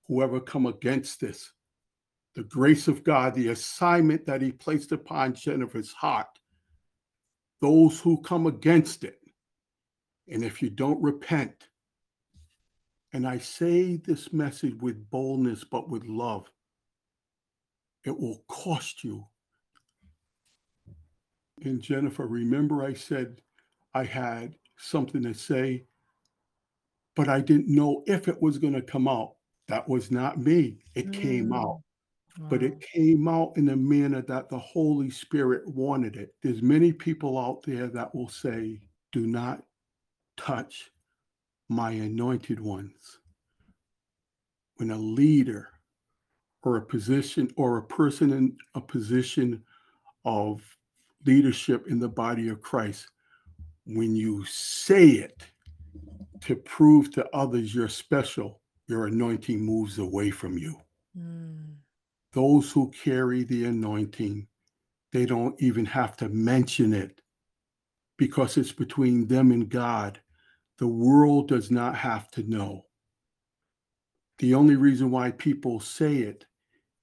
Whoever 0.07 0.41
come 0.41 0.67
against 0.67 1.21
this, 1.21 1.53
the 2.35 2.45
grace 2.45 2.89
of 2.89 3.05
God, 3.05 3.35
the 3.35 3.49
assignment 3.49 4.25
that 4.27 4.41
he 4.41 4.53
placed 4.53 4.93
upon 4.93 5.35
Jennifer's 5.35 5.93
heart, 5.93 6.29
those 7.61 8.01
who 8.01 8.23
come 8.23 8.47
against 8.47 9.05
it, 9.05 9.19
and 10.29 10.45
if 10.45 10.63
you 10.63 10.71
don't 10.71 11.03
repent, 11.03 11.69
and 13.13 13.27
I 13.27 13.39
say 13.39 13.97
this 13.97 14.33
message 14.33 14.75
with 14.81 15.11
boldness, 15.11 15.65
but 15.65 15.89
with 15.89 16.05
love, 16.05 16.51
it 18.05 18.17
will 18.19 18.45
cost 18.49 19.03
you 19.03 19.27
and 21.65 21.81
Jennifer, 21.81 22.27
remember 22.27 22.85
I 22.85 22.95
said 22.95 23.41
I 23.95 24.05
had 24.05 24.57
something 24.79 25.23
to 25.23 25.35
say, 25.35 25.85
but 27.17 27.29
I 27.29 27.41
didn't 27.41 27.69
know 27.69 28.03
if 28.07 28.29
it 28.29 28.41
was 28.41 28.59
going 28.59 28.75
to 28.75 28.83
come 28.83 29.09
out. 29.09 29.35
That 29.67 29.89
was 29.89 30.11
not 30.11 30.39
me. 30.39 30.79
It 30.95 31.13
came 31.13 31.49
mm. 31.49 31.57
out. 31.57 31.83
But 32.49 32.63
it 32.63 32.81
came 32.81 33.27
out 33.27 33.55
in 33.57 33.69
a 33.71 33.77
manner 33.77 34.23
that 34.23 34.49
the 34.49 34.59
Holy 34.61 35.11
Spirit 35.11 35.67
wanted 35.67 36.15
it. 36.15 36.33
There's 36.41 36.63
many 36.63 36.93
people 36.93 37.37
out 37.37 37.65
there 37.65 37.89
that 37.89 38.15
will 38.15 38.29
say, 38.29 38.81
do 39.11 39.27
not 39.27 39.65
touch 40.37 40.93
my 41.69 41.91
anointed 41.91 42.61
ones. 42.61 43.19
When 44.77 44.93
a 44.93 44.97
leader 44.97 45.71
or 46.63 46.77
a 46.77 46.87
position 46.87 47.51
or 47.57 47.79
a 47.79 47.83
person 47.83 48.33
in 48.33 48.57
a 48.77 48.81
position 48.81 49.65
of 50.25 50.63
leadership 51.27 51.89
in 51.89 51.99
the 51.99 52.09
body 52.09 52.51
of 52.51 52.63
Christ, 52.63 53.09
when 53.89 54.15
you 54.15 54.45
say 54.45 55.09
it 55.09 55.43
to 56.43 56.55
prove 56.55 57.11
to 57.13 57.27
others 57.35 57.75
you're 57.75 57.89
special, 57.89 58.61
your 58.87 59.07
anointing 59.07 59.61
moves 59.61 59.99
away 59.99 60.31
from 60.31 60.59
you. 60.59 60.77
Mm. 61.19 61.77
Those 62.33 62.71
who 62.71 62.91
carry 62.91 63.45
the 63.45 63.65
anointing, 63.65 64.47
they 65.13 65.25
don't 65.25 65.61
even 65.61 65.87
have 65.87 66.17
to 66.19 66.29
mention 66.29 66.93
it 66.93 67.21
because 68.19 68.57
it's 68.57 68.73
between 68.73 69.27
them 69.27 69.53
and 69.53 69.69
God. 69.69 70.21
The 70.79 70.89
world 70.89 71.49
does 71.49 71.71
not 71.71 71.97
have 71.97 72.31
to 72.33 72.43
know. 72.43 72.85
The 74.39 74.55
only 74.55 74.77
reason 74.77 75.11
why 75.11 75.33
people 75.33 75.81
say 75.81 76.17
it, 76.17 76.45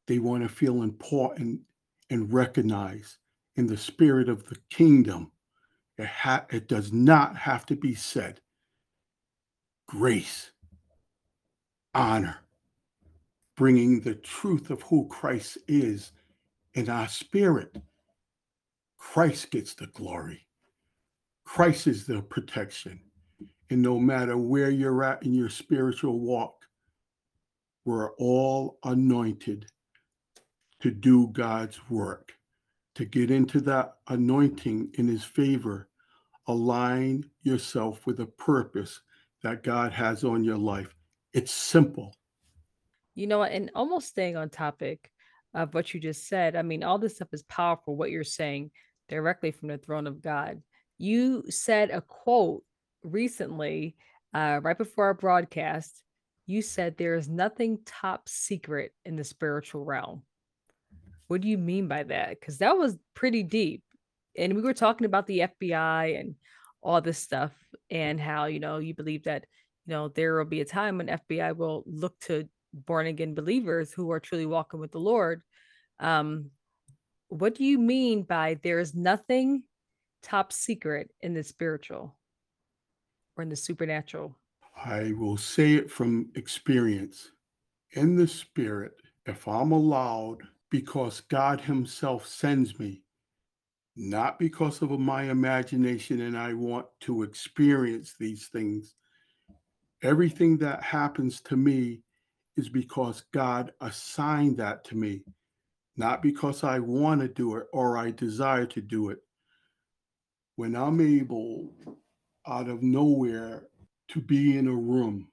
they 0.07 0.19
want 0.19 0.43
to 0.43 0.49
feel 0.49 0.83
important 0.83 1.61
and 2.09 2.31
recognized 2.31 3.17
in 3.55 3.67
the 3.67 3.77
spirit 3.77 4.29
of 4.29 4.47
the 4.47 4.57
kingdom. 4.69 5.31
It, 5.97 6.07
ha- 6.07 6.45
it 6.51 6.67
does 6.67 6.91
not 6.91 7.37
have 7.37 7.65
to 7.67 7.75
be 7.75 7.95
said. 7.95 8.41
Grace, 9.87 10.51
honor, 11.93 12.37
bringing 13.55 14.01
the 14.01 14.15
truth 14.15 14.69
of 14.69 14.81
who 14.83 15.07
Christ 15.07 15.57
is 15.67 16.11
in 16.73 16.89
our 16.89 17.07
spirit. 17.07 17.77
Christ 18.97 19.51
gets 19.51 19.73
the 19.73 19.87
glory. 19.87 20.45
Christ 21.45 21.87
is 21.87 22.05
the 22.05 22.21
protection. 22.21 22.99
And 23.69 23.81
no 23.81 23.99
matter 23.99 24.37
where 24.37 24.69
you're 24.69 25.03
at 25.03 25.23
in 25.23 25.33
your 25.33 25.49
spiritual 25.49 26.19
walk, 26.19 26.65
we're 27.85 28.11
all 28.13 28.79
anointed 28.83 29.67
to 30.81 30.91
do 30.91 31.27
God's 31.29 31.79
work, 31.89 32.34
to 32.95 33.05
get 33.05 33.31
into 33.31 33.61
that 33.61 33.97
anointing 34.07 34.89
in 34.95 35.07
His 35.07 35.23
favor. 35.23 35.89
Align 36.47 37.29
yourself 37.43 38.05
with 38.05 38.19
a 38.19 38.25
purpose 38.25 39.01
that 39.43 39.63
God 39.63 39.91
has 39.91 40.23
on 40.23 40.43
your 40.43 40.57
life. 40.57 40.95
It's 41.33 41.51
simple. 41.51 42.15
You 43.13 43.27
know? 43.27 43.43
And 43.43 43.71
almost 43.75 44.07
staying 44.07 44.37
on 44.37 44.49
topic 44.49 45.11
of 45.53 45.73
what 45.73 45.93
you 45.93 45.99
just 45.99 46.27
said, 46.27 46.55
I 46.55 46.61
mean, 46.61 46.83
all 46.83 46.97
this 46.97 47.15
stuff 47.15 47.29
is 47.33 47.43
powerful, 47.43 47.95
what 47.95 48.11
you're 48.11 48.23
saying 48.23 48.71
directly 49.09 49.51
from 49.51 49.69
the 49.69 49.77
throne 49.77 50.07
of 50.07 50.21
God. 50.21 50.61
You 50.97 51.43
said 51.49 51.91
a 51.91 52.01
quote 52.01 52.63
recently, 53.03 53.95
uh, 54.33 54.59
right 54.61 54.77
before 54.77 55.05
our 55.05 55.13
broadcast. 55.13 56.03
You 56.45 56.61
said 56.61 56.97
there 56.97 57.15
is 57.15 57.27
nothing 57.27 57.79
top 57.85 58.29
secret 58.29 58.91
in 59.03 59.15
the 59.15 59.23
spiritual 59.23 59.83
realm. 59.83 60.23
What 61.27 61.41
do 61.41 61.47
you 61.47 61.57
mean 61.57 61.87
by 61.87 62.03
that? 62.03 62.39
Because 62.39 62.59
that 62.59 62.77
was 62.77 62.97
pretty 63.13 63.43
deep. 63.43 63.83
And 64.37 64.55
we 64.55 64.61
were 64.61 64.73
talking 64.73 65.05
about 65.05 65.27
the 65.27 65.39
FBI 65.39 66.19
and 66.19 66.35
all 66.81 67.01
this 67.01 67.17
stuff 67.17 67.51
and 67.89 68.19
how, 68.19 68.45
you 68.45 68.59
know, 68.59 68.77
you 68.77 68.93
believe 68.93 69.23
that, 69.23 69.45
you 69.85 69.93
know, 69.93 70.09
there 70.09 70.37
will 70.37 70.45
be 70.45 70.61
a 70.61 70.65
time 70.65 70.97
when 70.97 71.07
FBI 71.07 71.55
will 71.55 71.83
look 71.87 72.19
to 72.21 72.47
born 72.73 73.07
again 73.07 73.33
believers 73.33 73.91
who 73.91 74.11
are 74.11 74.19
truly 74.19 74.45
walking 74.45 74.79
with 74.79 74.91
the 74.91 74.99
Lord. 74.99 75.41
Um, 75.99 76.51
what 77.29 77.55
do 77.55 77.63
you 77.63 77.79
mean 77.79 78.23
by 78.23 78.59
there 78.61 78.79
is 78.79 78.93
nothing 78.93 79.63
top 80.21 80.51
secret 80.51 81.11
in 81.21 81.33
the 81.33 81.43
spiritual 81.43 82.15
or 83.35 83.43
in 83.43 83.49
the 83.49 83.55
supernatural? 83.55 84.37
I 84.75 85.13
will 85.17 85.37
say 85.37 85.73
it 85.73 85.89
from 85.89 86.29
experience. 86.35 87.31
In 87.91 88.15
the 88.15 88.27
spirit, 88.27 88.93
if 89.25 89.47
I'm 89.47 89.71
allowed, 89.71 90.41
because 90.75 91.21
God 91.21 91.61
Himself 91.61 92.27
sends 92.27 92.77
me, 92.77 93.01
not 93.95 94.37
because 94.37 94.81
of 94.81 94.91
my 94.99 95.23
imagination 95.23 96.19
and 96.19 96.37
I 96.37 96.53
want 96.53 96.85
to 97.03 97.23
experience 97.23 98.15
these 98.19 98.47
things. 98.47 98.93
Everything 100.03 100.57
that 100.57 100.83
happens 100.83 101.39
to 101.43 101.55
me 101.55 102.01
is 102.57 102.67
because 102.67 103.23
God 103.31 103.71
assigned 103.79 104.57
that 104.57 104.83
to 104.85 104.97
me, 104.97 105.23
not 105.95 106.21
because 106.21 106.65
I 106.65 106.79
want 106.79 107.21
to 107.21 107.29
do 107.29 107.55
it 107.55 107.67
or 107.71 107.97
I 107.97 108.11
desire 108.11 108.65
to 108.65 108.81
do 108.81 109.11
it. 109.11 109.19
When 110.57 110.75
I'm 110.75 110.99
able 110.99 111.73
out 112.45 112.67
of 112.67 112.83
nowhere 112.83 113.69
to 114.09 114.19
be 114.19 114.57
in 114.57 114.67
a 114.67 114.75
room 114.75 115.29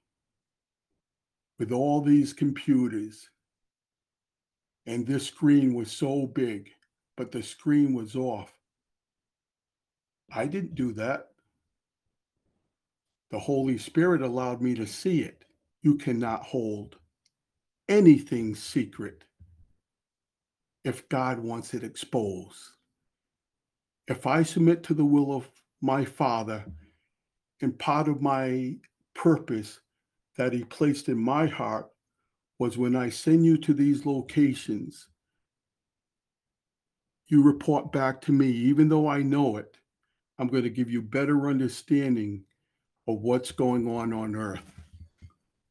with 1.59 1.73
all 1.73 1.99
these 1.99 2.31
computers, 2.31 3.29
and 4.85 5.05
this 5.05 5.27
screen 5.27 5.73
was 5.73 5.91
so 5.91 6.27
big, 6.27 6.69
but 7.15 7.31
the 7.31 7.41
screen 7.41 7.93
was 7.93 8.15
off. 8.15 8.51
I 10.33 10.45
didn't 10.45 10.75
do 10.75 10.91
that. 10.93 11.29
The 13.31 13.39
Holy 13.39 13.77
Spirit 13.77 14.21
allowed 14.21 14.61
me 14.61 14.75
to 14.75 14.85
see 14.85 15.21
it. 15.21 15.45
You 15.81 15.95
cannot 15.95 16.43
hold 16.43 16.97
anything 17.89 18.55
secret 18.55 19.23
if 20.83 21.07
God 21.09 21.39
wants 21.39 21.73
it 21.73 21.83
exposed. 21.83 22.57
If 24.07 24.27
I 24.27 24.43
submit 24.43 24.83
to 24.83 24.93
the 24.93 25.05
will 25.05 25.35
of 25.35 25.49
my 25.81 26.03
Father 26.03 26.65
and 27.61 27.77
part 27.79 28.07
of 28.07 28.21
my 28.21 28.75
purpose 29.13 29.79
that 30.37 30.53
He 30.53 30.63
placed 30.63 31.09
in 31.09 31.17
my 31.17 31.47
heart 31.47 31.89
was 32.59 32.77
when 32.77 32.95
I 32.95 33.09
send 33.09 33.45
you 33.45 33.57
to 33.57 33.73
these 33.73 34.05
locations, 34.05 35.07
you 37.27 37.43
report 37.43 37.91
back 37.91 38.21
to 38.21 38.31
me, 38.31 38.47
even 38.47 38.89
though 38.89 39.07
I 39.07 39.21
know 39.21 39.57
it, 39.57 39.77
I'm 40.39 40.47
going 40.47 40.63
to 40.63 40.69
give 40.69 40.89
you 40.89 41.01
better 41.01 41.49
understanding 41.49 42.43
of 43.07 43.21
what's 43.21 43.51
going 43.51 43.87
on 43.87 44.13
on 44.13 44.35
earth. 44.35 44.81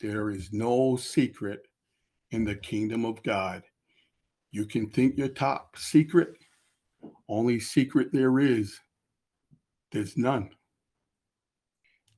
There 0.01 0.30
is 0.30 0.53
no 0.53 0.97
secret 0.97 1.66
in 2.30 2.45
the 2.45 2.57
kingdom 2.57 3.05
of 3.05 3.22
God. 3.22 3.62
You 4.51 4.66
can 4.66 4.91
think 4.91 5.16
your 5.16 5.28
top 5.28 5.76
secret, 5.78 6.37
only 7.28 7.61
secret 7.61 8.12
there 8.12 8.39
is, 8.39 8.78
there's 9.93 10.16
none. 10.16 10.51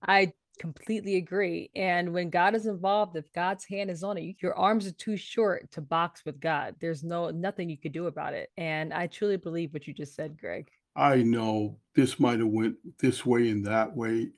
I 0.06 0.32
completely 0.58 1.16
agree. 1.16 1.70
And 1.74 2.12
when 2.12 2.30
God 2.30 2.54
is 2.54 2.66
involved, 2.66 3.16
if 3.16 3.32
God's 3.32 3.64
hand 3.64 3.90
is 3.90 4.02
on 4.02 4.18
it, 4.18 4.36
your 4.40 4.54
arms 4.54 4.86
are 4.86 4.92
too 4.92 5.16
short 5.16 5.70
to 5.72 5.80
box 5.80 6.24
with 6.24 6.40
God. 6.40 6.74
There's 6.80 7.02
no 7.02 7.30
nothing 7.30 7.68
you 7.68 7.78
could 7.78 7.92
do 7.92 8.06
about 8.06 8.34
it. 8.34 8.50
And 8.56 8.92
I 8.92 9.06
truly 9.06 9.36
believe 9.36 9.72
what 9.72 9.86
you 9.86 9.94
just 9.94 10.14
said, 10.14 10.38
Greg. 10.38 10.68
I 10.96 11.16
know 11.16 11.78
this 11.94 12.20
might 12.20 12.38
have 12.38 12.48
went 12.48 12.76
this 12.98 13.26
way 13.26 13.48
and 13.50 13.64
that 13.66 13.96
way, 13.96 14.30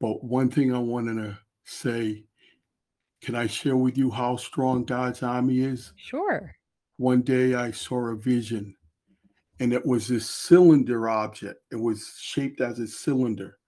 but 0.00 0.24
one 0.24 0.50
thing 0.50 0.74
I 0.74 0.78
wanted 0.78 1.14
to 1.14 1.38
say, 1.64 2.24
can 3.22 3.36
I 3.36 3.46
share 3.46 3.76
with 3.76 3.96
you 3.96 4.10
how 4.10 4.36
strong 4.36 4.84
God's 4.84 5.22
army 5.22 5.60
is? 5.60 5.92
Sure. 5.96 6.56
One 6.96 7.22
day 7.22 7.54
I 7.54 7.70
saw 7.70 8.08
a 8.08 8.16
vision 8.16 8.74
and 9.60 9.72
it 9.72 9.86
was 9.86 10.08
this 10.08 10.28
cylinder 10.28 11.08
object. 11.08 11.60
It 11.70 11.76
was 11.76 12.16
shaped 12.18 12.60
as 12.60 12.80
a 12.80 12.88
cylinder 12.88 13.58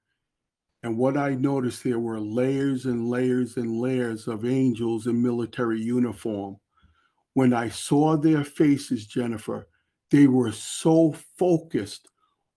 and 0.84 0.98
what 0.98 1.16
I 1.16 1.30
noticed, 1.30 1.82
there 1.82 1.98
were 1.98 2.20
layers 2.20 2.84
and 2.84 3.08
layers 3.08 3.56
and 3.56 3.80
layers 3.80 4.28
of 4.28 4.44
angels 4.44 5.06
in 5.06 5.22
military 5.22 5.80
uniform. 5.80 6.58
When 7.32 7.54
I 7.54 7.70
saw 7.70 8.18
their 8.18 8.44
faces, 8.44 9.06
Jennifer, 9.06 9.66
they 10.10 10.26
were 10.26 10.52
so 10.52 11.16
focused 11.38 12.10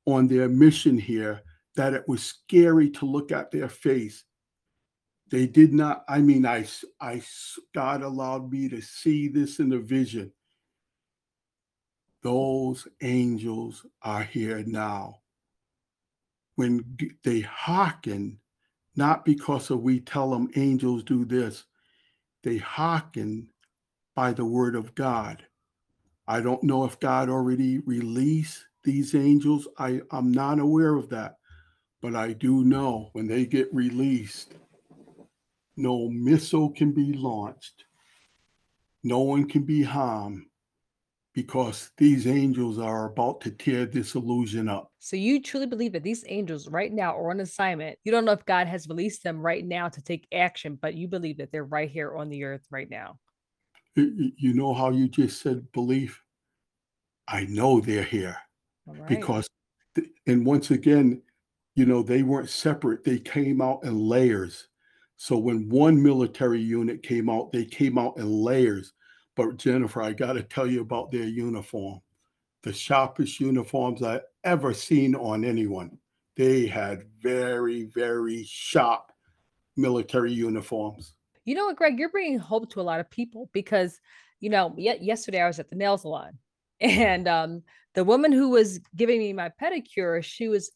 on 0.05 0.27
their 0.27 0.49
mission 0.49 0.97
here 0.97 1.41
that 1.77 1.93
it 1.93 2.03
was 2.05 2.21
scary 2.21 2.89
to 2.91 3.05
look 3.05 3.31
at 3.31 3.49
their 3.49 3.69
face. 3.69 4.25
They 5.31 5.47
did 5.47 5.73
not, 5.73 6.03
I 6.09 6.19
mean, 6.19 6.45
I, 6.45 6.67
I, 6.99 7.21
God 7.73 8.01
allowed 8.01 8.51
me 8.51 8.67
to 8.67 8.81
see 8.81 9.29
this 9.29 9.59
in 9.59 9.71
a 9.71 9.79
vision. 9.79 10.33
Those 12.23 12.89
angels 13.01 13.85
are 14.01 14.23
here 14.23 14.65
now 14.67 15.21
when 16.57 16.83
they 17.23 17.41
hearken, 17.41 18.39
not 18.95 19.23
because 19.23 19.69
of 19.69 19.81
we 19.81 19.99
tell 19.99 20.31
them 20.31 20.49
angels 20.55 21.03
do 21.03 21.23
this, 21.23 21.65
they 22.43 22.57
hearken 22.57 23.47
by 24.15 24.33
the 24.33 24.43
word 24.43 24.75
of 24.75 24.95
God. 24.95 25.45
I 26.27 26.41
don't 26.41 26.63
know 26.63 26.83
if 26.83 26.99
God 26.99 27.29
already 27.29 27.77
released 27.77 28.65
these 28.83 29.13
angels. 29.13 29.67
I, 29.77 30.01
I'm 30.09 30.31
not 30.31 30.59
aware 30.59 30.95
of 30.95 31.09
that. 31.09 31.37
But 32.01 32.15
I 32.15 32.33
do 32.33 32.63
know 32.63 33.09
when 33.13 33.27
they 33.27 33.45
get 33.45 33.71
released, 33.71 34.55
no 35.75 36.09
missile 36.09 36.71
can 36.71 36.91
be 36.91 37.13
launched, 37.13 37.85
no 39.03 39.19
one 39.19 39.47
can 39.47 39.61
be 39.61 39.83
harmed, 39.83 40.46
because 41.37 41.91
these 41.97 42.25
angels 42.25 42.79
are 42.79 43.05
about 43.05 43.39
to 43.39 43.51
tear 43.51 43.85
this 43.85 44.15
illusion 44.15 44.67
up. 44.67 44.91
So 44.97 45.15
you 45.15 45.39
truly 45.39 45.67
believe 45.67 45.93
that 45.93 46.01
these 46.01 46.25
angels 46.27 46.67
right 46.67 46.91
now 46.91 47.15
are 47.15 47.29
on 47.29 47.41
assignment. 47.41 47.99
You 48.03 48.11
don't 48.11 48.25
know 48.25 48.31
if 48.31 48.43
God 48.47 48.65
has 48.65 48.87
released 48.87 49.21
them 49.21 49.39
right 49.39 49.63
now 49.63 49.87
to 49.87 50.01
take 50.01 50.27
action, 50.33 50.79
but 50.81 50.95
you 50.95 51.07
believe 51.07 51.37
that 51.37 51.51
they're 51.51 51.63
right 51.63 51.91
here 51.91 52.17
on 52.17 52.29
the 52.29 52.43
earth 52.43 52.65
right 52.71 52.89
now. 52.89 53.19
You 53.93 54.55
know 54.55 54.73
how 54.73 54.89
you 54.89 55.07
just 55.07 55.39
said 55.39 55.71
belief? 55.73 56.19
I 57.27 57.45
know 57.45 57.81
they're 57.81 58.01
here 58.01 58.37
right. 58.87 59.07
because, 59.07 59.47
and 60.25 60.43
once 60.43 60.71
again, 60.71 61.21
you 61.75 61.85
know, 61.85 62.01
they 62.01 62.23
weren't 62.23 62.49
separate, 62.49 63.03
they 63.03 63.19
came 63.19 63.61
out 63.61 63.83
in 63.83 63.99
layers. 63.99 64.69
So 65.17 65.37
when 65.37 65.69
one 65.69 66.01
military 66.01 66.61
unit 66.61 67.03
came 67.03 67.29
out, 67.29 67.51
they 67.51 67.65
came 67.65 67.99
out 67.99 68.17
in 68.17 68.27
layers. 68.27 68.93
But 69.37 69.57
Jennifer, 69.57 70.01
I 70.01 70.13
got 70.13 70.33
to 70.33 70.43
tell 70.43 70.65
you 70.67 70.81
about 70.81 71.11
their 71.11 71.27
uniform. 71.27 72.01
The 72.63 72.73
sharpest 72.73 73.39
uniforms 73.39 74.01
I 74.01 74.21
ever 74.43 74.73
seen 74.73 75.15
on 75.15 75.45
anyone. 75.45 75.99
They 76.35 76.65
had 76.65 77.05
very, 77.21 77.83
very 77.83 78.43
sharp 78.43 79.11
military 79.77 80.33
uniforms. 80.33 81.13
You 81.45 81.55
know 81.55 81.67
what, 81.67 81.77
Greg? 81.77 81.99
You're 81.99 82.09
bringing 82.09 82.39
hope 82.39 82.69
to 82.71 82.81
a 82.81 82.83
lot 82.83 82.99
of 82.99 83.09
people 83.11 83.49
because, 83.53 84.01
you 84.39 84.49
know, 84.49 84.73
yesterday 84.75 85.41
I 85.41 85.47
was 85.47 85.59
at 85.59 85.69
the 85.69 85.75
nail 85.75 85.97
salon, 85.97 86.37
and 86.81 87.27
um, 87.27 87.63
the 87.93 88.03
woman 88.03 88.31
who 88.31 88.49
was 88.49 88.79
giving 88.95 89.19
me 89.19 89.33
my 89.33 89.51
pedicure, 89.61 90.23
she 90.23 90.47
was 90.47 90.71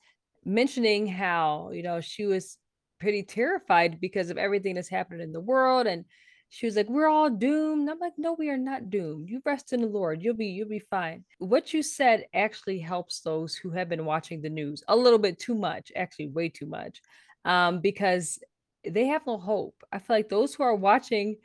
mentioning 0.46 1.08
how 1.08 1.70
you 1.72 1.84
know 1.84 2.02
she 2.02 2.26
was 2.26 2.58
pretty 3.00 3.24
terrified 3.24 4.00
because 4.00 4.30
of 4.30 4.38
everything 4.38 4.76
that's 4.76 4.90
happened 4.90 5.22
in 5.22 5.32
the 5.32 5.40
world 5.40 5.88
and 5.88 6.06
she 6.52 6.66
was 6.66 6.76
like, 6.76 6.90
"We're 6.90 7.08
all 7.08 7.30
doomed." 7.30 7.90
I'm 7.90 7.98
like, 8.00 8.18
"No, 8.18 8.34
we 8.34 8.50
are 8.50 8.58
not 8.58 8.90
doomed. 8.90 9.30
You 9.30 9.42
rest 9.46 9.72
in 9.72 9.82
the 9.82 9.88
Lord. 9.88 10.22
You'll 10.22 10.36
be 10.36 10.48
you'll 10.48 10.68
be 10.68 10.80
fine." 10.80 11.24
What 11.40 11.74
you 11.74 11.82
said 11.82 12.26
actually 12.34 12.80
helps 12.80 13.22
those 13.22 13.56
who 13.56 13.72
have 13.72 13.88
been 13.88 14.04
watching 14.06 14.42
the 14.42 14.50
news 14.50 14.84
a 14.90 14.96
little 14.96 15.18
bit 15.18 15.40
too 15.40 15.56
much, 15.56 15.94
actually 15.96 16.28
way 16.28 16.50
too 16.50 16.66
much, 16.66 17.02
um, 17.46 17.80
because 17.80 18.38
they 18.86 19.08
have 19.08 19.26
no 19.26 19.38
hope. 19.38 19.82
I 19.94 20.00
feel 20.00 20.18
like 20.18 20.28
those 20.28 20.54
who 20.54 20.64
are 20.64 20.76
watching 20.76 21.38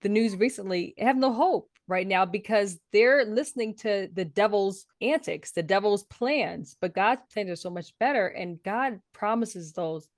the 0.00 0.08
news 0.08 0.34
recently 0.34 0.94
have 0.98 1.18
no 1.18 1.32
hope 1.32 1.70
right 1.86 2.06
now 2.06 2.24
because 2.24 2.80
they're 2.90 3.26
listening 3.26 3.74
to 3.74 4.08
the 4.14 4.24
devil's 4.24 4.86
antics, 5.02 5.52
the 5.52 5.62
devil's 5.62 6.04
plans. 6.04 6.74
But 6.80 6.94
God's 6.94 7.20
plans 7.34 7.50
are 7.50 7.56
so 7.56 7.68
much 7.70 7.92
better, 7.98 8.28
and 8.28 8.62
God 8.62 9.00
promises 9.12 9.74
those 9.74 10.08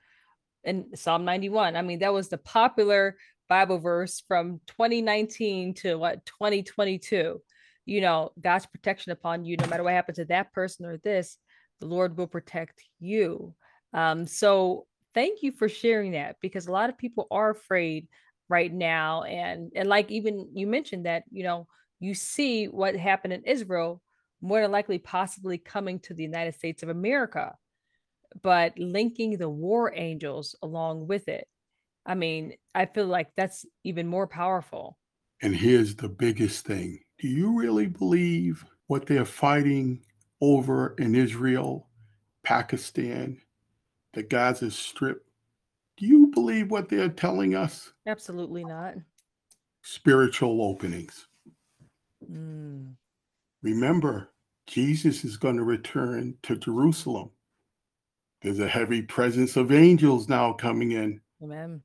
in 0.63 0.97
Psalm 0.97 1.25
91. 1.25 1.75
I 1.75 1.83
mean, 1.83 1.99
that 2.01 2.13
was 2.13 2.29
the 2.29 2.39
popular 2.39 3.17
Bible 3.49 3.79
verse 3.79 4.23
from 4.27 4.61
2019 4.67 5.75
to 5.75 5.97
what 5.97 6.25
2022. 6.27 7.41
You 7.85 8.01
know, 8.01 8.33
God's 8.41 8.67
protection 8.67 9.13
upon 9.13 9.45
you, 9.45 9.57
no 9.57 9.67
matter 9.69 9.85
what 9.85 9.93
happens 9.93 10.17
to 10.17 10.25
that 10.27 10.53
person 10.53 10.87
or 10.87 10.97
this, 10.99 11.39
the 11.81 11.87
Lord 11.87 12.17
will 12.17 12.27
protect 12.27 12.83
you. 12.99 13.55
Um, 13.93 14.27
so 14.27 14.87
thank 15.15 15.43
you 15.43 15.53
for 15.53 15.69
sharing 15.69 16.13
that 16.13 16.37
because 16.43 16.67
a 16.67 16.73
lot 16.73 16.91
of 16.91 16.99
people 16.99 17.29
are 17.31 17.51
afraid 17.51 18.09
right 18.49 18.73
now. 18.73 19.23
And 19.23 19.73
and 19.75 19.89
like 19.89 20.11
even 20.11 20.49
you 20.55 20.67
mentioned 20.67 21.07
that, 21.07 21.25
you 21.31 21.45
know, 21.45 21.67
you 22.01 22.15
see 22.15 22.67
what 22.67 22.97
happened 22.97 23.33
in 23.33 23.45
Israel 23.45 24.03
more 24.41 24.61
than 24.61 24.73
likely 24.73 24.99
possibly 24.99 25.59
coming 25.59 25.99
to 26.01 26.15
the 26.15 26.23
United 26.23 26.55
States 26.55 26.83
of 26.83 26.89
America, 26.89 27.55
but 28.43 28.79
linking 28.79 29.39
the 29.39 29.49
war 29.49 29.93
angels 29.95 30.55
along 30.63 31.07
with 31.07 31.29
it 31.29 31.49
I 32.07 32.15
mean, 32.15 32.55
I 32.75 32.87
feel 32.87 33.07
like 33.07 33.33
that's 33.37 33.67
even 33.83 34.07
more 34.07 34.29
powerful. 34.29 34.97
And 35.43 35.55
here's 35.55 35.97
the 35.97 36.09
biggest 36.09 36.65
thing 36.65 37.01
Do 37.19 37.29
you 37.29 37.59
really 37.59 37.89
believe 37.89 38.65
what 38.87 39.07
they're 39.07 39.25
fighting 39.25 40.05
over 40.41 40.95
in 40.99 41.15
Israel, 41.15 41.89
Pakistan, 42.45 43.41
the 44.15 44.23
Gaza 44.23 44.71
Strip? 44.71 45.27
Do 45.97 46.07
you 46.07 46.29
believe 46.29 46.71
what 46.71 46.89
they're 46.89 47.09
telling 47.09 47.55
us? 47.55 47.93
Absolutely 48.07 48.65
not. 48.65 48.95
Spiritual 49.83 50.63
openings. 50.63 51.27
Mm. 52.31 52.95
Remember, 53.63 54.31
Jesus 54.67 55.25
is 55.25 55.37
going 55.37 55.57
to 55.57 55.63
return 55.65 56.37
to 56.43 56.57
Jerusalem. 56.57 57.31
There's 58.43 58.59
a 58.59 58.69
heavy 58.69 59.03
presence 59.03 59.57
of 59.57 59.73
angels 59.73 60.29
now 60.29 60.53
coming 60.53 60.93
in. 60.93 61.21
Amen 61.43 61.83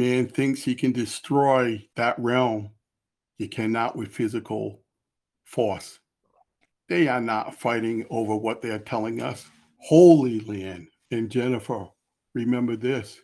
man 0.00 0.26
thinks 0.26 0.62
he 0.62 0.74
can 0.74 0.92
destroy 0.92 1.86
that 1.94 2.18
realm, 2.18 2.70
you 3.36 3.46
cannot 3.50 3.96
with 3.96 4.08
physical 4.08 4.80
force. 5.44 5.98
They 6.88 7.06
are 7.06 7.20
not 7.20 7.60
fighting 7.60 8.06
over 8.08 8.34
what 8.34 8.62
they're 8.62 8.78
telling 8.78 9.20
us. 9.20 9.46
Holy 9.76 10.40
Land 10.40 10.88
and 11.10 11.30
Jennifer, 11.30 11.86
remember 12.34 12.76
this 12.76 13.20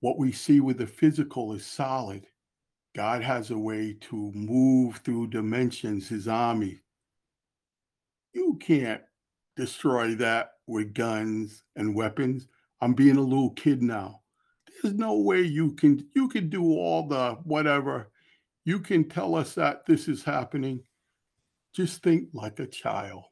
what 0.00 0.18
we 0.18 0.32
see 0.32 0.60
with 0.60 0.76
the 0.76 0.86
physical 0.86 1.54
is 1.54 1.64
solid. 1.64 2.26
God 2.94 3.22
has 3.22 3.50
a 3.50 3.58
way 3.58 3.96
to 4.02 4.30
move 4.34 4.98
through 4.98 5.28
dimensions, 5.28 6.08
his 6.08 6.28
army. 6.28 6.78
You 8.34 8.58
can't 8.60 9.00
destroy 9.56 10.14
that 10.16 10.50
with 10.66 10.92
guns 10.92 11.64
and 11.74 11.94
weapons. 11.94 12.48
I'm 12.82 12.92
being 12.92 13.16
a 13.16 13.22
little 13.22 13.50
kid 13.52 13.82
now 13.82 14.20
there's 14.82 14.94
no 14.94 15.14
way 15.14 15.42
you 15.42 15.72
can 15.72 16.06
you 16.14 16.28
can 16.28 16.48
do 16.48 16.64
all 16.64 17.06
the 17.06 17.38
whatever. 17.44 18.10
You 18.64 18.80
can 18.80 19.08
tell 19.08 19.34
us 19.34 19.54
that 19.54 19.86
this 19.86 20.08
is 20.08 20.24
happening. 20.24 20.80
Just 21.74 22.02
think 22.02 22.28
like 22.32 22.58
a 22.58 22.66
child. 22.66 23.24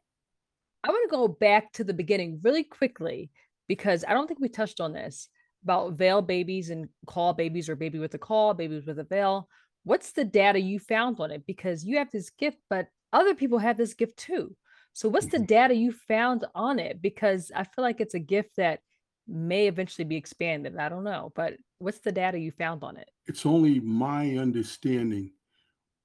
I 0.85 0.91
want 0.91 1.11
to 1.11 1.17
go 1.17 1.29
back 1.29 1.73
to 1.73 1.85
the 1.85 1.95
beginning 1.95 2.41
really 2.43 2.63
quickly 2.63 3.31
because 3.69 4.05
I 4.07 4.13
don't 4.13 4.27
think 4.27 4.41
we 4.41 4.49
touched 4.49 4.81
on 4.81 4.93
this 4.93 5.29
about 5.65 5.95
veil 5.95 6.21
babies 6.21 6.71
and 6.71 6.89
caul 7.07 7.33
babies 7.33 7.69
or 7.69 7.77
baby 7.77 7.99
with 7.99 8.15
a 8.15 8.19
caul, 8.19 8.53
babies 8.55 8.85
with 8.87 8.99
a 8.99 9.05
veil. 9.05 9.49
What's 9.85 10.13
the 10.13 10.25
data 10.25 10.61
you 10.61 10.79
found 10.79 11.21
on 11.21 11.31
it? 11.31 11.47
Because 11.47 11.85
you 11.85 11.99
have 11.99 12.11
this 12.11 12.31
gift, 12.31 12.59
but 12.69 12.89
other 13.13 13.35
people 13.35 13.59
have 13.59 13.77
this 13.77 13.95
gift 13.95 14.19
too. 14.19 14.55
So, 14.93 15.09
what's 15.09 15.27
the 15.27 15.39
mm-hmm. 15.39 15.47
data 15.47 15.75
you 15.75 15.93
found 15.93 16.45
on 16.55 16.79
it? 16.79 17.03
Because 17.03 17.51
I 17.55 17.65
feel 17.65 17.83
like 17.83 18.01
it's 18.01 18.15
a 18.15 18.21
gift 18.21 18.51
that 18.57 18.81
may 19.27 19.67
eventually 19.67 20.05
be 20.05 20.17
expanded. 20.17 20.77
I 20.77 20.89
don't 20.89 21.05
know, 21.05 21.33
but 21.35 21.55
what's 21.79 22.01
the 22.01 22.13
data 22.13 22.39
you 22.39 22.51
found 22.51 22.83
on 22.83 22.97
it? 22.97 23.11
It's 23.27 23.47
only 23.47 23.81
my 23.81 24.37
understanding, 24.37 25.33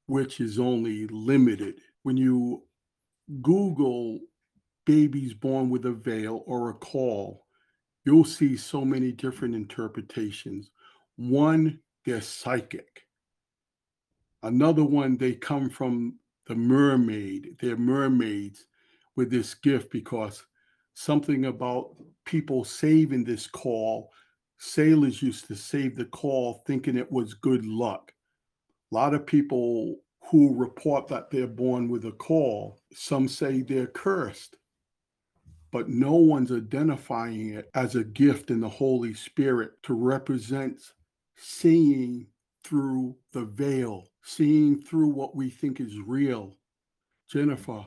which 0.05 0.39
is 0.39 0.59
only 0.59 1.07
limited. 1.07 1.75
When 2.03 2.17
you 2.17 2.63
Google 3.41 4.19
babies 4.85 5.33
born 5.33 5.69
with 5.69 5.85
a 5.85 5.91
veil 5.91 6.43
or 6.45 6.69
a 6.69 6.73
caul, 6.73 7.45
you'll 8.05 8.25
see 8.25 8.57
so 8.57 8.83
many 8.83 9.11
different 9.11 9.53
interpretations. 9.53 10.71
One, 11.17 11.79
they're 12.05 12.21
psychic. 12.21 13.03
Another 14.41 14.85
one, 14.85 15.17
they 15.17 15.33
come 15.33 15.69
from 15.69 16.17
the 16.47 16.55
mermaid. 16.55 17.57
They're 17.59 17.77
mermaids 17.77 18.65
with 19.15 19.29
this 19.29 19.53
gift 19.53 19.91
because 19.91 20.45
something 20.99 21.45
about 21.45 21.95
people 22.25 22.65
saving 22.65 23.23
this 23.23 23.47
caul. 23.47 24.11
Sailors 24.57 25.21
used 25.21 25.47
to 25.47 25.55
save 25.55 25.95
the 25.95 26.03
caul 26.03 26.61
thinking 26.67 26.97
it 26.97 27.09
was 27.09 27.33
good 27.33 27.65
luck. 27.65 28.11
A 28.91 28.95
lot 28.95 29.13
of 29.13 29.25
people 29.25 29.95
who 30.25 30.53
report 30.53 31.07
that 31.07 31.29
they're 31.29 31.47
born 31.47 31.87
with 31.87 32.03
a 32.03 32.11
caul, 32.11 32.81
some 32.93 33.29
say 33.29 33.61
they're 33.61 33.87
cursed, 33.87 34.57
but 35.71 35.87
no 35.87 36.15
one's 36.15 36.51
identifying 36.51 37.53
it 37.53 37.69
as 37.75 37.95
a 37.95 38.03
gift 38.03 38.51
in 38.51 38.59
the 38.59 38.67
Holy 38.67 39.13
Spirit 39.13 39.71
to 39.83 39.93
represent 39.93 40.81
seeing 41.37 42.27
through 42.65 43.15
the 43.31 43.45
veil, 43.45 44.09
seeing 44.23 44.81
through 44.81 45.07
what 45.07 45.33
we 45.33 45.49
think 45.49 45.79
is 45.79 45.97
real. 46.05 46.57
Jennifer, 47.31 47.85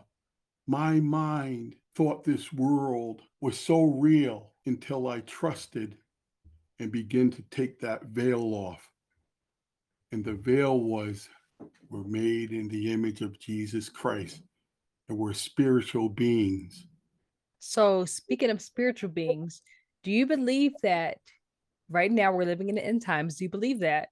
my 0.66 0.98
mind 0.98 1.74
thought 1.94 2.24
this 2.24 2.52
world 2.52 3.22
was 3.40 3.58
so 3.58 3.82
real 3.82 4.52
until 4.66 5.08
I 5.08 5.20
trusted 5.20 5.96
and 6.78 6.90
began 6.90 7.30
to 7.30 7.42
take 7.50 7.80
that 7.80 8.04
veil 8.06 8.54
off. 8.54 8.88
And 10.10 10.24
the 10.24 10.34
veil 10.34 10.80
was 10.80 11.28
we're 11.88 12.04
made 12.04 12.52
in 12.52 12.68
the 12.68 12.92
image 12.92 13.20
of 13.20 13.38
Jesus 13.38 13.88
Christ, 13.88 14.42
and 15.08 15.18
we're 15.18 15.34
spiritual 15.34 16.08
beings. 16.08 16.86
So, 17.58 18.04
speaking 18.04 18.50
of 18.50 18.60
spiritual 18.60 19.10
beings, 19.10 19.62
do 20.02 20.10
you 20.10 20.26
believe 20.26 20.72
that 20.82 21.18
right 21.88 22.10
now 22.10 22.32
we're 22.32 22.44
living 22.44 22.68
in 22.68 22.74
the 22.74 22.84
end 22.84 23.02
times? 23.02 23.36
Do 23.36 23.44
you 23.44 23.50
believe 23.50 23.80
that? 23.80 24.08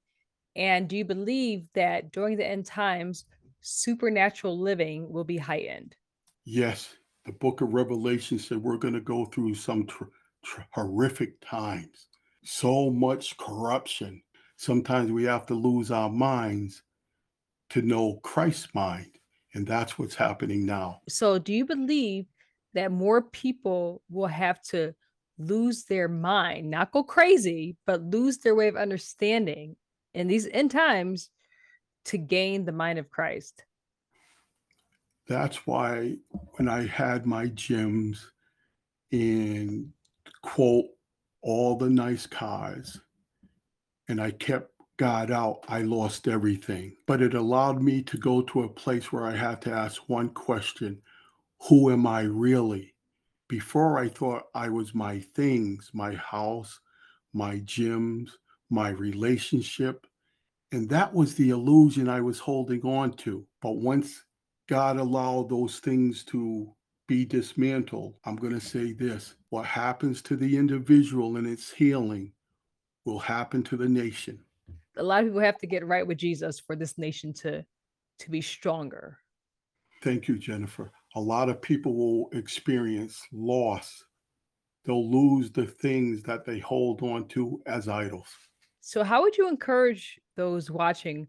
And 0.57 0.89
do 0.89 0.97
you 0.97 1.05
believe 1.05 1.65
that 1.75 2.13
during 2.13 2.37
the 2.37 2.47
end 2.47 2.67
times, 2.67 3.25
supernatural 3.61 4.59
living 4.59 5.11
will 5.11 5.25
be 5.25 5.37
heightened? 5.37 5.97
Yes, 6.45 6.95
the 7.25 7.33
book 7.33 7.61
of 7.61 7.75
Revelation 7.75 8.39
said 8.39 8.59
we're 8.59 8.77
going 8.77 8.95
to 8.95 9.01
go 9.01 9.27
through 9.27 9.55
some 9.55 9.87
tr- 9.87 10.05
tr- 10.45 10.63
horrific 10.73 11.41
times, 11.41 12.09
so 12.45 12.91
much 12.91 13.37
corruption. 13.37 14.23
Sometimes 14.57 15.11
we 15.11 15.25
have 15.25 15.47
to 15.47 15.55
lose 15.55 15.91
our 15.91 16.11
minds 16.11 16.83
to 17.71 17.83
know 17.83 18.21
Christ's 18.23 18.75
mind. 18.75 19.11
And 19.55 19.67
that's 19.67 19.99
what's 19.99 20.15
happening 20.15 20.65
now. 20.65 21.01
So, 21.09 21.39
do 21.39 21.53
you 21.53 21.65
believe 21.65 22.27
that 22.75 22.93
more 22.93 23.23
people 23.23 24.03
will 24.09 24.29
have 24.29 24.63
to 24.63 24.95
lose 25.39 25.85
their 25.85 26.07
mind, 26.07 26.71
not 26.71 26.93
go 26.93 27.03
crazy, 27.03 27.77
but 27.87 28.03
lose 28.03 28.39
their 28.39 28.55
way 28.55 28.69
of 28.69 28.77
understanding 28.77 29.77
in 30.15 30.29
these 30.29 30.47
end 30.53 30.71
times 30.71 31.31
to 32.07 32.19
gain 32.19 32.65
the 32.65 32.73
mind 32.73 32.99
of 32.99 33.11
Christ? 33.11 33.65
That's 35.31 35.65
why 35.65 36.17
when 36.55 36.69
I 36.69 36.89
had 36.89 37.25
my 37.25 37.47
gyms 37.47 38.19
and 39.13 39.93
quote 40.43 40.87
all 41.41 41.77
the 41.77 41.89
nice 41.89 42.27
cars 42.27 43.01
and 44.09 44.21
I 44.21 44.33
kept 44.33 44.73
God 44.97 45.31
out, 45.31 45.65
I 45.69 45.83
lost 45.83 46.27
everything. 46.27 46.97
But 47.07 47.23
it 47.23 47.35
allowed 47.35 47.81
me 47.81 48.03
to 48.03 48.19
go 48.19 48.43
to 48.43 48.65
a 48.65 48.69
place 48.69 49.13
where 49.13 49.25
I 49.25 49.37
had 49.37 49.63
to 49.63 49.73
ask 49.73 50.03
one 50.09 50.31
question 50.31 51.01
Who 51.69 51.93
am 51.93 52.09
I 52.09 52.23
really? 52.23 52.93
Before 53.47 54.01
I 54.01 54.09
thought 54.09 54.49
I 54.53 54.69
was 54.69 54.97
my 54.97 55.21
things, 55.21 55.93
my 55.93 56.13
house, 56.17 56.81
my 57.33 57.61
gyms, 57.61 58.31
my 58.69 58.89
relationship. 58.89 60.09
And 60.73 60.89
that 60.89 61.15
was 61.15 61.37
the 61.37 61.51
illusion 61.51 62.09
I 62.09 62.21
was 62.21 62.41
holding 62.41 62.83
on 62.83 63.13
to. 63.19 63.47
But 63.63 63.77
once 63.77 64.25
God 64.71 64.99
allow 64.99 65.43
those 65.43 65.81
things 65.81 66.23
to 66.27 66.73
be 67.09 67.25
dismantled, 67.25 68.15
I'm 68.25 68.37
going 68.37 68.53
to 68.53 68.65
say 68.65 68.93
this 68.93 69.35
what 69.49 69.67
happens 69.67 70.23
to 70.23 70.37
the 70.37 70.57
individual 70.57 71.39
in 71.39 71.45
its 71.45 71.73
healing 71.73 72.33
will 73.05 73.19
happen 73.19 73.65
to 73.65 73.77
the 73.77 73.89
nation. 73.89 74.39
a 74.97 75.03
lot 75.03 75.25
of 75.25 75.31
people 75.31 75.41
have 75.41 75.59
to 75.59 75.67
get 75.67 75.85
right 75.85 76.07
with 76.07 76.19
Jesus 76.19 76.61
for 76.61 76.77
this 76.77 76.99
nation 76.99 77.33
to 77.33 77.65
to 78.21 78.31
be 78.31 78.41
stronger. 78.41 79.19
Thank 80.05 80.29
you, 80.29 80.39
Jennifer. 80.39 80.93
A 81.17 81.21
lot 81.21 81.49
of 81.49 81.61
people 81.61 81.95
will 81.97 82.29
experience 82.39 83.21
loss. 83.33 84.05
They'll 84.85 85.11
lose 85.11 85.51
the 85.51 85.67
things 85.67 86.23
that 86.23 86.45
they 86.45 86.61
hold 86.61 87.03
on 87.03 87.27
to 87.29 87.61
as 87.67 87.89
idols. 87.89 88.29
So, 88.81 89.03
how 89.03 89.23
would 89.23 89.37
you 89.37 89.49
encourage 89.49 90.21
those 90.37 90.71
watching 90.71 91.27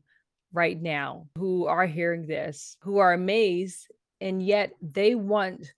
right 0.54 0.80
now 0.82 1.28
who 1.38 1.66
are 1.66 1.86
hearing 1.86 2.28
this, 2.28 2.78
who 2.82 2.98
are 2.98 3.14
amazed, 3.14 3.88
and 4.20 4.42
yet 4.42 4.74
they 4.82 5.16
want 5.16 5.74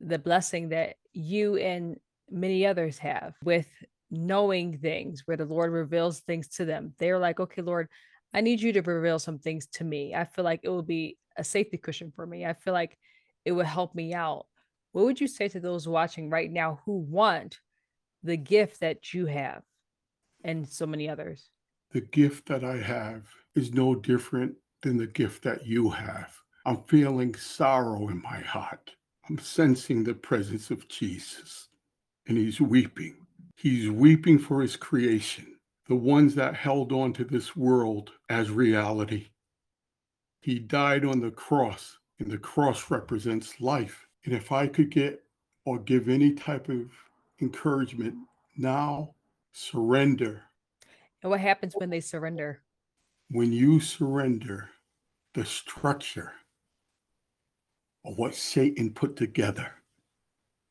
the 0.00 0.18
blessing 0.18 0.68
that 0.70 0.96
you 1.12 1.56
and 1.56 1.96
many 2.30 2.66
others 2.66 2.98
have 2.98 3.34
with 3.42 3.66
knowing 4.10 4.78
things 4.78 5.22
where 5.26 5.36
the 5.36 5.44
Lord 5.44 5.72
reveals 5.72 6.20
things 6.20 6.48
to 6.48 6.64
them? 6.64 6.94
They're 6.98 7.18
like, 7.18 7.40
okay, 7.40 7.62
Lord, 7.62 7.88
I 8.32 8.40
need 8.40 8.60
you 8.60 8.72
to 8.74 8.82
reveal 8.82 9.18
some 9.18 9.38
things 9.38 9.66
to 9.74 9.84
me. 9.84 10.14
I 10.14 10.24
feel 10.24 10.44
like 10.44 10.60
it 10.62 10.68
will 10.68 10.82
be 10.82 11.16
a 11.36 11.44
safety 11.44 11.78
cushion 11.78 12.12
for 12.14 12.26
me. 12.26 12.44
I 12.44 12.52
feel 12.52 12.74
like 12.74 12.98
it 13.44 13.52
will 13.52 13.64
help 13.64 13.94
me 13.94 14.14
out. 14.14 14.46
What 14.92 15.04
would 15.04 15.20
you 15.20 15.28
say 15.28 15.48
to 15.48 15.60
those 15.60 15.88
watching 15.88 16.30
right 16.30 16.50
now 16.50 16.80
who 16.84 16.98
want 16.98 17.60
the 18.22 18.36
gift 18.36 18.80
that 18.80 19.14
you 19.14 19.26
have 19.26 19.62
and 20.44 20.68
so 20.68 20.86
many 20.86 21.08
others? 21.08 21.50
The 21.92 22.00
gift 22.00 22.48
that 22.48 22.64
I 22.64 22.76
have 22.78 23.24
is 23.58 23.74
no 23.74 23.94
different 23.94 24.54
than 24.82 24.96
the 24.96 25.06
gift 25.06 25.42
that 25.42 25.66
you 25.66 25.90
have. 25.90 26.32
I'm 26.64 26.82
feeling 26.84 27.34
sorrow 27.34 28.08
in 28.08 28.22
my 28.22 28.38
heart. 28.40 28.92
I'm 29.28 29.38
sensing 29.38 30.04
the 30.04 30.14
presence 30.14 30.70
of 30.70 30.88
Jesus, 30.88 31.68
and 32.28 32.38
he's 32.38 32.60
weeping. 32.60 33.26
He's 33.56 33.90
weeping 33.90 34.38
for 34.38 34.62
his 34.62 34.76
creation, 34.76 35.56
the 35.88 35.96
ones 35.96 36.36
that 36.36 36.54
held 36.54 36.92
on 36.92 37.12
to 37.14 37.24
this 37.24 37.56
world 37.56 38.12
as 38.28 38.50
reality. 38.50 39.26
He 40.40 40.60
died 40.60 41.04
on 41.04 41.20
the 41.20 41.32
cross, 41.32 41.98
and 42.20 42.30
the 42.30 42.38
cross 42.38 42.90
represents 42.90 43.60
life. 43.60 44.06
And 44.24 44.32
if 44.32 44.52
I 44.52 44.68
could 44.68 44.90
get 44.90 45.24
or 45.64 45.80
give 45.80 46.08
any 46.08 46.32
type 46.32 46.68
of 46.68 46.90
encouragement 47.40 48.14
now, 48.56 49.14
surrender. 49.52 50.42
And 51.22 51.30
what 51.30 51.40
happens 51.40 51.74
when 51.76 51.90
they 51.90 52.00
surrender? 52.00 52.62
When 53.30 53.52
you 53.52 53.78
surrender 53.78 54.70
the 55.34 55.44
structure 55.44 56.32
of 58.04 58.16
what 58.16 58.34
Satan 58.34 58.94
put 58.94 59.16
together, 59.16 59.70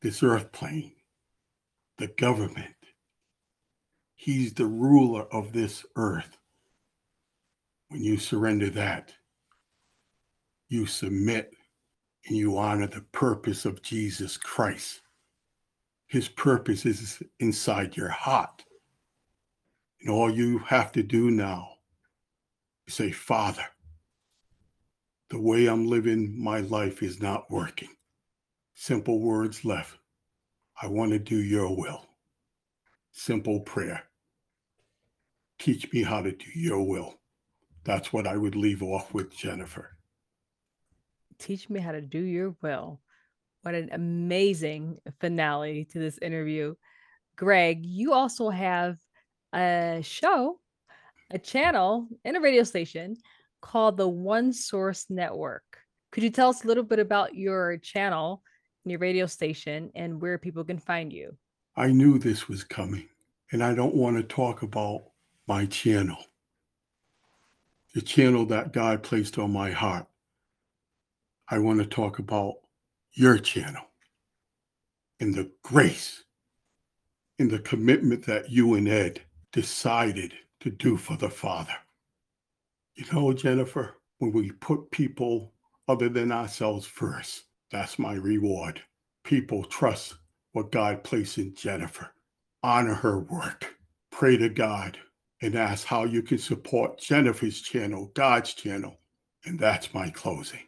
this 0.02 0.24
earth 0.24 0.50
plane, 0.50 0.94
the 1.98 2.08
government, 2.08 2.74
he's 4.16 4.54
the 4.54 4.66
ruler 4.66 5.22
of 5.32 5.52
this 5.52 5.86
earth. 5.94 6.36
When 7.90 8.02
you 8.02 8.16
surrender 8.16 8.70
that, 8.70 9.12
you 10.68 10.84
submit 10.86 11.54
and 12.26 12.36
you 12.36 12.58
honor 12.58 12.88
the 12.88 13.02
purpose 13.12 13.66
of 13.66 13.82
Jesus 13.82 14.36
Christ. 14.36 15.00
His 16.08 16.28
purpose 16.28 16.84
is 16.84 17.22
inside 17.38 17.96
your 17.96 18.08
heart. 18.08 18.64
And 20.00 20.10
all 20.10 20.28
you 20.28 20.58
have 20.58 20.90
to 20.92 21.04
do 21.04 21.30
now 21.30 21.77
say, 22.88 23.10
Father, 23.10 23.64
the 25.30 25.40
way 25.40 25.66
I'm 25.66 25.86
living 25.86 26.42
my 26.42 26.60
life 26.60 27.02
is 27.02 27.20
not 27.20 27.50
working. 27.50 27.90
Simple 28.74 29.20
words 29.20 29.64
left. 29.64 29.98
I 30.80 30.86
want 30.86 31.12
to 31.12 31.18
do 31.18 31.36
your 31.36 31.76
will. 31.76 32.06
Simple 33.12 33.60
prayer. 33.60 34.04
Teach 35.58 35.92
me 35.92 36.02
how 36.02 36.22
to 36.22 36.32
do 36.32 36.46
your 36.54 36.86
will. 36.86 37.18
That's 37.84 38.12
what 38.12 38.26
I 38.26 38.36
would 38.36 38.54
leave 38.54 38.82
off 38.82 39.12
with, 39.12 39.36
Jennifer. 39.36 39.96
Teach 41.38 41.68
me 41.68 41.80
how 41.80 41.92
to 41.92 42.00
do 42.00 42.20
your 42.20 42.54
will. 42.62 43.00
What 43.62 43.74
an 43.74 43.88
amazing 43.92 44.98
finale 45.20 45.84
to 45.86 45.98
this 45.98 46.18
interview. 46.22 46.74
Greg, 47.36 47.84
you 47.84 48.12
also 48.12 48.50
have 48.50 48.98
a 49.52 50.00
show, 50.02 50.60
a 51.30 51.38
channel, 51.38 52.08
and 52.24 52.36
a 52.36 52.40
radio 52.40 52.62
station 52.62 53.16
called 53.60 53.96
the 53.96 54.08
One 54.08 54.52
Source 54.52 55.06
Network. 55.10 55.78
Could 56.10 56.22
you 56.22 56.30
tell 56.30 56.48
us 56.48 56.64
a 56.64 56.66
little 56.66 56.84
bit 56.84 56.98
about 56.98 57.34
your 57.34 57.76
channel 57.78 58.42
and 58.84 58.90
your 58.90 59.00
radio 59.00 59.26
station 59.26 59.90
and 59.94 60.20
where 60.20 60.38
people 60.38 60.64
can 60.64 60.78
find 60.78 61.12
you? 61.12 61.36
I 61.76 61.88
knew 61.88 62.18
this 62.18 62.48
was 62.48 62.64
coming, 62.64 63.08
and 63.52 63.62
I 63.62 63.74
don't 63.74 63.94
want 63.94 64.16
to 64.16 64.22
talk 64.22 64.62
about 64.62 65.02
my 65.46 65.66
channel, 65.66 66.18
the 67.94 68.00
channel 68.00 68.46
that 68.46 68.72
God 68.72 69.02
placed 69.02 69.38
on 69.38 69.52
my 69.52 69.70
heart. 69.70 70.06
I 71.50 71.58
want 71.58 71.78
to 71.80 71.86
talk 71.86 72.18
about 72.18 72.54
your 73.12 73.38
channel 73.38 73.84
and 75.20 75.34
the 75.34 75.50
grace 75.62 76.24
and 77.38 77.50
the 77.50 77.58
commitment 77.58 78.24
that 78.26 78.50
you 78.50 78.74
and 78.74 78.88
Ed 78.88 79.22
decided 79.52 80.34
to 80.60 80.70
do 80.70 80.96
for 80.96 81.16
the 81.16 81.30
Father. 81.30 81.74
You 82.94 83.04
know, 83.12 83.32
Jennifer, 83.32 83.96
when 84.18 84.32
we 84.32 84.50
put 84.50 84.90
people 84.90 85.52
other 85.86 86.08
than 86.08 86.32
ourselves 86.32 86.86
first, 86.86 87.44
that's 87.70 87.98
my 87.98 88.14
reward. 88.14 88.82
People 89.24 89.64
trust 89.64 90.16
what 90.52 90.72
God 90.72 91.04
placed 91.04 91.38
in 91.38 91.54
Jennifer. 91.54 92.12
Honor 92.62 92.94
her 92.94 93.20
work. 93.20 93.76
Pray 94.10 94.36
to 94.36 94.48
God 94.48 94.98
and 95.42 95.54
ask 95.54 95.86
how 95.86 96.04
you 96.04 96.22
can 96.22 96.38
support 96.38 96.98
Jennifer's 96.98 97.60
channel, 97.60 98.10
God's 98.14 98.54
channel. 98.54 98.98
And 99.44 99.58
that's 99.58 99.94
my 99.94 100.10
closing. 100.10 100.66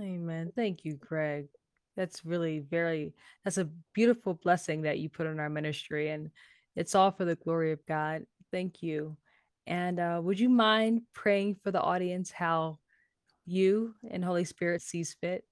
Amen. 0.00 0.52
Thank 0.54 0.84
you, 0.84 0.94
Greg. 0.94 1.48
That's 1.96 2.24
really 2.24 2.60
very, 2.60 3.12
that's 3.42 3.58
a 3.58 3.68
beautiful 3.92 4.34
blessing 4.34 4.82
that 4.82 4.98
you 4.98 5.08
put 5.08 5.26
in 5.26 5.40
our 5.40 5.50
ministry. 5.50 6.10
And 6.10 6.30
it's 6.76 6.94
all 6.94 7.10
for 7.10 7.24
the 7.24 7.34
glory 7.34 7.72
of 7.72 7.84
God. 7.86 8.24
Thank 8.52 8.82
you. 8.82 9.16
And 9.66 10.00
uh, 10.00 10.20
would 10.22 10.40
you 10.40 10.48
mind 10.48 11.02
praying 11.12 11.56
for 11.62 11.70
the 11.70 11.80
audience 11.80 12.30
how 12.30 12.78
you 13.44 13.94
and 14.10 14.24
Holy 14.24 14.44
Spirit 14.44 14.82
sees 14.82 15.16
fit? 15.20 15.44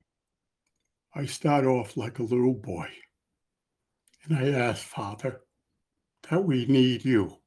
I 1.14 1.26
start 1.26 1.64
off 1.64 1.96
like 1.96 2.18
a 2.18 2.22
little 2.22 2.54
boy 2.54 2.88
and 4.24 4.38
I 4.38 4.58
ask, 4.58 4.82
Father, 4.82 5.40
that 6.28 6.44
we 6.44 6.66
need 6.66 7.04
you. 7.04 7.38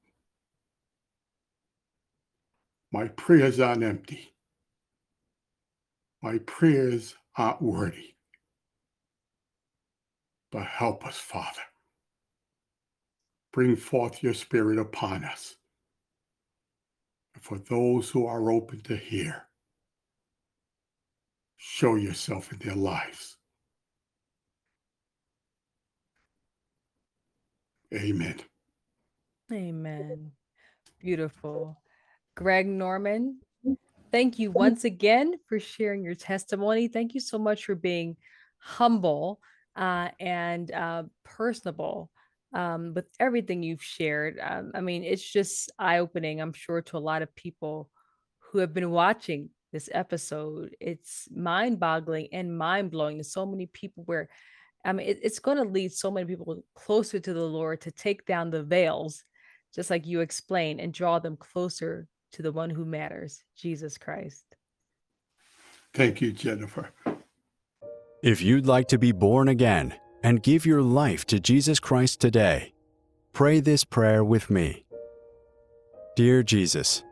My 2.92 3.08
prayers 3.10 3.60
aren't 3.60 3.84
empty. 3.84 4.34
My 6.22 6.40
prayers 6.40 7.16
aren't 7.36 7.62
wordy. 7.62 8.16
But 10.52 10.66
help 10.66 11.06
us, 11.06 11.18
Father. 11.18 11.62
Bring 13.60 13.76
forth 13.76 14.24
your 14.24 14.34
Spirit 14.34 14.80
upon 14.80 15.26
us. 15.26 15.58
And 17.34 17.44
for 17.44 17.58
those 17.58 18.10
who 18.10 18.26
are 18.26 18.52
open 18.52 18.80
to 18.84 18.96
hear, 18.96 19.48
show 21.58 21.96
yourself 21.96 22.54
in 22.54 22.60
their 22.60 22.78
lives. 22.78 23.36
Amen. 27.94 28.38
Amen. 29.52 30.32
Beautiful. 31.02 31.82
Greg 32.36 32.66
Norman, 32.66 33.42
thank 34.10 34.40
you 34.40 34.52
once 34.52 34.86
again 34.86 35.34
for 35.48 35.60
sharing 35.60 36.02
your 36.02 36.16
testimony. 36.16 36.88
Thank 36.88 37.14
you 37.14 37.20
so 37.20 37.38
much 37.38 37.66
for 37.66 37.76
being 37.76 38.16
humble 38.60 39.42
uh, 39.76 40.12
and 40.22 40.72
uh, 40.72 41.04
personable 41.26 42.10
um, 42.54 42.94
with 42.94 43.06
everything 43.20 43.64
you've 43.64 43.84
shared. 43.84 44.40
Um, 44.42 44.72
I 44.74 44.82
mean, 44.82 45.04
it's 45.04 45.24
just 45.24 45.72
eye 45.78 46.00
opening, 46.00 46.42
I'm 46.42 46.54
sure, 46.54 46.82
to 46.82 46.98
a 46.98 47.00
lot 47.00 47.22
of 47.22 47.36
people 47.36 47.90
who 48.40 48.60
have 48.60 48.74
been 48.74 48.92
watching 48.92 49.50
this 49.72 49.90
episode. 49.92 50.76
It's 50.80 51.28
mind 51.32 51.80
boggling 51.80 52.30
and 52.32 52.58
mind 52.58 52.92
blowing 52.92 53.18
to 53.18 53.24
so 53.24 53.46
many 53.46 53.68
people 53.68 54.04
where 54.06 54.30
I 54.86 54.94
mean, 54.94 55.08
it, 55.08 55.20
it's 55.22 55.40
going 55.40 55.58
to 55.58 55.64
lead 55.64 55.92
so 55.92 56.10
many 56.10 56.26
people 56.26 56.64
closer 56.74 57.20
to 57.20 57.34
the 57.34 57.44
Lord 57.44 57.82
to 57.82 57.92
take 57.92 58.26
down 58.26 58.50
the 58.50 58.64
veils, 58.64 59.24
just 59.76 59.90
like 59.90 60.08
you 60.08 60.22
explained, 60.22 60.80
and 60.80 60.94
draw 60.94 61.20
them 61.20 61.36
closer 61.36 62.08
to 62.34 62.42
the 62.42 62.52
one 62.52 62.70
who 62.70 62.86
matters, 62.86 63.44
Jesus 63.58 63.98
Christ. 63.98 64.46
Thank 65.94 66.22
you, 66.22 66.32
Jennifer. 66.32 66.92
If 68.24 68.42
you'd 68.42 68.68
like 68.68 68.88
to 68.90 68.98
be 68.98 69.12
born 69.12 69.50
again 69.50 69.94
and 70.24 70.44
give 70.44 70.66
your 70.66 70.82
life 70.82 71.26
to 71.28 71.40
Jesus 71.40 71.80
Christ 71.80 72.20
today, 72.20 72.74
pray 73.34 73.60
this 73.60 73.84
prayer 73.84 74.24
with 74.24 74.50
me. 74.50 74.86
Dear 76.16 76.44
Jesus, 76.44 77.04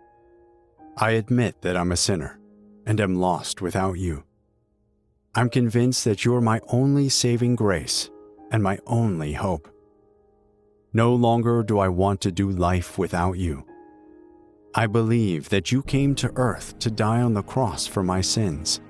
I 0.98 1.12
admit 1.12 1.62
that 1.62 1.78
I'm 1.78 1.92
a 1.92 1.98
sinner 1.98 2.40
and 2.86 3.00
am 3.00 3.16
lost 3.16 3.62
without 3.62 3.94
you. 3.94 4.24
I'm 5.36 5.50
convinced 5.50 6.04
that 6.06 6.26
you're 6.26 6.42
my 6.42 6.60
only 6.70 7.10
saving 7.10 7.56
grace 7.56 8.10
and 8.52 8.64
my 8.64 8.80
only 8.88 9.34
hope. 9.34 9.70
No 10.94 11.14
longer 11.14 11.64
do 11.64 11.80
I 11.80 11.90
want 11.90 12.22
to 12.22 12.32
do 12.32 12.50
life 12.50 12.98
without 12.98 13.34
you. 13.38 13.66
I 14.74 14.88
believe 14.88 15.50
that 15.50 15.72
you 15.72 15.84
came 15.84 16.16
to 16.16 16.32
earth 16.36 16.80
to 16.80 16.92
die 16.92 17.22
on 17.22 17.34
the 17.34 17.44
cross 17.44 17.86
for 17.88 18.04
my 18.04 18.22
sins, 18.22 18.82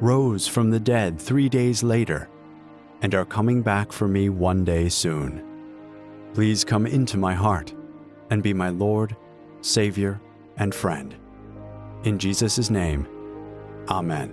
rose 0.00 0.46
from 0.46 0.70
the 0.70 0.80
dead 0.80 1.20
three 1.20 1.48
days 1.48 1.82
later, 1.82 2.28
and 3.04 3.14
are 3.14 3.26
coming 3.26 3.60
back 3.60 3.92
for 3.92 4.08
me 4.08 4.30
one 4.30 4.64
day 4.64 4.88
soon. 4.88 5.44
Please 6.32 6.64
come 6.64 6.86
into 6.86 7.18
my 7.18 7.34
heart 7.34 7.74
and 8.30 8.42
be 8.42 8.54
my 8.54 8.70
Lord, 8.70 9.14
Savior, 9.60 10.22
and 10.56 10.74
friend. 10.74 11.14
In 12.04 12.18
Jesus' 12.18 12.70
name, 12.70 13.06
Amen. 13.90 14.32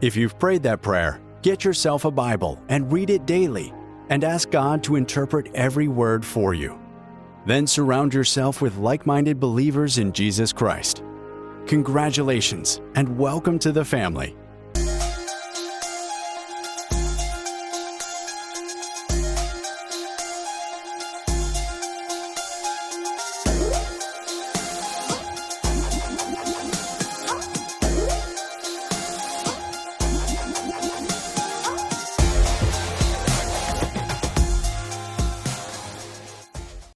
If 0.00 0.16
you've 0.16 0.40
prayed 0.40 0.64
that 0.64 0.82
prayer, 0.82 1.20
get 1.42 1.62
yourself 1.62 2.04
a 2.04 2.10
Bible 2.10 2.60
and 2.68 2.92
read 2.92 3.10
it 3.10 3.26
daily 3.26 3.72
and 4.08 4.24
ask 4.24 4.50
God 4.50 4.82
to 4.82 4.96
interpret 4.96 5.54
every 5.54 5.86
word 5.86 6.24
for 6.24 6.52
you. 6.52 6.76
Then 7.46 7.68
surround 7.68 8.12
yourself 8.12 8.60
with 8.60 8.76
like 8.78 9.06
minded 9.06 9.38
believers 9.38 9.98
in 9.98 10.10
Jesus 10.10 10.52
Christ. 10.52 11.04
Congratulations 11.66 12.80
and 12.96 13.16
welcome 13.16 13.60
to 13.60 13.70
the 13.70 13.84
family. 13.84 14.36